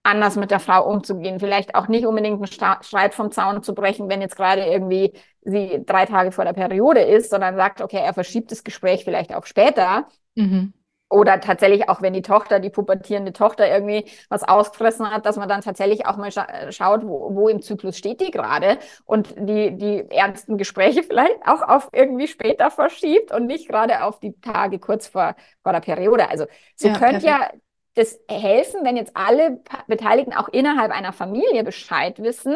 anders 0.02 0.38
mit 0.38 0.50
der 0.50 0.60
Frau 0.60 0.90
umzugehen. 0.90 1.40
Vielleicht 1.40 1.76
auch 1.76 1.88
nicht 1.88 2.06
unbedingt 2.06 2.42
einen 2.42 2.82
Streit 2.84 3.14
vom 3.14 3.32
Zaun 3.32 3.62
zu 3.62 3.76
brechen, 3.76 4.10
wenn 4.10 4.22
jetzt 4.22 4.36
gerade 4.36 4.66
irgendwie 4.66 5.14
sie 5.42 5.84
drei 5.86 6.06
Tage 6.06 6.32
vor 6.32 6.46
der 6.46 6.54
Periode 6.54 7.02
ist, 7.02 7.30
sondern 7.30 7.56
sagt, 7.56 7.82
okay, 7.82 8.00
er 8.04 8.14
verschiebt 8.14 8.52
das 8.52 8.64
Gespräch 8.64 9.04
vielleicht 9.04 9.36
auch 9.36 9.46
später. 9.46 10.08
Mhm. 10.36 10.74
Oder 11.10 11.42
tatsächlich 11.42 11.90
auch, 11.90 12.04
wenn 12.04 12.14
die 12.14 12.22
Tochter, 12.22 12.60
die 12.60 12.70
pubertierende 12.70 13.34
Tochter 13.34 13.68
irgendwie 13.68 14.06
was 14.30 14.44
ausgefressen 14.44 15.10
hat, 15.10 15.26
dass 15.26 15.38
man 15.38 15.50
dann 15.50 15.62
tatsächlich 15.62 16.06
auch 16.06 16.18
mal 16.18 16.32
scha 16.32 16.72
schaut, 16.72 17.04
wo, 17.04 17.34
wo 17.34 17.50
im 17.50 17.62
Zyklus 17.64 17.98
steht 17.98 18.22
die 18.22 18.30
gerade 18.30 18.78
und 19.06 19.34
die, 19.38 19.76
die 19.76 20.06
ernsten 20.12 20.58
Gespräche 20.58 21.02
vielleicht 21.08 21.36
auch 21.48 21.64
auf 21.64 21.90
irgendwie 21.94 22.28
später 22.28 22.70
verschiebt 22.70 23.32
und 23.32 23.48
nicht 23.48 23.68
gerade 23.68 24.04
auf 24.04 24.20
die 24.20 24.40
Tage 24.40 24.78
kurz 24.78 25.08
vor, 25.08 25.36
vor 25.64 25.74
der 25.74 25.80
Periode. 25.80 26.30
Also 26.30 26.46
so 26.76 26.90
ja, 26.90 26.98
könnte 26.98 27.26
ja 27.26 27.50
das 27.96 28.20
helfen, 28.30 28.86
wenn 28.86 28.96
jetzt 28.96 29.16
alle 29.16 29.62
Beteiligten 29.88 30.34
auch 30.34 30.48
innerhalb 30.50 30.92
einer 30.92 31.12
Familie 31.12 31.64
Bescheid 31.64 32.20
wissen, 32.20 32.56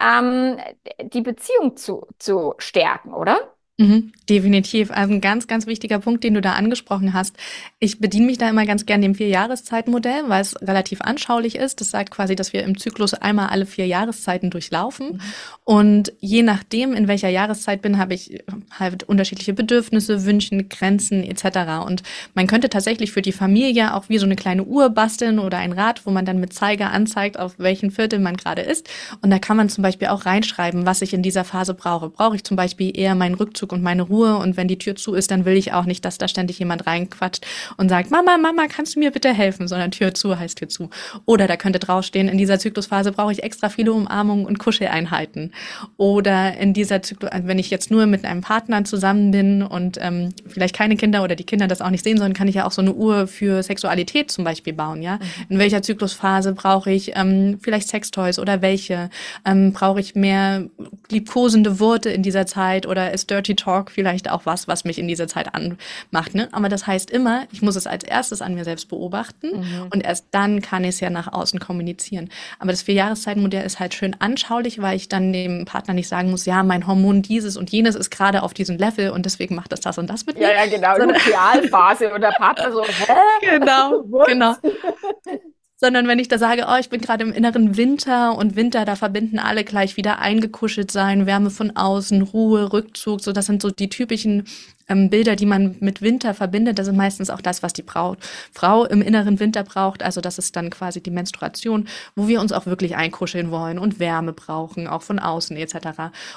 ähm, 0.00 0.58
die 1.02 1.22
Beziehung 1.22 1.76
zu, 1.76 2.06
zu 2.18 2.54
stärken, 2.58 3.14
oder? 3.14 3.55
Mhm, 3.78 4.12
definitiv. 4.30 4.90
Also 4.90 5.12
ein 5.12 5.20
ganz, 5.20 5.46
ganz 5.48 5.66
wichtiger 5.66 5.98
Punkt, 5.98 6.24
den 6.24 6.32
du 6.32 6.40
da 6.40 6.52
angesprochen 6.52 7.12
hast. 7.12 7.36
Ich 7.78 7.98
bediene 7.98 8.24
mich 8.24 8.38
da 8.38 8.48
immer 8.48 8.64
ganz 8.64 8.86
gern 8.86 9.02
dem 9.02 9.14
Vier-Jahreszeiten-Modell, 9.14 10.22
weil 10.28 10.40
es 10.40 10.58
relativ 10.62 11.02
anschaulich 11.02 11.56
ist. 11.56 11.82
Das 11.82 11.90
sagt 11.90 12.10
quasi, 12.10 12.34
dass 12.34 12.54
wir 12.54 12.64
im 12.64 12.78
Zyklus 12.78 13.12
einmal 13.12 13.48
alle 13.48 13.66
vier 13.66 13.86
Jahreszeiten 13.86 14.48
durchlaufen. 14.48 15.06
Mhm. 15.08 15.20
Und 15.64 16.12
je 16.20 16.42
nachdem, 16.42 16.94
in 16.94 17.06
welcher 17.06 17.28
Jahreszeit 17.28 17.82
bin, 17.82 17.98
habe 17.98 18.14
ich 18.14 18.42
halt 18.70 19.02
unterschiedliche 19.02 19.52
Bedürfnisse, 19.52 20.24
Wünsche, 20.24 20.64
Grenzen 20.64 21.22
etc. 21.22 21.84
Und 21.86 22.02
man 22.32 22.46
könnte 22.46 22.70
tatsächlich 22.70 23.12
für 23.12 23.20
die 23.20 23.32
Familie 23.32 23.92
auch 23.92 24.08
wie 24.08 24.16
so 24.16 24.24
eine 24.24 24.36
kleine 24.36 24.64
Uhr 24.64 24.88
basteln 24.88 25.38
oder 25.38 25.58
ein 25.58 25.72
Rad, 25.72 26.06
wo 26.06 26.10
man 26.10 26.24
dann 26.24 26.40
mit 26.40 26.54
Zeiger 26.54 26.92
anzeigt, 26.92 27.38
auf 27.38 27.58
welchen 27.58 27.90
Viertel 27.90 28.20
man 28.20 28.38
gerade 28.38 28.62
ist. 28.62 28.88
Und 29.20 29.28
da 29.28 29.38
kann 29.38 29.58
man 29.58 29.68
zum 29.68 29.82
Beispiel 29.82 30.08
auch 30.08 30.24
reinschreiben, 30.24 30.86
was 30.86 31.02
ich 31.02 31.12
in 31.12 31.22
dieser 31.22 31.44
Phase 31.44 31.74
brauche. 31.74 32.08
Brauche 32.08 32.36
ich 32.36 32.44
zum 32.44 32.56
Beispiel 32.56 32.98
eher 32.98 33.14
meinen 33.14 33.34
Rückzug 33.34 33.65
Rückzug 33.66 33.72
und 33.72 33.82
meine 33.82 34.02
Ruhe. 34.02 34.36
Und 34.36 34.56
wenn 34.56 34.68
die 34.68 34.78
Tür 34.78 34.96
zu 34.96 35.14
ist, 35.14 35.30
dann 35.30 35.44
will 35.44 35.56
ich 35.56 35.72
auch 35.72 35.84
nicht, 35.84 36.04
dass 36.04 36.18
da 36.18 36.28
ständig 36.28 36.58
jemand 36.58 36.86
reinquatscht 36.86 37.44
und 37.76 37.88
sagt, 37.88 38.10
Mama, 38.10 38.38
Mama, 38.38 38.66
kannst 38.68 38.96
du 38.96 39.00
mir 39.00 39.10
bitte 39.10 39.32
helfen? 39.32 39.68
Sondern 39.68 39.90
Tür 39.90 40.14
zu 40.14 40.38
heißt 40.38 40.58
Tür 40.58 40.68
zu. 40.68 40.90
Oder 41.24 41.46
da 41.46 41.56
könnte 41.56 41.78
draufstehen, 41.78 42.28
in 42.28 42.38
dieser 42.38 42.58
Zyklusphase 42.58 43.12
brauche 43.12 43.32
ich 43.32 43.42
extra 43.42 43.68
viele 43.68 43.92
Umarmungen 43.92 44.46
und 44.46 44.58
Kuscheleinheiten. 44.58 45.52
Oder 45.96 46.56
in 46.56 46.72
dieser 46.72 47.02
Zyklus, 47.02 47.30
also 47.30 47.48
wenn 47.48 47.58
ich 47.58 47.70
jetzt 47.70 47.90
nur 47.90 48.06
mit 48.06 48.24
einem 48.24 48.40
Partner 48.40 48.84
zusammen 48.84 49.30
bin 49.30 49.62
und 49.62 49.98
ähm, 50.00 50.30
vielleicht 50.46 50.74
keine 50.74 50.96
Kinder 50.96 51.22
oder 51.22 51.36
die 51.36 51.44
Kinder 51.44 51.66
das 51.66 51.80
auch 51.80 51.90
nicht 51.90 52.04
sehen 52.04 52.18
sollen, 52.18 52.34
kann 52.34 52.48
ich 52.48 52.56
ja 52.56 52.66
auch 52.66 52.72
so 52.72 52.82
eine 52.82 52.92
Uhr 52.92 53.26
für 53.26 53.62
Sexualität 53.62 54.30
zum 54.30 54.44
Beispiel 54.44 54.72
bauen, 54.72 55.02
ja. 55.02 55.16
Mhm. 55.16 55.20
In 55.50 55.58
welcher 55.58 55.82
Zyklusphase 55.82 56.52
brauche 56.52 56.90
ich 56.90 57.12
ähm, 57.16 57.58
vielleicht 57.62 57.88
Sextoys 57.88 58.38
oder 58.38 58.62
welche? 58.62 59.10
Ähm, 59.44 59.72
brauche 59.72 60.00
ich 60.00 60.14
mehr 60.14 60.64
liebkosende 61.10 61.80
Worte 61.80 62.10
in 62.10 62.22
dieser 62.22 62.46
Zeit 62.46 62.86
oder 62.86 63.12
ist 63.12 63.30
Dirty 63.30 63.55
Talk 63.56 63.90
vielleicht 63.90 64.30
auch 64.30 64.46
was, 64.46 64.68
was 64.68 64.84
mich 64.84 64.98
in 64.98 65.08
dieser 65.08 65.28
Zeit 65.28 65.54
anmacht. 65.54 66.34
Ne? 66.34 66.48
Aber 66.52 66.68
das 66.68 66.86
heißt 66.86 67.10
immer, 67.10 67.46
ich 67.52 67.62
muss 67.62 67.76
es 67.76 67.86
als 67.86 68.04
erstes 68.04 68.42
an 68.42 68.54
mir 68.54 68.64
selbst 68.64 68.88
beobachten 68.88 69.60
mhm. 69.60 69.88
und 69.92 70.04
erst 70.04 70.26
dann 70.30 70.62
kann 70.62 70.84
ich 70.84 70.90
es 70.90 71.00
ja 71.00 71.10
nach 71.10 71.32
außen 71.32 71.60
kommunizieren. 71.60 72.30
Aber 72.58 72.70
das 72.70 72.82
Vierjahreszeitmodell 72.82 73.64
ist 73.64 73.80
halt 73.80 73.94
schön 73.94 74.16
anschaulich, 74.18 74.80
weil 74.80 74.96
ich 74.96 75.08
dann 75.08 75.32
dem 75.32 75.64
Partner 75.64 75.94
nicht 75.94 76.08
sagen 76.08 76.30
muss, 76.30 76.46
ja, 76.46 76.62
mein 76.62 76.86
Hormon 76.86 77.22
dieses 77.22 77.56
und 77.56 77.70
jenes 77.70 77.94
ist 77.94 78.10
gerade 78.10 78.42
auf 78.42 78.54
diesem 78.54 78.76
Level 78.76 79.10
und 79.10 79.26
deswegen 79.26 79.54
macht 79.54 79.72
das 79.72 79.80
das 79.80 79.98
und 79.98 80.08
das 80.08 80.26
mit 80.26 80.36
mir. 80.36 80.42
Ja, 80.42 80.64
ja, 80.64 80.66
genau, 80.66 80.96
Initialphase 80.96 82.12
und 82.12 82.20
der 82.20 82.32
Partner 82.36 82.72
so, 82.72 82.84
hä? 82.84 83.58
Genau, 83.58 84.02
genau. 84.26 84.54
sondern 85.76 86.08
wenn 86.08 86.18
ich 86.18 86.28
da 86.28 86.38
sage, 86.38 86.66
oh, 86.68 86.76
ich 86.80 86.88
bin 86.88 87.00
gerade 87.00 87.24
im 87.24 87.32
inneren 87.32 87.76
Winter 87.76 88.36
und 88.36 88.56
Winter, 88.56 88.84
da 88.84 88.96
verbinden 88.96 89.38
alle 89.38 89.64
gleich 89.64 89.96
wieder 89.96 90.18
eingekuschelt 90.18 90.90
sein, 90.90 91.26
Wärme 91.26 91.50
von 91.50 91.76
außen, 91.76 92.22
Ruhe, 92.22 92.72
Rückzug, 92.72 93.20
so 93.20 93.32
das 93.32 93.46
sind 93.46 93.60
so 93.62 93.70
die 93.70 93.88
typischen 93.88 94.44
ähm, 94.88 95.10
Bilder, 95.10 95.36
die 95.36 95.46
man 95.46 95.76
mit 95.80 96.02
Winter 96.02 96.34
verbindet, 96.34 96.78
das 96.78 96.88
ist 96.88 96.94
meistens 96.94 97.30
auch 97.30 97.40
das, 97.40 97.62
was 97.62 97.72
die 97.72 97.82
Braut, 97.82 98.18
Frau 98.52 98.84
im 98.84 99.02
inneren 99.02 99.40
Winter 99.40 99.62
braucht. 99.62 100.02
Also 100.02 100.20
das 100.20 100.38
ist 100.38 100.56
dann 100.56 100.70
quasi 100.70 101.02
die 101.02 101.10
Menstruation, 101.10 101.88
wo 102.14 102.28
wir 102.28 102.40
uns 102.40 102.52
auch 102.52 102.66
wirklich 102.66 102.96
einkuscheln 102.96 103.50
wollen 103.50 103.78
und 103.78 103.98
Wärme 103.98 104.32
brauchen, 104.32 104.86
auch 104.86 105.02
von 105.02 105.18
außen 105.18 105.56
etc. 105.56 105.76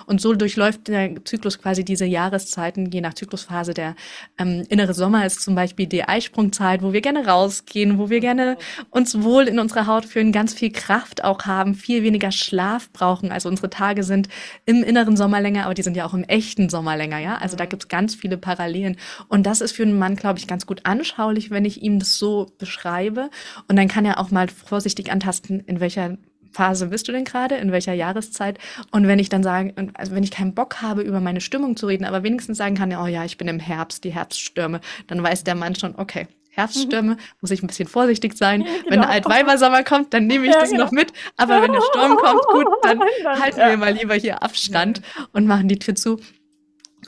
Und 0.06 0.22
so 0.22 0.34
durchläuft 0.34 0.88
der 0.88 1.24
Zyklus 1.26 1.60
quasi 1.62 1.86
diese 1.86 2.06
Jahreszeiten, 2.06 2.92
je 2.92 3.02
nach 3.02 3.14
Zyklusphase. 3.14 3.74
Der 3.74 3.96
ähm, 4.38 4.66
innere 4.70 4.94
Sommer 4.94 5.26
ist 5.26 5.42
zum 5.42 5.56
Beispiel 5.56 5.88
die 5.88 6.04
Eisprungzeit, 6.04 6.82
wo 6.82 6.94
wir 6.94 7.02
gerne 7.02 7.28
rausgehen, 7.28 8.00
wo 8.00 8.10
wir 8.10 8.20
gerne 8.20 8.58
uns 8.90 9.22
wohl 9.22 9.48
in 9.48 9.60
unserer 9.60 9.88
Haut 9.88 10.06
fühlen, 10.06 10.32
ganz 10.32 10.54
viel 10.54 10.72
Kraft 10.72 11.24
auch 11.24 11.46
haben, 11.46 11.76
viel 11.76 12.04
weniger 12.04 12.32
Schlaf 12.32 12.90
brauchen. 12.92 13.32
Also 13.32 13.50
unsere 13.50 13.70
Tage 13.70 14.04
sind 14.04 14.28
im 14.66 14.84
inneren 14.84 15.18
Sommer 15.18 15.42
länger, 15.42 15.66
aber 15.66 15.74
die 15.74 15.84
sind 15.84 15.96
ja 15.96 16.06
auch 16.06 16.14
im 16.14 16.24
echten 16.24 16.70
Sommer 16.70 16.98
länger, 16.98 17.20
ja. 17.20 17.38
Also 17.38 17.56
da 17.56 17.66
gibt's 17.66 17.88
ganz 17.88 18.16
viele 18.16 18.39
Parallelen. 18.40 18.98
Und 19.28 19.46
das 19.46 19.62
ist 19.62 19.74
für 19.74 19.84
einen 19.84 19.98
Mann, 19.98 20.16
glaube 20.16 20.40
ich, 20.40 20.48
ganz 20.48 20.66
gut 20.66 20.82
anschaulich, 20.86 21.52
wenn 21.52 21.66
ich 21.66 21.82
ihm 21.82 22.00
das 22.00 22.18
so 22.18 22.48
beschreibe. 22.58 23.30
Und 23.68 23.76
dann 23.76 23.88
kann 23.88 24.06
er 24.06 24.20
auch 24.20 24.32
mal 24.32 24.48
vorsichtig 24.48 25.12
antasten, 25.12 25.62
in 25.62 25.80
welcher 25.80 26.18
Phase 26.52 26.88
bist 26.88 27.08
du 27.08 27.12
denn 27.12 27.26
gerade, 27.26 27.56
in 27.56 27.72
welcher 27.72 27.94
Jahreszeit? 27.94 28.58
Und 28.92 29.08
wenn 29.08 29.20
ich 29.20 29.30
dann 29.30 29.44
sage, 29.44 29.74
also 29.94 30.16
wenn 30.16 30.24
ich 30.24 30.32
keinen 30.32 30.56
Bock 30.56 30.82
habe, 30.82 31.02
über 31.02 31.20
meine 31.20 31.42
Stimmung 31.42 31.78
zu 31.78 31.88
reden, 31.88 32.06
aber 32.06 32.24
wenigstens 32.24 32.58
sagen 32.58 32.76
kann, 32.76 32.94
oh 32.96 33.06
ja, 33.06 33.26
ich 33.26 33.38
bin 33.38 33.48
im 33.48 33.60
Herbst, 33.60 34.04
die 34.04 34.14
Herbststürme, 34.14 34.82
dann 35.08 35.22
weiß 35.22 35.44
der 35.44 35.56
Mann 35.56 35.76
schon, 35.76 35.96
okay, 35.96 36.28
Herbststürme, 36.52 37.14
mhm. 37.14 37.20
muss 37.42 37.52
ich 37.52 37.64
ein 37.64 37.68
bisschen 37.68 37.88
vorsichtig 37.88 38.38
sein. 38.38 38.62
Ja, 38.70 38.76
genau. 38.76 38.90
Wenn 38.90 39.02
der 39.02 39.10
Altweibersommer 39.10 39.84
kommt, 39.84 40.14
dann 40.14 40.28
nehme 40.28 40.46
ich 40.46 40.54
ja, 40.54 40.60
das 40.60 40.72
genau. 40.72 40.86
noch 40.86 40.92
mit. 40.92 41.14
Aber 41.38 41.62
wenn 41.62 41.72
der 41.72 41.82
Sturm 41.82 42.18
kommt, 42.18 42.42
gut, 42.48 42.68
dann 42.84 43.00
halten 43.40 43.58
wir 43.58 43.78
mal 43.78 43.94
lieber 43.94 44.16
hier 44.16 44.44
Abstand 44.44 45.02
und 45.32 45.48
machen 45.48 45.68
die 45.68 45.80
Tür 45.80 45.96
zu. 45.96 46.20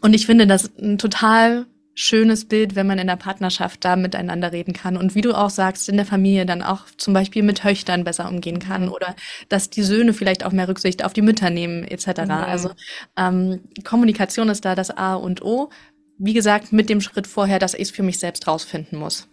Und 0.02 0.14
ich 0.14 0.26
finde 0.26 0.48
das 0.48 0.72
ein 0.78 0.98
total 0.98 1.68
schönes 1.94 2.46
Bild, 2.46 2.76
wenn 2.76 2.88
man 2.88 3.00
in 3.00 3.08
der 3.08 3.18
Partnerschaft 3.18 3.84
da 3.84 3.96
miteinander 3.96 4.52
reden 4.52 4.74
kann 4.74 4.98
und 4.98 5.14
wie 5.14 5.22
du 5.22 5.34
auch 5.34 5.50
sagst, 5.50 5.90
in 5.90 5.98
der 5.98 6.06
Familie 6.06 6.46
dann 6.46 6.62
auch 6.62 6.86
zum 6.98 7.14
Beispiel 7.14 7.44
mit 7.44 7.60
Töchtern 7.60 8.04
besser 8.04 8.30
umgehen 8.30 8.60
kann 8.60 8.90
oder 8.90 9.16
dass 9.50 9.70
die 9.70 9.84
Söhne 9.84 10.14
vielleicht 10.14 10.46
auch 10.46 10.52
mehr 10.52 10.68
Rücksicht 10.68 11.04
auf 11.04 11.14
die 11.14 11.22
Mütter 11.22 11.50
nehmen 11.50 11.84
etc. 11.84 12.24
Mhm. 12.24 12.32
Also 12.32 12.72
ähm, 13.18 13.62
Kommunikation 13.84 14.50
ist 14.50 14.64
da 14.66 14.74
das 14.74 14.90
A 14.90 15.16
und 15.16 15.42
O. 15.42 15.70
Wie 16.18 16.34
gesagt, 16.34 16.72
mit 16.72 16.90
dem 16.90 17.02
Schritt 17.02 17.28
vorher, 17.28 17.60
dass 17.60 17.74
ich 17.74 17.82
es 17.82 17.92
für 17.92 18.04
mich 18.04 18.20
selbst 18.20 18.48
rausfinden 18.48 18.98
muss. 18.98 19.28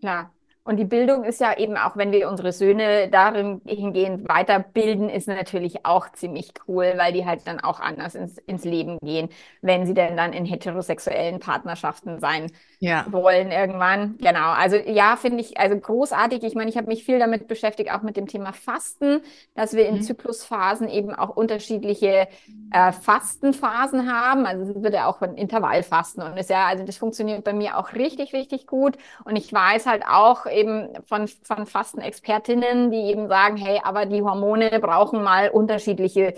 Klar. 0.00 0.33
Und 0.66 0.78
die 0.78 0.84
Bildung 0.86 1.24
ist 1.24 1.40
ja 1.40 1.58
eben 1.58 1.76
auch, 1.76 1.94
wenn 1.98 2.10
wir 2.10 2.26
unsere 2.26 2.50
Söhne 2.50 3.08
darin 3.10 3.60
hingehend 3.66 4.26
weiterbilden, 4.26 5.10
ist 5.10 5.28
natürlich 5.28 5.84
auch 5.84 6.10
ziemlich 6.12 6.54
cool, 6.66 6.94
weil 6.96 7.12
die 7.12 7.26
halt 7.26 7.46
dann 7.46 7.60
auch 7.60 7.80
anders 7.80 8.14
ins, 8.14 8.38
ins 8.38 8.64
Leben 8.64 8.98
gehen, 9.02 9.28
wenn 9.60 9.84
sie 9.84 9.92
denn 9.92 10.16
dann 10.16 10.32
in 10.32 10.46
heterosexuellen 10.46 11.38
Partnerschaften 11.38 12.18
sein 12.18 12.50
ja. 12.78 13.04
wollen 13.10 13.50
irgendwann. 13.50 14.16
Genau. 14.18 14.52
Also 14.52 14.76
ja, 14.76 15.16
finde 15.16 15.42
ich 15.42 15.58
also 15.58 15.78
großartig. 15.78 16.42
Ich 16.44 16.54
meine, 16.54 16.70
ich 16.70 16.78
habe 16.78 16.86
mich 16.86 17.04
viel 17.04 17.18
damit 17.18 17.46
beschäftigt, 17.46 17.92
auch 17.92 18.00
mit 18.00 18.16
dem 18.16 18.26
Thema 18.26 18.54
Fasten, 18.54 19.20
dass 19.54 19.74
wir 19.74 19.86
in 19.86 19.96
mhm. 19.96 20.02
Zyklusphasen 20.02 20.88
eben 20.88 21.14
auch 21.14 21.36
unterschiedliche 21.36 22.26
äh, 22.72 22.92
Fastenphasen 22.92 24.10
haben. 24.10 24.46
Also 24.46 24.72
es 24.72 24.82
wird 24.82 24.94
ja 24.94 25.08
auch 25.08 25.18
von 25.18 25.34
Intervallfasten 25.34 26.22
und 26.22 26.38
ist 26.38 26.48
ja, 26.48 26.66
also 26.66 26.84
das 26.84 26.96
funktioniert 26.96 27.44
bei 27.44 27.52
mir 27.52 27.76
auch 27.76 27.92
richtig, 27.92 28.32
richtig 28.32 28.66
gut. 28.66 28.96
Und 29.24 29.36
ich 29.36 29.52
weiß 29.52 29.84
halt 29.84 30.04
auch 30.06 30.46
eben 30.54 30.88
von, 31.06 31.28
von 31.28 31.66
Fastenexpertinnen, 31.66 32.90
die 32.90 33.10
eben 33.10 33.28
sagen, 33.28 33.56
hey, 33.56 33.80
aber 33.82 34.06
die 34.06 34.22
Hormone 34.22 34.78
brauchen 34.80 35.22
mal 35.22 35.50
unterschiedliche 35.50 36.34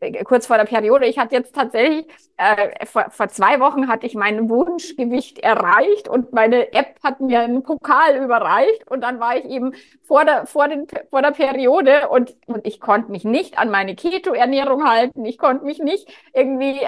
äh, 0.00 0.24
kurz 0.24 0.46
vor 0.46 0.56
der 0.56 0.64
Periode. 0.64 1.06
Ich 1.06 1.18
hatte 1.18 1.34
jetzt 1.34 1.54
tatsächlich, 1.54 2.06
äh, 2.36 2.86
vor, 2.86 3.06
vor 3.10 3.28
zwei 3.28 3.58
Wochen 3.60 3.88
hatte 3.88 4.06
ich 4.06 4.14
mein 4.14 4.48
Wunschgewicht 4.48 5.38
erreicht 5.38 6.08
und 6.08 6.32
meine 6.32 6.72
App 6.72 6.96
hat 7.02 7.20
mir 7.20 7.40
einen 7.40 7.62
Pokal 7.62 8.16
überreicht 8.22 8.88
und 8.88 9.00
dann 9.00 9.18
war 9.20 9.36
ich 9.36 9.44
eben 9.46 9.74
vor 10.04 10.24
der, 10.24 10.46
vor 10.46 10.68
den, 10.68 10.86
vor 11.10 11.22
der 11.22 11.32
Periode 11.32 12.08
und, 12.08 12.36
und 12.46 12.66
ich 12.66 12.80
konnte 12.80 13.10
mich 13.10 13.24
nicht 13.24 13.58
an 13.58 13.70
meine 13.70 13.94
Keto-Ernährung 13.96 14.88
halten. 14.88 15.24
Ich 15.24 15.38
konnte 15.38 15.64
mich 15.64 15.78
nicht 15.80 16.08
irgendwie 16.32 16.78
äh, 16.78 16.86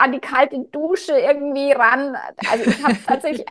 an 0.00 0.12
die 0.12 0.20
kalte 0.20 0.58
Dusche 0.72 1.18
irgendwie 1.18 1.72
ran. 1.72 2.16
Also 2.50 2.70
ich 2.70 2.82
habe 2.82 2.96
tatsächlich 3.06 3.46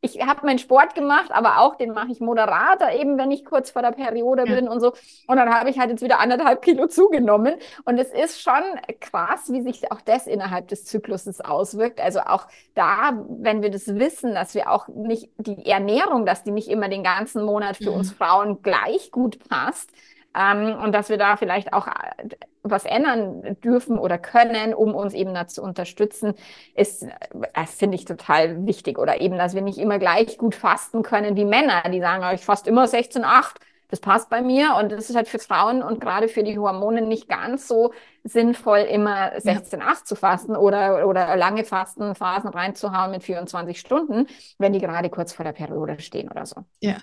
ich 0.00 0.20
habe 0.20 0.46
meinen 0.46 0.58
Sport 0.58 0.94
gemacht, 0.94 1.30
aber 1.30 1.58
auch 1.58 1.76
den 1.76 1.92
mache 1.92 2.12
ich 2.12 2.20
moderater, 2.20 2.94
eben 2.94 3.18
wenn 3.18 3.30
ich 3.30 3.44
kurz 3.44 3.70
vor 3.70 3.82
der 3.82 3.92
Periode 3.92 4.44
ja. 4.46 4.54
bin 4.54 4.68
und 4.68 4.80
so. 4.80 4.92
Und 5.26 5.36
dann 5.36 5.52
habe 5.52 5.70
ich 5.70 5.78
halt 5.78 5.90
jetzt 5.90 6.02
wieder 6.02 6.20
anderthalb 6.20 6.62
Kilo 6.62 6.86
zugenommen. 6.86 7.54
Und 7.84 7.98
es 7.98 8.10
ist 8.10 8.40
schon 8.40 8.62
krass, 9.00 9.50
wie 9.50 9.62
sich 9.62 9.90
auch 9.92 10.00
das 10.00 10.26
innerhalb 10.26 10.68
des 10.68 10.84
Zykluses 10.84 11.40
auswirkt. 11.40 12.00
Also 12.00 12.20
auch 12.20 12.46
da, 12.74 13.24
wenn 13.28 13.62
wir 13.62 13.70
das 13.70 13.86
wissen, 13.86 14.34
dass 14.34 14.54
wir 14.54 14.70
auch 14.70 14.88
nicht 14.88 15.30
die 15.38 15.66
Ernährung, 15.66 16.26
dass 16.26 16.44
die 16.44 16.52
nicht 16.52 16.68
immer 16.68 16.88
den 16.88 17.02
ganzen 17.02 17.44
Monat 17.44 17.76
für 17.76 17.90
mhm. 17.90 17.98
uns 17.98 18.12
Frauen 18.12 18.62
gleich 18.62 19.10
gut 19.10 19.38
passt, 19.48 19.90
ähm, 20.38 20.76
und 20.82 20.92
dass 20.92 21.08
wir 21.08 21.18
da 21.18 21.36
vielleicht 21.36 21.72
auch 21.72 21.86
äh, 21.86 22.28
was 22.62 22.84
ändern 22.84 23.56
dürfen 23.62 23.98
oder 23.98 24.18
können, 24.18 24.74
um 24.74 24.94
uns 24.94 25.14
eben 25.14 25.34
da 25.34 25.46
zu 25.46 25.62
unterstützen, 25.62 26.34
ist, 26.74 27.04
äh, 27.04 27.66
finde 27.66 27.96
ich 27.96 28.04
total 28.04 28.66
wichtig. 28.66 28.98
Oder 28.98 29.20
eben, 29.20 29.36
dass 29.38 29.54
wir 29.54 29.62
nicht 29.62 29.78
immer 29.78 29.98
gleich 29.98 30.38
gut 30.38 30.54
fasten 30.54 31.02
können 31.02 31.36
wie 31.36 31.44
Männer, 31.44 31.82
die 31.90 32.00
sagen, 32.00 32.24
ich 32.34 32.44
faste 32.44 32.70
immer 32.70 32.86
16,8 32.86 33.60
das 33.90 34.00
passt 34.00 34.28
bei 34.28 34.42
mir 34.42 34.76
und 34.78 34.92
das 34.92 35.08
ist 35.08 35.16
halt 35.16 35.28
für 35.28 35.38
Frauen 35.38 35.82
und 35.82 36.00
gerade 36.00 36.28
für 36.28 36.42
die 36.42 36.58
Hormone 36.58 37.02
nicht 37.02 37.28
ganz 37.28 37.66
so 37.66 37.92
sinnvoll, 38.28 38.80
immer 38.80 39.32
16,8 39.36 39.78
ja. 39.78 39.94
zu 40.04 40.14
fasten 40.14 40.56
oder, 40.56 41.06
oder 41.06 41.36
lange 41.36 41.64
Fastenphasen 41.64 42.50
reinzuhauen 42.50 43.10
mit 43.10 43.22
24 43.22 43.78
Stunden, 43.78 44.26
wenn 44.58 44.72
die 44.72 44.80
gerade 44.80 45.08
kurz 45.10 45.32
vor 45.32 45.44
der 45.44 45.52
Periode 45.52 46.00
stehen 46.00 46.30
oder 46.30 46.46
so. 46.46 46.64
Ja, 46.80 46.96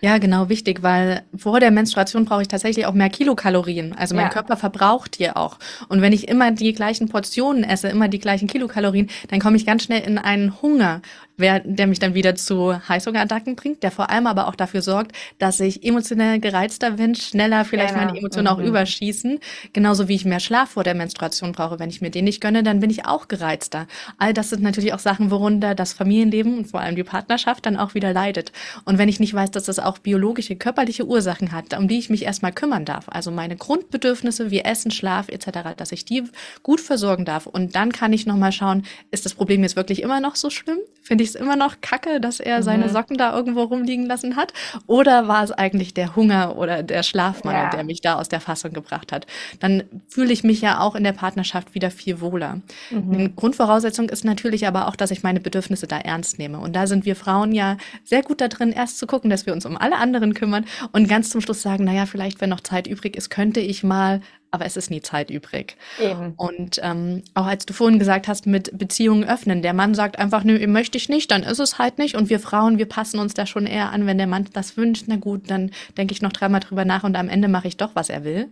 ja, 0.00 0.18
genau, 0.18 0.48
wichtig, 0.48 0.82
weil 0.82 1.22
vor 1.36 1.60
der 1.60 1.70
Menstruation 1.70 2.24
brauche 2.24 2.42
ich 2.42 2.48
tatsächlich 2.48 2.86
auch 2.86 2.94
mehr 2.94 3.10
Kilokalorien. 3.10 3.94
Also 3.96 4.14
mein 4.14 4.26
ja. 4.26 4.30
Körper 4.30 4.56
verbraucht 4.56 5.18
die 5.18 5.30
auch. 5.30 5.58
Und 5.88 6.02
wenn 6.02 6.12
ich 6.12 6.28
immer 6.28 6.50
die 6.50 6.72
gleichen 6.72 7.08
Portionen 7.08 7.64
esse, 7.64 7.88
immer 7.88 8.08
die 8.08 8.18
gleichen 8.18 8.48
Kilokalorien, 8.48 9.10
dann 9.28 9.40
komme 9.40 9.56
ich 9.56 9.66
ganz 9.66 9.84
schnell 9.84 10.02
in 10.02 10.18
einen 10.18 10.60
Hunger 10.62 11.02
der 11.40 11.86
mich 11.86 11.98
dann 11.98 12.14
wieder 12.14 12.34
zu 12.34 12.76
Heißhungerattacken 12.88 13.56
bringt, 13.56 13.82
der 13.82 13.90
vor 13.90 14.10
allem 14.10 14.26
aber 14.26 14.48
auch 14.48 14.54
dafür 14.54 14.82
sorgt, 14.82 15.12
dass 15.38 15.60
ich 15.60 15.84
emotionell 15.84 16.38
gereizter 16.40 16.92
bin, 16.92 17.14
schneller 17.14 17.64
vielleicht 17.64 17.94
genau. 17.94 18.06
meine 18.06 18.18
Emotionen 18.18 18.46
mhm. 18.46 18.52
auch 18.52 18.58
überschießen, 18.58 19.38
genauso 19.72 20.08
wie 20.08 20.14
ich 20.14 20.24
mehr 20.24 20.40
Schlaf 20.40 20.69
vor 20.70 20.84
der 20.84 20.94
Menstruation 20.94 21.52
brauche. 21.52 21.78
Wenn 21.78 21.90
ich 21.90 22.00
mir 22.00 22.10
den 22.10 22.24
nicht 22.24 22.40
gönne, 22.40 22.62
dann 22.62 22.80
bin 22.80 22.90
ich 22.90 23.06
auch 23.06 23.28
gereizter. 23.28 23.86
All 24.18 24.32
das 24.32 24.50
sind 24.50 24.62
natürlich 24.62 24.94
auch 24.94 24.98
Sachen, 24.98 25.30
worunter 25.30 25.74
das 25.74 25.92
Familienleben 25.92 26.58
und 26.58 26.66
vor 26.66 26.80
allem 26.80 26.96
die 26.96 27.04
Partnerschaft 27.04 27.66
dann 27.66 27.76
auch 27.76 27.94
wieder 27.94 28.12
leidet. 28.12 28.52
Und 28.84 28.98
wenn 28.98 29.08
ich 29.08 29.20
nicht 29.20 29.34
weiß, 29.34 29.50
dass 29.50 29.64
das 29.64 29.78
auch 29.78 29.98
biologische, 29.98 30.56
körperliche 30.56 31.06
Ursachen 31.06 31.52
hat, 31.52 31.76
um 31.76 31.88
die 31.88 31.98
ich 31.98 32.10
mich 32.10 32.24
erstmal 32.24 32.52
kümmern 32.52 32.84
darf, 32.84 33.06
also 33.08 33.30
meine 33.30 33.56
Grundbedürfnisse 33.56 34.50
wie 34.50 34.60
Essen, 34.60 34.90
Schlaf 34.90 35.28
etc., 35.28 35.74
dass 35.76 35.92
ich 35.92 36.04
die 36.04 36.24
gut 36.62 36.80
versorgen 36.80 37.24
darf 37.24 37.46
und 37.46 37.74
dann 37.74 37.92
kann 37.92 38.12
ich 38.12 38.26
nochmal 38.26 38.52
schauen, 38.52 38.84
ist 39.10 39.24
das 39.24 39.34
Problem 39.34 39.62
jetzt 39.62 39.76
wirklich 39.76 40.02
immer 40.02 40.20
noch 40.20 40.36
so 40.36 40.50
schlimm? 40.50 40.78
Finde 41.02 41.24
ich 41.24 41.30
es 41.30 41.34
immer 41.34 41.56
noch 41.56 41.80
kacke, 41.80 42.20
dass 42.20 42.40
er 42.40 42.62
seine 42.62 42.86
mhm. 42.86 42.90
Socken 42.90 43.16
da 43.16 43.34
irgendwo 43.34 43.62
rumliegen 43.62 44.06
lassen 44.06 44.36
hat? 44.36 44.52
Oder 44.86 45.28
war 45.28 45.42
es 45.42 45.50
eigentlich 45.50 45.94
der 45.94 46.14
Hunger 46.14 46.56
oder 46.56 46.82
der 46.82 47.02
Schlafmangel, 47.02 47.62
ja. 47.64 47.70
der 47.70 47.84
mich 47.84 48.00
da 48.00 48.14
aus 48.14 48.28
der 48.28 48.40
Fassung 48.40 48.72
gebracht 48.72 49.10
hat? 49.10 49.26
Dann 49.60 49.84
fühle 50.08 50.32
ich 50.32 50.44
mich 50.44 50.49
ja 50.58 50.80
auch 50.80 50.96
in 50.96 51.04
der 51.04 51.12
Partnerschaft 51.12 51.74
wieder 51.74 51.90
viel 51.90 52.20
wohler. 52.20 52.60
Mhm. 52.90 53.14
Eine 53.14 53.30
Grundvoraussetzung 53.30 54.08
ist 54.08 54.24
natürlich 54.24 54.66
aber 54.66 54.88
auch, 54.88 54.96
dass 54.96 55.10
ich 55.10 55.22
meine 55.22 55.40
Bedürfnisse 55.40 55.86
da 55.86 55.98
ernst 55.98 56.38
nehme. 56.38 56.58
Und 56.58 56.74
da 56.74 56.86
sind 56.86 57.04
wir 57.04 57.14
Frauen 57.14 57.52
ja 57.52 57.76
sehr 58.04 58.22
gut 58.22 58.40
da 58.40 58.48
drin, 58.48 58.72
erst 58.72 58.98
zu 58.98 59.06
gucken, 59.06 59.30
dass 59.30 59.46
wir 59.46 59.52
uns 59.52 59.64
um 59.64 59.76
alle 59.76 59.96
anderen 59.96 60.34
kümmern 60.34 60.64
und 60.92 61.08
ganz 61.08 61.30
zum 61.30 61.40
Schluss 61.40 61.62
sagen, 61.62 61.84
naja, 61.84 62.06
vielleicht, 62.06 62.40
wenn 62.40 62.50
noch 62.50 62.60
Zeit 62.60 62.88
übrig 62.88 63.16
ist, 63.16 63.30
könnte 63.30 63.60
ich 63.60 63.84
mal 63.84 64.20
aber 64.50 64.66
es 64.66 64.76
ist 64.76 64.90
nie 64.90 65.00
Zeit 65.00 65.30
übrig. 65.30 65.76
Eben. 66.00 66.34
Und 66.36 66.80
ähm, 66.82 67.22
auch 67.34 67.46
als 67.46 67.66
du 67.66 67.72
vorhin 67.72 67.98
gesagt 67.98 68.28
hast, 68.28 68.46
mit 68.46 68.76
Beziehungen 68.76 69.24
öffnen, 69.24 69.62
der 69.62 69.74
Mann 69.74 69.94
sagt 69.94 70.18
einfach, 70.18 70.44
nö, 70.44 70.66
möchte 70.66 70.98
ich 70.98 71.08
nicht, 71.08 71.30
dann 71.30 71.42
ist 71.42 71.60
es 71.60 71.78
halt 71.78 71.98
nicht. 71.98 72.16
Und 72.16 72.30
wir 72.30 72.40
Frauen, 72.40 72.78
wir 72.78 72.86
passen 72.86 73.20
uns 73.20 73.34
da 73.34 73.46
schon 73.46 73.66
eher 73.66 73.90
an, 73.90 74.06
wenn 74.06 74.18
der 74.18 74.26
Mann 74.26 74.48
das 74.52 74.76
wünscht, 74.76 75.04
na 75.06 75.16
gut, 75.16 75.50
dann 75.50 75.70
denke 75.96 76.12
ich 76.12 76.22
noch 76.22 76.32
dreimal 76.32 76.60
drüber 76.60 76.84
nach 76.84 77.04
und 77.04 77.16
am 77.16 77.28
Ende 77.28 77.48
mache 77.48 77.68
ich 77.68 77.76
doch, 77.76 77.94
was 77.94 78.10
er 78.10 78.24
will. 78.24 78.50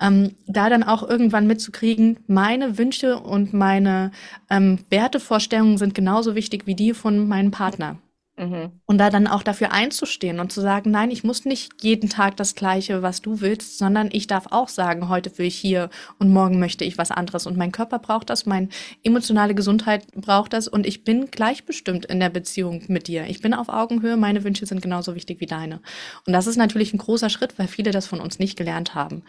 Ähm, 0.00 0.34
da 0.46 0.68
dann 0.68 0.82
auch 0.82 1.02
irgendwann 1.08 1.46
mitzukriegen, 1.46 2.18
meine 2.26 2.78
Wünsche 2.78 3.18
und 3.18 3.52
meine 3.52 4.12
ähm, 4.50 4.78
Wertevorstellungen 4.90 5.78
sind 5.78 5.94
genauso 5.94 6.34
wichtig 6.34 6.66
wie 6.66 6.74
die 6.74 6.94
von 6.94 7.28
meinem 7.28 7.50
Partner. 7.50 7.98
Mhm. 8.36 8.80
Und 8.86 8.98
da 8.98 9.10
dann 9.10 9.28
auch 9.28 9.44
dafür 9.44 9.70
einzustehen 9.70 10.40
und 10.40 10.50
zu 10.50 10.60
sagen, 10.60 10.90
nein, 10.90 11.12
ich 11.12 11.22
muss 11.22 11.44
nicht 11.44 11.82
jeden 11.82 12.08
Tag 12.08 12.36
das 12.36 12.56
Gleiche, 12.56 13.00
was 13.00 13.22
du 13.22 13.40
willst, 13.40 13.78
sondern 13.78 14.08
ich 14.10 14.26
darf 14.26 14.46
auch 14.50 14.68
sagen, 14.68 15.08
heute 15.08 15.36
will 15.38 15.46
ich 15.46 15.56
hier 15.56 15.88
und 16.18 16.32
morgen 16.32 16.58
möchte 16.58 16.84
ich 16.84 16.98
was 16.98 17.12
anderes. 17.12 17.46
Und 17.46 17.56
mein 17.56 17.70
Körper 17.70 18.00
braucht 18.00 18.30
das, 18.30 18.44
meine 18.44 18.68
emotionale 19.04 19.54
Gesundheit 19.54 20.06
braucht 20.14 20.52
das 20.52 20.66
und 20.66 20.84
ich 20.84 21.04
bin 21.04 21.30
gleichbestimmt 21.30 22.06
in 22.06 22.18
der 22.18 22.30
Beziehung 22.30 22.82
mit 22.88 23.06
dir. 23.06 23.26
Ich 23.26 23.40
bin 23.40 23.54
auf 23.54 23.68
Augenhöhe, 23.68 24.16
meine 24.16 24.42
Wünsche 24.42 24.66
sind 24.66 24.82
genauso 24.82 25.14
wichtig 25.14 25.40
wie 25.40 25.46
deine. 25.46 25.80
Und 26.26 26.32
das 26.32 26.48
ist 26.48 26.56
natürlich 26.56 26.92
ein 26.92 26.98
großer 26.98 27.30
Schritt, 27.30 27.56
weil 27.58 27.68
viele 27.68 27.92
das 27.92 28.06
von 28.06 28.20
uns 28.20 28.40
nicht 28.40 28.56
gelernt 28.56 28.96
haben. 28.96 29.22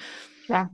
Ja. 0.48 0.72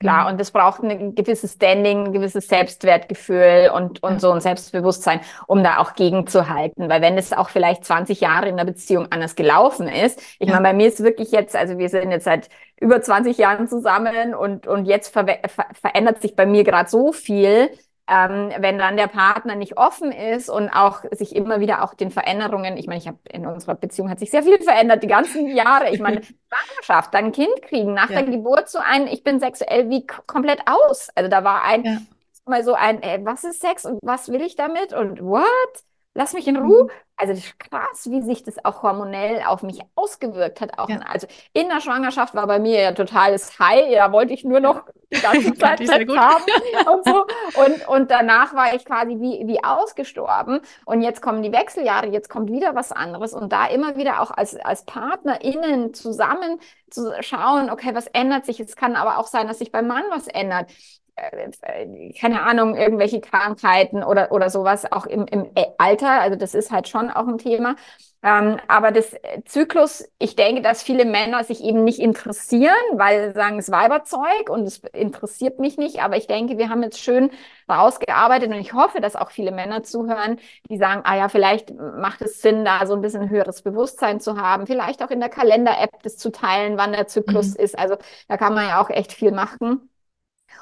Klar, 0.00 0.24
mhm. 0.24 0.32
und 0.32 0.40
es 0.40 0.50
braucht 0.50 0.82
ein 0.82 1.14
gewisses 1.14 1.52
Standing, 1.52 2.06
ein 2.06 2.12
gewisses 2.12 2.48
Selbstwertgefühl 2.48 3.70
und, 3.74 4.02
und 4.02 4.18
so 4.18 4.30
ein 4.30 4.40
Selbstbewusstsein, 4.40 5.20
um 5.46 5.62
da 5.62 5.76
auch 5.76 5.94
gegenzuhalten. 5.94 6.88
Weil 6.88 7.02
wenn 7.02 7.18
es 7.18 7.34
auch 7.34 7.50
vielleicht 7.50 7.84
20 7.84 8.18
Jahre 8.20 8.48
in 8.48 8.56
der 8.56 8.64
Beziehung 8.64 9.08
anders 9.10 9.36
gelaufen 9.36 9.88
ist, 9.88 10.18
ich 10.38 10.48
ja. 10.48 10.54
meine, 10.54 10.62
bei 10.62 10.72
mir 10.72 10.88
ist 10.88 11.02
wirklich 11.04 11.32
jetzt, 11.32 11.54
also 11.54 11.76
wir 11.76 11.90
sind 11.90 12.10
jetzt 12.10 12.24
seit 12.24 12.48
über 12.80 13.02
20 13.02 13.36
Jahren 13.36 13.68
zusammen 13.68 14.34
und, 14.34 14.66
und 14.66 14.86
jetzt 14.86 15.12
ver 15.12 15.26
ver 15.26 15.66
verändert 15.74 16.22
sich 16.22 16.34
bei 16.34 16.46
mir 16.46 16.64
gerade 16.64 16.88
so 16.88 17.12
viel, 17.12 17.68
ähm, 18.08 18.52
wenn 18.58 18.78
dann 18.78 18.96
der 18.96 19.06
Partner 19.06 19.54
nicht 19.54 19.76
offen 19.76 20.10
ist 20.10 20.48
und 20.48 20.68
auch 20.70 21.02
sich 21.12 21.34
immer 21.36 21.60
wieder 21.60 21.84
auch 21.84 21.94
den 21.94 22.10
Veränderungen, 22.10 22.76
ich 22.76 22.86
meine, 22.86 22.98
ich 22.98 23.06
habe 23.06 23.18
in 23.30 23.46
unserer 23.46 23.74
Beziehung 23.74 24.10
hat 24.10 24.18
sich 24.18 24.30
sehr 24.30 24.42
viel 24.42 24.60
verändert, 24.60 25.02
die 25.02 25.08
ganzen 25.08 25.46
Jahre. 25.54 25.90
Ich 25.90 26.00
meine, 26.00 26.22
Schwangerschaft, 26.50 27.14
dann 27.14 27.32
Kind 27.32 27.62
kriegen, 27.62 27.94
nach 27.94 28.10
ja. 28.10 28.22
der 28.22 28.30
Geburt 28.30 28.68
so 28.68 28.78
ein, 28.78 29.06
ich 29.06 29.22
bin 29.22 29.38
sexuell 29.38 29.88
wie 29.90 30.06
komplett 30.06 30.60
aus. 30.66 31.08
Also 31.14 31.30
da 31.30 31.44
war 31.44 31.62
ein, 31.62 31.84
ja. 31.84 31.98
mal 32.46 32.64
so 32.64 32.74
ein, 32.74 33.02
ey, 33.02 33.24
was 33.24 33.44
ist 33.44 33.60
Sex 33.60 33.84
und 33.84 34.00
was 34.02 34.28
will 34.30 34.42
ich 34.42 34.56
damit 34.56 34.92
und 34.92 35.22
what? 35.22 35.46
Lass 36.14 36.32
mich 36.32 36.48
in 36.48 36.56
Ruhe. 36.56 36.84
Mhm. 36.84 36.90
Also 37.16 37.34
das 37.34 37.44
ist 37.44 37.58
krass, 37.58 38.10
wie 38.10 38.22
sich 38.22 38.42
das 38.42 38.64
auch 38.64 38.82
hormonell 38.82 39.42
auf 39.46 39.62
mich 39.62 39.80
ausgewirkt 39.94 40.60
hat. 40.60 40.78
Auch 40.78 40.88
ja. 40.88 41.00
also 41.06 41.26
in 41.52 41.68
der 41.68 41.80
Schwangerschaft 41.80 42.34
war 42.34 42.46
bei 42.46 42.58
mir 42.58 42.80
ja 42.80 42.92
totales 42.92 43.58
High. 43.58 43.94
Da 43.94 44.10
wollte 44.10 44.32
ich 44.32 44.42
nur 44.42 44.58
noch 44.58 44.86
die 45.12 45.20
ganze 45.20 45.54
Zeit 45.58 45.78
Sex 45.78 46.16
haben 46.16 46.42
und 46.92 47.04
so. 47.04 47.26
Und, 47.62 47.88
und 47.88 48.10
danach 48.10 48.54
war 48.54 48.74
ich 48.74 48.84
quasi 48.84 49.20
wie, 49.20 49.46
wie 49.46 49.62
ausgestorben. 49.62 50.60
Und 50.84 51.02
jetzt 51.02 51.22
kommen 51.22 51.42
die 51.42 51.52
Wechseljahre, 51.52 52.08
jetzt 52.08 52.28
kommt 52.30 52.50
wieder 52.50 52.74
was 52.74 52.90
anderes. 52.90 53.32
Und 53.32 53.52
da 53.52 53.66
immer 53.66 53.96
wieder 53.96 54.20
auch 54.20 54.30
als, 54.30 54.56
als 54.56 54.84
PartnerInnen 54.86 55.94
zusammen 55.94 56.58
zu 56.90 57.12
schauen, 57.20 57.70
okay, 57.70 57.94
was 57.94 58.08
ändert 58.08 58.46
sich? 58.46 58.58
Es 58.58 58.74
kann 58.74 58.96
aber 58.96 59.18
auch 59.18 59.26
sein, 59.28 59.46
dass 59.46 59.58
sich 59.58 59.70
beim 59.70 59.86
Mann 59.86 60.04
was 60.10 60.26
ändert 60.26 60.72
keine 62.18 62.42
Ahnung, 62.42 62.76
irgendwelche 62.76 63.20
Krankheiten 63.20 64.02
oder, 64.02 64.32
oder 64.32 64.50
sowas 64.50 64.90
auch 64.90 65.06
im, 65.06 65.26
im 65.26 65.50
Alter. 65.78 66.20
Also 66.20 66.36
das 66.36 66.54
ist 66.54 66.70
halt 66.70 66.88
schon 66.88 67.10
auch 67.10 67.26
ein 67.26 67.38
Thema. 67.38 67.76
Ähm, 68.22 68.58
aber 68.68 68.92
das 68.92 69.16
Zyklus, 69.46 70.04
ich 70.18 70.36
denke, 70.36 70.60
dass 70.60 70.82
viele 70.82 71.06
Männer 71.06 71.42
sich 71.42 71.64
eben 71.64 71.84
nicht 71.84 71.98
interessieren, 72.00 72.74
weil 72.92 73.28
sie 73.28 73.34
sagen, 73.34 73.58
es 73.58 73.68
ist 73.68 73.74
Weiberzeug 73.74 74.50
und 74.50 74.64
es 74.64 74.78
interessiert 74.92 75.58
mich 75.58 75.78
nicht. 75.78 76.02
Aber 76.02 76.16
ich 76.18 76.26
denke, 76.26 76.58
wir 76.58 76.68
haben 76.68 76.82
jetzt 76.82 77.00
schön 77.00 77.30
rausgearbeitet 77.68 78.50
und 78.50 78.58
ich 78.58 78.74
hoffe, 78.74 79.00
dass 79.00 79.16
auch 79.16 79.30
viele 79.30 79.52
Männer 79.52 79.82
zuhören, 79.84 80.38
die 80.68 80.76
sagen, 80.76 81.00
ah 81.04 81.16
ja, 81.16 81.28
vielleicht 81.30 81.72
macht 81.74 82.20
es 82.20 82.42
Sinn, 82.42 82.64
da 82.64 82.86
so 82.86 82.94
ein 82.94 83.00
bisschen 83.00 83.30
höheres 83.30 83.62
Bewusstsein 83.62 84.20
zu 84.20 84.36
haben, 84.36 84.66
vielleicht 84.66 85.02
auch 85.02 85.10
in 85.10 85.20
der 85.20 85.30
Kalender-App 85.30 86.02
das 86.02 86.18
zu 86.18 86.30
teilen, 86.30 86.76
wann 86.76 86.92
der 86.92 87.06
Zyklus 87.06 87.56
mhm. 87.56 87.64
ist. 87.64 87.78
Also 87.78 87.96
da 88.28 88.36
kann 88.36 88.54
man 88.54 88.68
ja 88.68 88.82
auch 88.82 88.90
echt 88.90 89.12
viel 89.12 89.32
machen. 89.32 89.89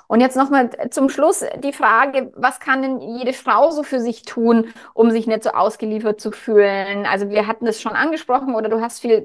Und 0.07 0.21
jetzt 0.21 0.37
nochmal 0.37 0.71
zum 0.91 1.09
Schluss 1.11 1.45
die 1.63 1.73
Frage, 1.73 2.33
was 2.35 2.61
kann 2.61 2.83
denn 2.83 3.01
jede 3.01 3.33
Frau 3.33 3.71
so 3.71 3.83
für 3.83 4.01
sich 4.01 4.23
tun, 4.23 4.73
um 4.95 5.11
sich 5.11 5.27
nicht 5.27 5.43
so 5.43 5.51
ausgeliefert 5.51 6.21
zu 6.21 6.33
fühlen? 6.33 7.05
Also 7.07 7.29
wir 7.29 7.47
hatten 7.47 7.67
das 7.67 7.81
schon 7.81 7.93
angesprochen 7.93 8.55
oder 8.55 8.69
du 8.69 8.81
hast 8.81 9.01
viel, 9.01 9.23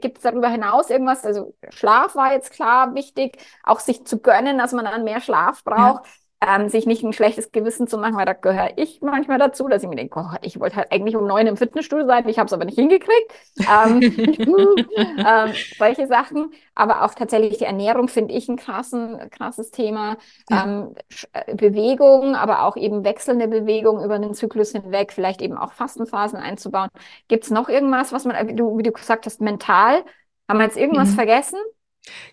gibt 0.00 0.18
es 0.18 0.22
darüber 0.22 0.48
hinaus 0.48 0.90
irgendwas? 0.90 1.24
Also 1.24 1.54
Schlaf 1.70 2.14
war 2.14 2.32
jetzt 2.32 2.52
klar 2.52 2.94
wichtig, 2.94 3.38
auch 3.62 3.80
sich 3.80 4.04
zu 4.04 4.20
gönnen, 4.20 4.58
dass 4.58 4.72
man 4.72 4.84
dann 4.84 5.04
mehr 5.04 5.20
Schlaf 5.20 5.64
braucht. 5.64 6.04
Ja 6.04 6.12
ähm, 6.40 6.68
sich 6.68 6.86
nicht 6.86 7.02
ein 7.02 7.12
schlechtes 7.12 7.50
Gewissen 7.50 7.88
zu 7.88 7.98
machen, 7.98 8.16
weil 8.16 8.26
da 8.26 8.32
gehöre 8.32 8.70
ich 8.76 9.00
manchmal 9.02 9.38
dazu, 9.38 9.66
dass 9.66 9.82
ich 9.82 9.88
mir 9.88 9.96
denke, 9.96 10.20
oh, 10.20 10.36
ich 10.42 10.60
wollte 10.60 10.76
halt 10.76 10.92
eigentlich 10.92 11.16
um 11.16 11.26
neun 11.26 11.48
im 11.48 11.56
Fitnessstudio 11.56 12.06
sein, 12.06 12.28
ich 12.28 12.38
habe 12.38 12.46
es 12.46 12.52
aber 12.52 12.64
nicht 12.64 12.78
hingekriegt. 12.78 13.32
Ähm, 13.58 14.00
ähm, 15.18 15.52
solche 15.76 16.06
Sachen. 16.06 16.52
Aber 16.76 17.04
auch 17.04 17.14
tatsächlich 17.14 17.58
die 17.58 17.64
Ernährung 17.64 18.06
finde 18.06 18.34
ich 18.34 18.48
ein 18.48 18.56
krassen, 18.56 19.18
krasses 19.30 19.72
Thema. 19.72 20.16
Ja. 20.48 20.64
Ähm, 20.64 20.94
äh, 21.32 21.54
Bewegung, 21.56 22.36
aber 22.36 22.62
auch 22.62 22.76
eben 22.76 23.04
wechselnde 23.04 23.48
Bewegung 23.48 24.04
über 24.04 24.18
den 24.20 24.34
Zyklus 24.34 24.70
hinweg, 24.72 25.12
vielleicht 25.12 25.42
eben 25.42 25.58
auch 25.58 25.72
Fastenphasen 25.72 26.38
einzubauen. 26.38 26.88
Gibt 27.26 27.44
es 27.44 27.50
noch 27.50 27.68
irgendwas, 27.68 28.12
was 28.12 28.24
man, 28.24 28.46
wie 28.46 28.54
du, 28.54 28.78
wie 28.78 28.84
du 28.84 28.92
gesagt 28.92 29.26
hast, 29.26 29.40
mental? 29.40 30.04
Haben 30.48 30.58
wir 30.58 30.64
jetzt 30.66 30.76
irgendwas 30.76 31.10
mhm. 31.10 31.14
vergessen? 31.14 31.58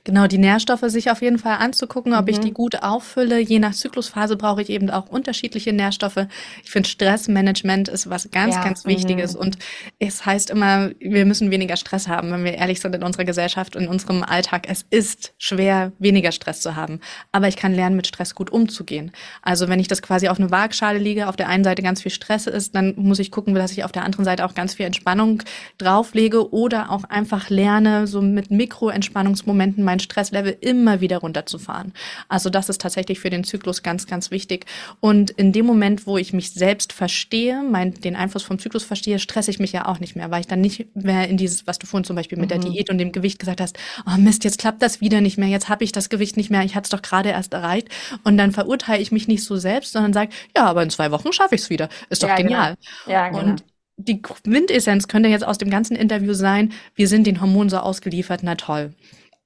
Genau, 0.03 0.27
die 0.27 0.37
Nährstoffe 0.37 0.83
sich 0.87 1.09
auf 1.09 1.21
jeden 1.21 1.39
Fall 1.39 1.57
anzugucken, 1.57 2.13
ob 2.13 2.23
mhm. 2.25 2.31
ich 2.31 2.39
die 2.39 2.51
gut 2.51 2.83
auffülle. 2.83 3.39
Je 3.39 3.59
nach 3.59 3.73
Zyklusphase 3.73 4.35
brauche 4.35 4.61
ich 4.61 4.69
eben 4.69 4.89
auch 4.89 5.09
unterschiedliche 5.09 5.73
Nährstoffe. 5.73 6.27
Ich 6.63 6.71
finde, 6.71 6.87
Stressmanagement 6.87 7.89
ist 7.89 8.09
was 8.09 8.29
ganz, 8.31 8.55
ja. 8.55 8.63
ganz 8.63 8.85
Wichtiges. 8.85 9.33
Mhm. 9.33 9.39
Und 9.39 9.57
es 9.99 10.25
heißt 10.25 10.49
immer, 10.49 10.91
wir 10.99 11.25
müssen 11.25 11.51
weniger 11.51 11.77
Stress 11.77 12.07
haben, 12.07 12.31
wenn 12.31 12.43
wir 12.43 12.53
ehrlich 12.53 12.79
sind 12.81 12.95
in 12.95 13.03
unserer 13.03 13.25
Gesellschaft, 13.25 13.75
in 13.75 13.87
unserem 13.87 14.23
Alltag. 14.23 14.67
Es 14.69 14.85
ist 14.89 15.33
schwer, 15.37 15.91
weniger 15.99 16.31
Stress 16.31 16.61
zu 16.61 16.75
haben. 16.75 16.99
Aber 17.31 17.47
ich 17.47 17.55
kann 17.55 17.73
lernen, 17.73 17.95
mit 17.95 18.07
Stress 18.07 18.35
gut 18.35 18.51
umzugehen. 18.51 19.11
Also 19.41 19.67
wenn 19.67 19.79
ich 19.79 19.87
das 19.87 20.01
quasi 20.01 20.27
auf 20.27 20.39
eine 20.39 20.51
Waagschale 20.51 20.99
liege, 20.99 21.27
auf 21.27 21.35
der 21.35 21.49
einen 21.49 21.63
Seite 21.63 21.81
ganz 21.81 22.01
viel 22.01 22.11
Stress 22.11 22.47
ist, 22.47 22.75
dann 22.75 22.93
muss 22.97 23.19
ich 23.19 23.31
gucken, 23.31 23.55
dass 23.55 23.71
ich 23.71 23.83
auf 23.83 23.91
der 23.91 24.03
anderen 24.03 24.25
Seite 24.25 24.45
auch 24.45 24.53
ganz 24.53 24.75
viel 24.75 24.85
Entspannung 24.85 25.41
drauflege 25.77 26.51
oder 26.53 26.91
auch 26.91 27.05
einfach 27.05 27.49
lerne, 27.49 28.07
so 28.07 28.21
mit 28.21 28.51
Mikroentspannungsmomenten 28.51 29.64
Momenten 29.65 29.83
mein 29.83 29.99
Stresslevel 29.99 30.57
immer 30.61 31.01
wieder 31.01 31.17
runterzufahren. 31.17 31.93
Also 32.29 32.49
das 32.49 32.69
ist 32.69 32.81
tatsächlich 32.81 33.19
für 33.19 33.29
den 33.29 33.43
Zyklus 33.43 33.81
ganz, 33.81 34.05
ganz 34.05 34.31
wichtig. 34.31 34.65
Und 34.99 35.31
in 35.31 35.51
dem 35.51 35.65
Moment, 35.65 36.05
wo 36.05 36.17
ich 36.17 36.33
mich 36.33 36.51
selbst 36.51 36.93
verstehe, 36.93 37.63
mein, 37.63 37.93
den 37.93 38.15
Einfluss 38.15 38.43
vom 38.43 38.59
Zyklus 38.59 38.83
verstehe, 38.83 39.17
stresse 39.19 39.51
ich 39.51 39.59
mich 39.59 39.71
ja 39.71 39.87
auch 39.87 39.99
nicht 39.99 40.15
mehr, 40.15 40.29
weil 40.29 40.41
ich 40.41 40.47
dann 40.47 40.61
nicht 40.61 40.95
mehr 40.95 41.27
in 41.27 41.37
dieses, 41.37 41.65
was 41.65 41.79
du 41.79 41.87
vorhin 41.87 42.05
zum 42.05 42.15
Beispiel 42.15 42.37
mit 42.37 42.49
mhm. 42.49 42.61
der 42.61 42.71
Diät 42.71 42.89
und 42.89 42.97
dem 42.97 43.11
Gewicht 43.11 43.39
gesagt 43.39 43.61
hast, 43.61 43.77
oh 44.05 44.17
Mist, 44.17 44.43
jetzt 44.43 44.59
klappt 44.59 44.81
das 44.81 45.01
wieder 45.01 45.21
nicht 45.21 45.37
mehr, 45.37 45.49
jetzt 45.49 45.69
habe 45.69 45.83
ich 45.83 45.91
das 45.91 46.09
Gewicht 46.09 46.37
nicht 46.37 46.51
mehr, 46.51 46.63
ich 46.63 46.75
hatte 46.75 46.85
es 46.85 46.89
doch 46.91 47.01
gerade 47.01 47.29
erst 47.29 47.53
erreicht. 47.53 47.89
Und 48.23 48.37
dann 48.37 48.51
verurteile 48.51 49.01
ich 49.01 49.11
mich 49.11 49.27
nicht 49.27 49.43
so 49.43 49.57
selbst, 49.57 49.93
sondern 49.93 50.13
sage, 50.13 50.31
ja, 50.55 50.65
aber 50.65 50.83
in 50.83 50.89
zwei 50.89 51.11
Wochen 51.11 51.33
schaffe 51.33 51.55
ich 51.55 51.61
es 51.61 51.69
wieder. 51.69 51.89
Ist 52.09 52.23
doch 52.23 52.27
ja, 52.27 52.35
genau. 52.35 52.49
genial. 52.49 52.75
Genau. 53.05 53.17
Ja, 53.17 53.29
genau. 53.29 53.39
Und 53.39 53.63
die 53.97 54.21
Quintessenz 54.21 55.07
könnte 55.07 55.29
jetzt 55.29 55.45
aus 55.45 55.57
dem 55.57 55.69
ganzen 55.69 55.95
Interview 55.95 56.33
sein, 56.33 56.73
wir 56.95 57.07
sind 57.07 57.27
den 57.27 57.39
Hormonen 57.39 57.69
so 57.69 57.77
ausgeliefert, 57.77 58.41
na 58.43 58.55
toll. 58.55 58.93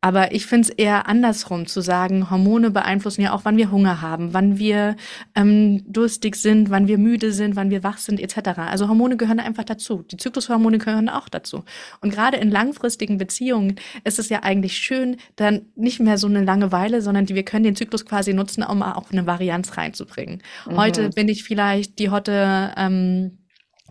Aber 0.01 0.33
ich 0.33 0.45
finde 0.45 0.69
es 0.69 0.69
eher 0.69 1.07
andersrum 1.07 1.67
zu 1.67 1.81
sagen, 1.81 2.29
Hormone 2.29 2.71
beeinflussen 2.71 3.21
ja 3.21 3.33
auch, 3.33 3.41
wann 3.43 3.57
wir 3.57 3.69
Hunger 3.69 4.01
haben, 4.01 4.33
wann 4.33 4.57
wir 4.57 4.95
ähm, 5.35 5.83
durstig 5.91 6.37
sind, 6.37 6.69
wann 6.69 6.87
wir 6.87 6.97
müde 6.97 7.33
sind, 7.33 7.57
wann 7.57 7.69
wir 7.69 7.83
wach 7.83 7.97
sind, 7.97 8.21
etc. 8.21 8.59
Also 8.59 8.87
Hormone 8.87 9.17
gehören 9.17 9.41
einfach 9.41 9.65
dazu. 9.65 10.03
Die 10.03 10.15
Zyklushormone 10.15 10.77
gehören 10.77 11.09
auch 11.09 11.27
dazu. 11.27 11.65
Und 11.99 12.13
gerade 12.13 12.37
in 12.37 12.49
langfristigen 12.49 13.17
Beziehungen 13.17 13.75
ist 14.05 14.19
es 14.19 14.29
ja 14.29 14.43
eigentlich 14.43 14.77
schön, 14.77 15.17
dann 15.35 15.63
nicht 15.75 15.99
mehr 15.99 16.17
so 16.17 16.27
eine 16.27 16.45
Langeweile, 16.45 17.01
sondern 17.01 17.27
wir 17.27 17.43
können 17.43 17.65
den 17.65 17.75
Zyklus 17.75 18.05
quasi 18.05 18.33
nutzen, 18.33 18.63
um 18.63 18.81
auch 18.81 19.11
eine 19.11 19.27
Varianz 19.27 19.75
reinzubringen. 19.75 20.41
Mhm. 20.65 20.77
Heute 20.77 21.09
bin 21.09 21.27
ich 21.27 21.43
vielleicht 21.43 21.99
die 21.99 22.09
Hotte 22.09 22.71
ähm, 22.77 23.38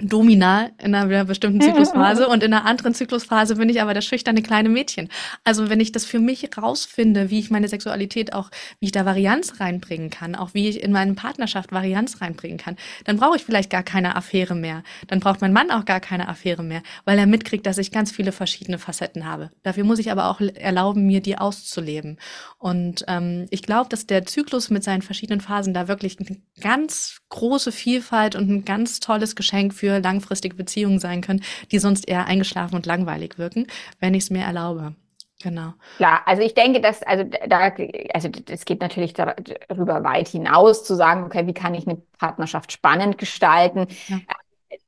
Domina 0.01 0.71
in 0.83 0.95
einer 0.95 1.25
bestimmten 1.25 1.61
Zyklusphase 1.61 2.29
und 2.29 2.43
in 2.43 2.53
einer 2.53 2.65
anderen 2.65 2.95
Zyklusphase 2.95 3.57
bin 3.57 3.69
ich 3.69 3.83
aber 3.83 3.95
das 3.95 4.05
schüchterne 4.05 4.43
kleine 4.43 4.69
Mädchen. 4.69 5.09
Also 5.45 5.71
wenn 5.71 5.81
ich 5.81 5.93
das 5.93 6.05
für 6.05 6.19
mich 6.19 6.49
rausfinde, 6.57 7.31
wie 7.31 7.39
ich 7.39 7.51
meine 7.51 7.69
Sexualität 7.69 8.33
auch, 8.33 8.51
wie 8.81 8.87
ich 8.87 8.93
da 8.93 9.05
Varianz 9.05 9.61
reinbringen 9.61 10.11
kann, 10.11 10.35
auch 10.35 10.55
wie 10.55 10.69
ich 10.69 10.83
in 10.83 10.93
meine 10.93 11.15
Partnerschaft 11.15 11.73
Varianz 11.73 12.21
reinbringen 12.21 12.59
kann, 12.59 12.77
dann 13.05 13.17
brauche 13.17 13.37
ich 13.37 13.45
vielleicht 13.45 13.71
gar 13.71 13.83
keine 13.83 14.17
Affäre 14.17 14.55
mehr. 14.55 14.83
Dann 15.07 15.21
braucht 15.21 15.41
mein 15.41 15.53
Mann 15.53 15.71
auch 15.71 15.85
gar 15.85 16.01
keine 16.01 16.29
Affäre 16.29 16.63
mehr, 16.63 16.83
weil 17.05 17.19
er 17.19 17.27
mitkriegt, 17.27 17.67
dass 17.67 17.79
ich 17.79 17.91
ganz 17.91 18.11
viele 18.11 18.33
verschiedene 18.33 18.79
Facetten 18.79 19.27
habe. 19.27 19.51
Dafür 19.63 19.85
muss 19.85 19.99
ich 19.99 20.11
aber 20.11 20.29
auch 20.31 20.41
erlauben, 20.41 21.07
mir 21.07 21.21
die 21.21 21.39
auszuleben. 21.39 22.19
Und 22.59 23.05
ähm, 23.09 23.47
ich 23.51 23.63
glaube, 23.63 23.89
dass 23.89 24.07
der 24.07 24.27
Zyklus 24.27 24.71
mit 24.71 24.85
seinen 24.85 25.03
verschiedenen 25.03 25.41
Phasen 25.41 25.75
da 25.75 25.89
wirklich 25.89 26.17
ganz 26.61 27.19
große 27.31 27.73
Vielfalt 27.73 28.37
und 28.37 28.49
ein 28.49 28.65
ganz 28.65 29.01
tolles 29.01 29.37
Geschenk 29.37 29.75
für 29.75 30.01
langfristige 30.01 30.57
Beziehungen 30.57 30.99
sein 30.99 31.21
können, 31.21 31.43
die 31.71 31.79
sonst 31.79 32.09
eher 32.09 32.27
eingeschlafen 32.27 32.75
und 32.75 32.87
langweilig 32.87 33.39
wirken, 33.39 33.67
wenn 34.01 34.15
ich 34.15 34.25
es 34.25 34.31
mir 34.31 34.43
erlaube. 34.43 34.95
Genau. 35.41 35.75
Klar, 35.99 36.23
also 36.27 36.43
ich 36.43 36.55
denke, 36.55 36.81
dass, 36.81 37.03
also 37.05 37.25
da, 37.25 37.71
also 38.13 38.29
es 38.51 38.65
geht 38.65 38.81
natürlich 38.81 39.13
darüber 39.13 40.03
weit 40.03 40.29
hinaus 40.29 40.85
zu 40.85 40.97
sagen, 40.97 41.25
okay, 41.25 41.47
wie 41.47 41.55
kann 41.55 41.75
ich 41.75 41.87
eine 41.87 42.03
Partnerschaft 42.19 42.73
spannend 42.73 43.19
gestalten? 43.19 43.87
Ja. 44.09 44.19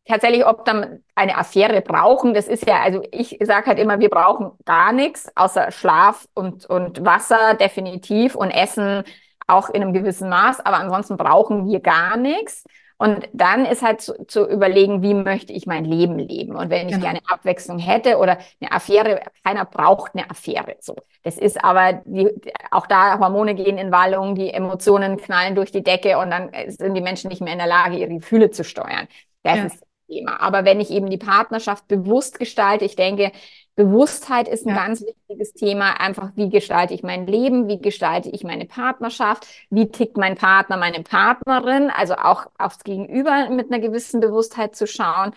Tatsächlich, 0.07 0.45
ob 0.45 0.65
dann 0.65 1.05
eine 1.15 1.39
Affäre 1.39 1.83
brauchen, 1.83 2.35
das 2.35 2.49
ist 2.49 2.67
ja, 2.67 2.83
also 2.83 3.05
ich 3.13 3.39
sage 3.43 3.67
halt 3.67 3.79
immer, 3.79 4.01
wir 4.01 4.09
brauchen 4.09 4.51
gar 4.65 4.93
nichts, 4.93 5.31
außer 5.37 5.71
Schlaf 5.71 6.27
und, 6.35 6.67
und 6.67 7.05
Wasser 7.05 7.55
definitiv 7.55 8.35
und 8.35 8.51
Essen 8.51 9.05
auch 9.51 9.71
in 9.71 9.83
einem 9.83 9.93
gewissen 9.93 10.29
Maß, 10.29 10.61
aber 10.61 10.79
ansonsten 10.79 11.17
brauchen 11.17 11.67
wir 11.69 11.81
gar 11.81 12.17
nichts. 12.17 12.65
Und 13.01 13.31
dann 13.33 13.65
ist 13.65 13.81
halt 13.81 14.03
zu, 14.03 14.27
zu, 14.27 14.47
überlegen, 14.47 15.03
wie 15.03 15.15
möchte 15.15 15.55
ich 15.55 15.67
mein 15.67 15.87
Leben 15.87 16.19
leben? 16.19 16.55
Und 16.55 16.69
wenn 16.69 16.87
ich 16.87 16.97
genau. 16.97 17.07
gerne 17.07 17.21
Abwechslung 17.29 17.79
hätte 17.79 18.19
oder 18.19 18.37
eine 18.61 18.73
Affäre, 18.73 19.23
keiner 19.43 19.65
braucht 19.65 20.15
eine 20.15 20.29
Affäre. 20.29 20.77
So, 20.81 20.97
das 21.23 21.39
ist 21.39 21.65
aber 21.65 22.03
die, 22.05 22.29
auch 22.71 22.87
da 22.87 23.19
Hormone 23.19 23.55
gehen 23.55 23.79
in 23.79 23.91
Wallung, 23.91 24.35
die 24.35 24.53
Emotionen 24.53 25.17
knallen 25.17 25.55
durch 25.55 25.73
die 25.73 25.83
Decke 25.83 26.19
und 26.19 26.31
dann 26.31 26.51
sind 26.67 26.93
die 26.93 27.01
Menschen 27.01 27.31
nicht 27.31 27.41
mehr 27.41 27.55
in 27.55 27.59
der 27.59 27.69
Lage, 27.69 27.97
ihre 27.97 28.13
Gefühle 28.13 28.51
zu 28.51 28.65
steuern. 28.65 29.09
Das 29.45 29.57
ja. 29.57 29.65
ist 29.65 29.81
das 29.81 29.89
Thema. 30.07 30.43
Aber 30.43 30.67
wenn 30.67 30.79
ich 30.79 30.91
eben 30.91 31.09
die 31.09 31.17
Partnerschaft 31.17 31.89
bewusst 31.89 32.39
gestalte, 32.39 32.85
ich 32.85 32.97
denke, 32.97 33.33
Bewusstheit 33.81 34.47
ist 34.47 34.67
ein 34.67 34.77
ja. 34.77 34.87
ganz 34.87 35.01
wichtiges 35.01 35.55
Thema. 35.55 35.99
Einfach, 36.01 36.33
wie 36.35 36.51
gestalte 36.51 36.93
ich 36.93 37.03
mein 37.03 37.27
Leben? 37.27 37.67
Wie 37.67 37.79
gestalte 37.79 38.29
ich 38.29 38.45
meine 38.45 38.67
Partnerschaft? 38.67 39.47
Wie 39.71 39.89
tickt 39.89 40.19
mein 40.19 40.37
Partner, 40.37 40.77
meine 40.77 41.03
Partnerin? 41.03 41.89
Also 41.89 42.15
auch 42.17 42.47
aufs 42.59 42.81
Gegenüber 42.81 43.49
mit 43.49 43.73
einer 43.73 43.81
gewissen 43.81 44.21
Bewusstheit 44.21 44.77
zu 44.77 44.87
schauen 44.87 45.33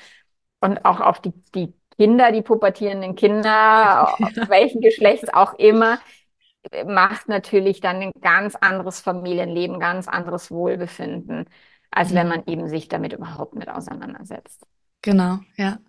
und 0.60 0.84
auch 0.84 1.00
auf 1.00 1.22
die, 1.22 1.32
die 1.56 1.74
Kinder, 1.98 2.34
die 2.34 2.41
pubertierenden 2.41 3.16
Kinder, 3.16 4.14
ja. 4.20 4.50
welchen 4.50 4.82
Geschlechts 4.82 5.34
auch 5.34 5.54
immer, 5.54 6.00
macht 6.86 7.30
natürlich 7.30 7.80
dann 7.80 8.02
ein 8.02 8.12
ganz 8.20 8.56
anderes 8.56 9.00
Familienleben, 9.00 9.80
ganz 9.80 10.10
anderes 10.10 10.52
Wohlbefinden, 10.52 11.46
als 11.91 12.12
mhm. 12.12 12.16
wenn 12.16 12.28
man 12.28 12.44
eben 12.48 12.68
sich 12.68 12.89
damit 12.89 13.14
überhaupt 13.14 13.56
mit 13.56 13.70
auseinandersetzt. 13.70 14.66
Genau, 15.04 15.39
ja. 15.58 15.80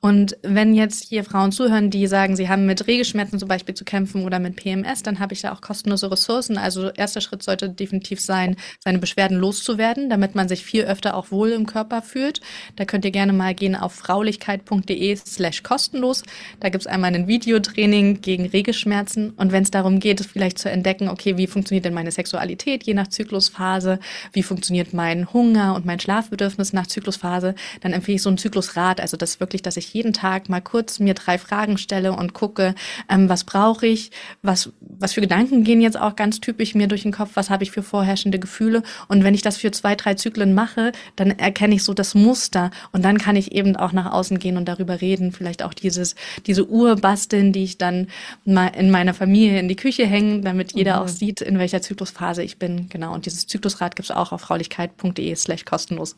Und 0.00 0.36
wenn 0.42 0.74
jetzt 0.74 1.04
hier 1.04 1.24
Frauen 1.24 1.52
zuhören, 1.52 1.90
die 1.90 2.06
sagen, 2.06 2.36
sie 2.36 2.48
haben 2.48 2.66
mit 2.66 2.86
Regelschmerzen 2.86 3.38
zum 3.38 3.48
Beispiel 3.48 3.74
zu 3.74 3.84
kämpfen 3.84 4.24
oder 4.24 4.38
mit 4.38 4.56
PMS, 4.56 5.02
dann 5.02 5.18
habe 5.18 5.34
ich 5.34 5.42
da 5.42 5.52
auch 5.52 5.60
kostenlose 5.60 6.10
Ressourcen. 6.10 6.56
Also 6.56 6.88
erster 6.90 7.20
Schritt 7.20 7.42
sollte 7.42 7.68
definitiv 7.68 8.20
sein, 8.20 8.56
seine 8.78 8.98
Beschwerden 8.98 9.38
loszuwerden, 9.38 10.08
damit 10.08 10.34
man 10.34 10.48
sich 10.48 10.64
viel 10.64 10.84
öfter 10.84 11.14
auch 11.14 11.30
wohl 11.30 11.50
im 11.50 11.66
Körper 11.66 12.00
fühlt. 12.00 12.40
Da 12.76 12.84
könnt 12.84 13.04
ihr 13.04 13.10
gerne 13.10 13.32
mal 13.32 13.54
gehen 13.54 13.76
auf 13.76 13.92
fraulichkeit.de 13.94 15.16
slash 15.16 15.62
kostenlos. 15.62 16.22
Da 16.60 16.68
gibt's 16.70 16.86
einmal 16.86 17.14
ein 17.14 17.28
Videotraining 17.28 18.22
gegen 18.22 18.46
Regelschmerzen. 18.46 19.30
Und 19.30 19.52
wenn 19.52 19.64
es 19.64 19.70
darum 19.70 20.00
geht, 20.00 20.20
vielleicht 20.20 20.58
zu 20.58 20.70
entdecken, 20.70 21.08
okay, 21.08 21.36
wie 21.36 21.46
funktioniert 21.46 21.84
denn 21.84 21.94
meine 21.94 22.10
Sexualität 22.10 22.84
je 22.84 22.94
nach 22.94 23.08
Zyklusphase, 23.08 23.98
wie 24.32 24.42
funktioniert 24.42 24.94
mein 24.94 25.32
Hunger 25.32 25.74
und 25.74 25.84
mein 25.84 26.00
Schlafbedürfnis 26.00 26.72
nach 26.72 26.86
Zyklusphase, 26.86 27.54
dann 27.82 27.92
empfehle 27.92 28.16
ich 28.16 28.22
so 28.22 28.30
einen 28.30 28.38
Zyklus 28.38 28.59
Zyklusrat, 28.60 29.00
also 29.00 29.16
das 29.16 29.40
wirklich, 29.40 29.62
dass 29.62 29.76
ich 29.76 29.92
jeden 29.94 30.12
Tag 30.12 30.48
mal 30.48 30.60
kurz 30.60 30.98
mir 30.98 31.14
drei 31.14 31.38
Fragen 31.38 31.78
stelle 31.78 32.12
und 32.12 32.34
gucke, 32.34 32.74
ähm, 33.08 33.28
was 33.28 33.44
brauche 33.44 33.86
ich, 33.86 34.10
was, 34.42 34.72
was 34.80 35.14
für 35.14 35.20
Gedanken 35.20 35.64
gehen 35.64 35.80
jetzt 35.80 35.98
auch 35.98 36.14
ganz 36.14 36.40
typisch 36.40 36.74
mir 36.74 36.86
durch 36.86 37.02
den 37.02 37.12
Kopf, 37.12 37.30
was 37.34 37.48
habe 37.48 37.64
ich 37.64 37.70
für 37.70 37.82
vorherrschende 37.82 38.38
Gefühle. 38.38 38.82
Und 39.08 39.24
wenn 39.24 39.34
ich 39.34 39.42
das 39.42 39.56
für 39.56 39.70
zwei, 39.70 39.94
drei 39.94 40.14
Zyklen 40.14 40.54
mache, 40.54 40.92
dann 41.16 41.30
erkenne 41.30 41.74
ich 41.74 41.84
so 41.84 41.94
das 41.94 42.14
Muster 42.14 42.70
und 42.92 43.04
dann 43.04 43.18
kann 43.18 43.36
ich 43.36 43.52
eben 43.52 43.76
auch 43.76 43.92
nach 43.92 44.12
außen 44.12 44.38
gehen 44.38 44.56
und 44.56 44.66
darüber 44.66 45.00
reden, 45.00 45.32
vielleicht 45.32 45.62
auch 45.62 45.74
dieses, 45.74 46.14
diese 46.46 46.68
Uhr 46.68 46.96
basteln, 46.96 47.52
die 47.52 47.64
ich 47.64 47.78
dann 47.78 48.08
mal 48.44 48.68
in 48.68 48.90
meiner 48.90 49.14
Familie 49.14 49.58
in 49.58 49.68
die 49.68 49.76
Küche 49.76 50.06
hängen, 50.06 50.42
damit 50.42 50.72
jeder 50.72 50.96
mhm. 50.96 51.02
auch 51.02 51.08
sieht, 51.08 51.40
in 51.40 51.58
welcher 51.58 51.80
Zyklusphase 51.80 52.42
ich 52.42 52.58
bin. 52.58 52.88
Genau. 52.88 53.14
Und 53.14 53.26
dieses 53.26 53.46
Zyklusrad 53.46 53.96
gibt 53.96 54.10
es 54.10 54.16
auch 54.16 54.32
auf 54.32 54.42
fraulichkeit.de 54.42 55.34
slash 55.34 55.64
kostenlos. 55.64 56.16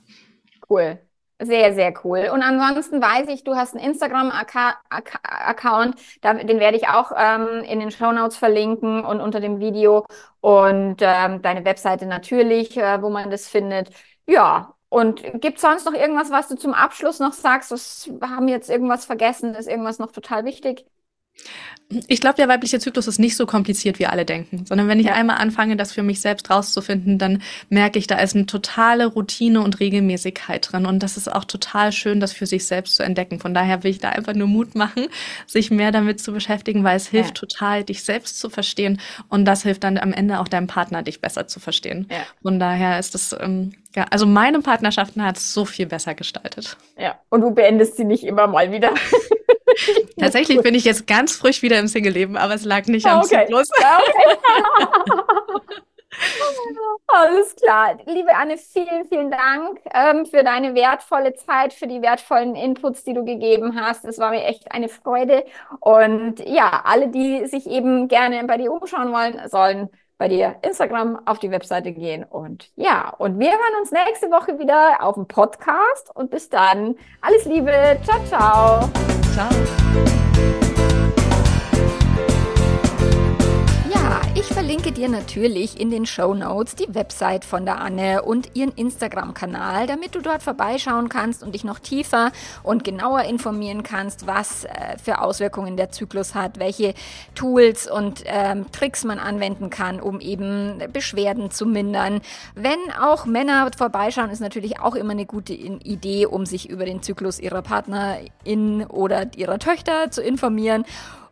Cool. 0.69 0.99
Sehr, 1.45 1.75
sehr 1.75 1.93
cool. 2.05 2.31
Und 2.33 2.41
ansonsten 2.43 3.03
weiß 3.03 3.27
ich, 3.29 3.43
du 3.43 3.57
hast 3.57 3.75
einen 3.75 3.85
Instagram-Account, 3.85 5.97
den 6.23 6.61
werde 6.61 6.77
ich 6.77 6.87
auch 6.89 7.11
ähm, 7.17 7.65
in 7.65 7.81
den 7.81 7.91
Show 7.91 8.13
Notes 8.13 8.37
verlinken 8.37 9.05
und 9.05 9.21
unter 9.21 9.41
dem 9.41 9.59
Video 9.59 10.07
und 10.41 10.99
ähm, 11.01 11.43
deine 11.43 11.65
Webseite 11.65 12.07
natürlich, 12.07 12.77
äh, 12.77 13.03
wo 13.03 13.11
man 13.11 13.29
das 13.31 13.49
findet. 13.49 13.91
Ja, 14.27 14.77
und 14.89 15.21
gibt 15.41 15.57
es 15.57 15.63
sonst 15.63 15.85
noch 15.85 15.95
irgendwas, 15.95 16.31
was 16.31 16.47
du 16.47 16.55
zum 16.55 16.75
Abschluss 16.75 17.19
noch 17.19 17.33
sagst? 17.33 17.73
Was, 17.73 18.09
wir 18.09 18.31
haben 18.31 18.47
jetzt 18.47 18.71
irgendwas 18.71 19.05
vergessen? 19.05 19.57
Ist 19.57 19.69
irgendwas 19.69 19.99
noch 19.99 20.13
total 20.13 20.45
wichtig? 20.45 20.87
Ich 22.09 22.21
glaube, 22.21 22.37
der 22.37 22.49
weibliche 22.49 22.79
Zyklus 22.79 23.07
ist 23.07 23.19
nicht 23.19 23.37
so 23.37 23.47
kompliziert, 23.47 23.99
wie 23.99 24.07
alle 24.07 24.25
denken, 24.25 24.65
sondern 24.67 24.89
wenn 24.89 25.01
ich 25.01 25.07
ja. 25.07 25.15
einmal 25.15 25.37
anfange, 25.37 25.77
das 25.77 25.93
für 25.93 26.03
mich 26.03 26.21
selbst 26.21 26.49
rauszufinden, 26.51 27.19
dann 27.19 27.43
merke 27.69 27.99
ich, 27.99 28.07
da 28.07 28.19
ist 28.19 28.35
eine 28.35 28.47
totale 28.47 29.07
Routine 29.07 29.61
und 29.61 29.81
Regelmäßigkeit 29.81 30.73
drin. 30.73 30.87
Und 30.87 31.03
das 31.03 31.17
ist 31.17 31.31
auch 31.31 31.45
total 31.45 31.93
schön, 31.93 32.21
das 32.21 32.33
für 32.33 32.47
sich 32.47 32.67
selbst 32.67 32.97
zu 32.97 33.03
entdecken. 33.03 33.41
Von 33.41 33.55
daher 33.55 33.83
will 33.83 33.91
ich 33.91 33.99
da 33.99 34.11
einfach 34.11 34.35
nur 34.35 34.49
Mut 34.49 34.75
machen, 34.75 35.09
sich 35.47 35.71
mehr 35.71 35.93
damit 35.93 36.21
zu 36.21 36.33
beschäftigen, 36.33 36.85
weil 36.85 36.97
es 36.97 37.09
hilft 37.09 37.41
ja. 37.41 37.47
total, 37.47 37.85
dich 37.85 38.03
selbst 38.05 38.39
zu 38.39 38.49
verstehen. 38.49 39.01
Und 39.29 39.45
das 39.45 39.63
hilft 39.63 39.85
dann 39.85 39.99
am 39.99 40.13
Ende 40.13 40.41
auch 40.41 40.49
deinem 40.49 40.67
Partner, 40.67 41.03
dich 41.03 41.21
besser 41.21 41.47
zu 41.47 41.61
verstehen. 41.61 42.07
Ja. 42.11 42.19
Von 42.43 42.59
daher 42.59 42.99
ist 42.99 43.15
das, 43.15 43.37
ähm, 43.39 43.73
ja, 43.95 44.07
also 44.11 44.27
meine 44.27 44.61
Partnerschaften 44.61 45.23
hat 45.23 45.37
es 45.37 45.53
so 45.53 45.65
viel 45.65 45.87
besser 45.87 46.15
gestaltet. 46.15 46.77
Ja, 46.99 47.17
und 47.29 47.43
du 47.43 47.51
beendest 47.51 47.97
sie 47.97 48.05
nicht 48.05 48.25
immer 48.25 48.47
mal 48.47 48.73
wieder. 48.73 48.95
Tatsächlich 50.19 50.61
bin 50.61 50.75
ich 50.75 50.85
jetzt 50.85 51.07
ganz 51.07 51.37
frisch 51.37 51.63
wieder 51.63 51.79
im 51.79 51.89
Single-Leben, 51.89 52.37
aber 52.37 52.55
es 52.55 52.65
lag 52.65 52.87
nicht 52.87 53.07
am 53.07 53.21
okay. 53.21 53.45
Zyklus. 53.47 53.71
Okay. 53.71 54.37
Alles 57.07 57.57
klar. 57.57 57.99
Liebe 58.07 58.35
Anne, 58.35 58.57
vielen, 58.57 59.05
vielen 59.09 59.31
Dank 59.31 59.81
ähm, 59.93 60.27
für 60.27 60.45
deine 60.45 60.75
wertvolle 60.75 61.35
Zeit, 61.35 61.73
für 61.73 61.87
die 61.87 62.03
wertvollen 62.03 62.55
Inputs, 62.55 63.05
die 63.05 63.15
du 63.15 63.25
gegeben 63.25 63.81
hast. 63.81 64.05
Es 64.05 64.19
war 64.19 64.31
mir 64.31 64.45
echt 64.45 64.71
eine 64.73 64.89
Freude. 64.89 65.45
Und 65.81 66.41
ja, 66.47 66.83
alle, 66.85 67.09
die 67.09 67.47
sich 67.47 67.67
eben 67.67 68.09
gerne 68.09 68.45
bei 68.45 68.59
dir 68.59 68.73
umschauen 68.73 69.13
wollen, 69.13 69.41
sollen 69.49 69.91
bei 70.23 70.29
dir 70.29 70.55
Instagram 70.63 71.19
auf 71.27 71.41
die 71.41 71.51
Webseite 71.51 71.91
gehen. 71.91 72.23
Und 72.23 72.71
ja, 72.77 73.13
und 73.19 73.41
wir 73.41 73.51
hören 73.51 73.81
uns 73.81 73.91
nächste 73.91 74.31
Woche 74.31 74.57
wieder 74.61 74.99
auf 75.01 75.17
dem 75.17 75.27
Podcast. 75.27 76.15
Und 76.15 76.31
bis 76.31 76.49
dann, 76.49 76.95
alles 77.21 77.45
Liebe. 77.45 77.99
Ciao, 78.05 78.25
ciao. 78.27 78.89
Ciao. 79.35 80.72
Verlinke 84.53 84.93
dir 84.93 85.09
natürlich 85.09 85.81
in 85.81 85.91
den 85.91 86.05
Show 86.05 86.35
Notes 86.35 86.75
die 86.75 86.95
Website 86.95 87.47
von 87.47 87.65
der 87.65 87.81
Anne 87.81 88.23
und 88.23 88.55
ihren 88.55 88.73
Instagram-Kanal, 88.73 89.87
damit 89.87 90.15
du 90.15 90.21
dort 90.21 90.43
vorbeischauen 90.43 91.09
kannst 91.09 91.43
und 91.43 91.55
dich 91.55 91.65
noch 91.65 91.79
tiefer 91.79 92.33
und 92.63 92.85
genauer 92.85 93.23
informieren 93.23 93.83
kannst, 93.83 94.27
was 94.27 94.65
äh, 94.65 94.99
für 95.03 95.23
Auswirkungen 95.23 95.79
der 95.79 95.91
Zyklus 95.91 96.35
hat, 96.35 96.59
welche 96.59 96.93
Tools 97.35 97.91
und 97.91 98.25
ähm, 98.27 98.71
Tricks 98.73 99.05
man 99.05 99.19
anwenden 99.19 99.71
kann, 99.71 100.01
um 100.01 100.21
eben 100.21 100.83
Beschwerden 100.93 101.51
zu 101.51 101.65
mindern. 101.65 102.21
Wenn 102.55 102.79
auch 103.01 103.25
Männer 103.25 103.71
vorbeischauen, 103.75 104.29
ist 104.29 104.41
natürlich 104.41 104.81
auch 104.81 104.95
immer 104.95 105.13
eine 105.13 105.25
gute 105.25 105.55
Idee, 105.55 106.27
um 106.27 106.45
sich 106.45 106.69
über 106.69 106.85
den 106.85 107.03
Zyklus 107.03 107.39
ihrer 107.39 107.63
Partnerin 107.63 108.85
oder 108.87 109.31
ihrer 109.35 109.59
Töchter 109.59 110.11
zu 110.11 110.21
informieren. 110.21 110.85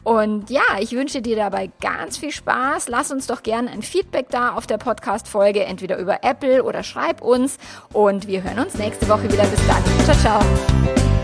Und 0.03 0.51
ja, 0.51 0.62
ich 0.80 0.92
wünsche 0.92 1.22
dir 1.22 1.36
dabei 1.36 1.70
ganz 1.80 2.16
viel 2.16 2.32
Spaß. 2.32 2.88
Lass 2.88 3.11
uns 3.11 3.26
doch 3.26 3.42
gerne 3.42 3.70
ein 3.70 3.82
Feedback 3.82 4.30
da 4.30 4.55
auf 4.55 4.66
der 4.66 4.78
Podcast-Folge, 4.78 5.64
entweder 5.64 5.98
über 5.98 6.22
Apple 6.22 6.64
oder 6.64 6.82
schreib 6.82 7.20
uns. 7.20 7.59
Und 7.92 8.26
wir 8.26 8.42
hören 8.42 8.59
uns 8.59 8.74
nächste 8.74 9.09
Woche 9.09 9.24
wieder. 9.24 9.44
Bis 9.44 9.61
dann. 9.66 9.82
Ciao, 10.05 10.16
ciao. 10.16 11.20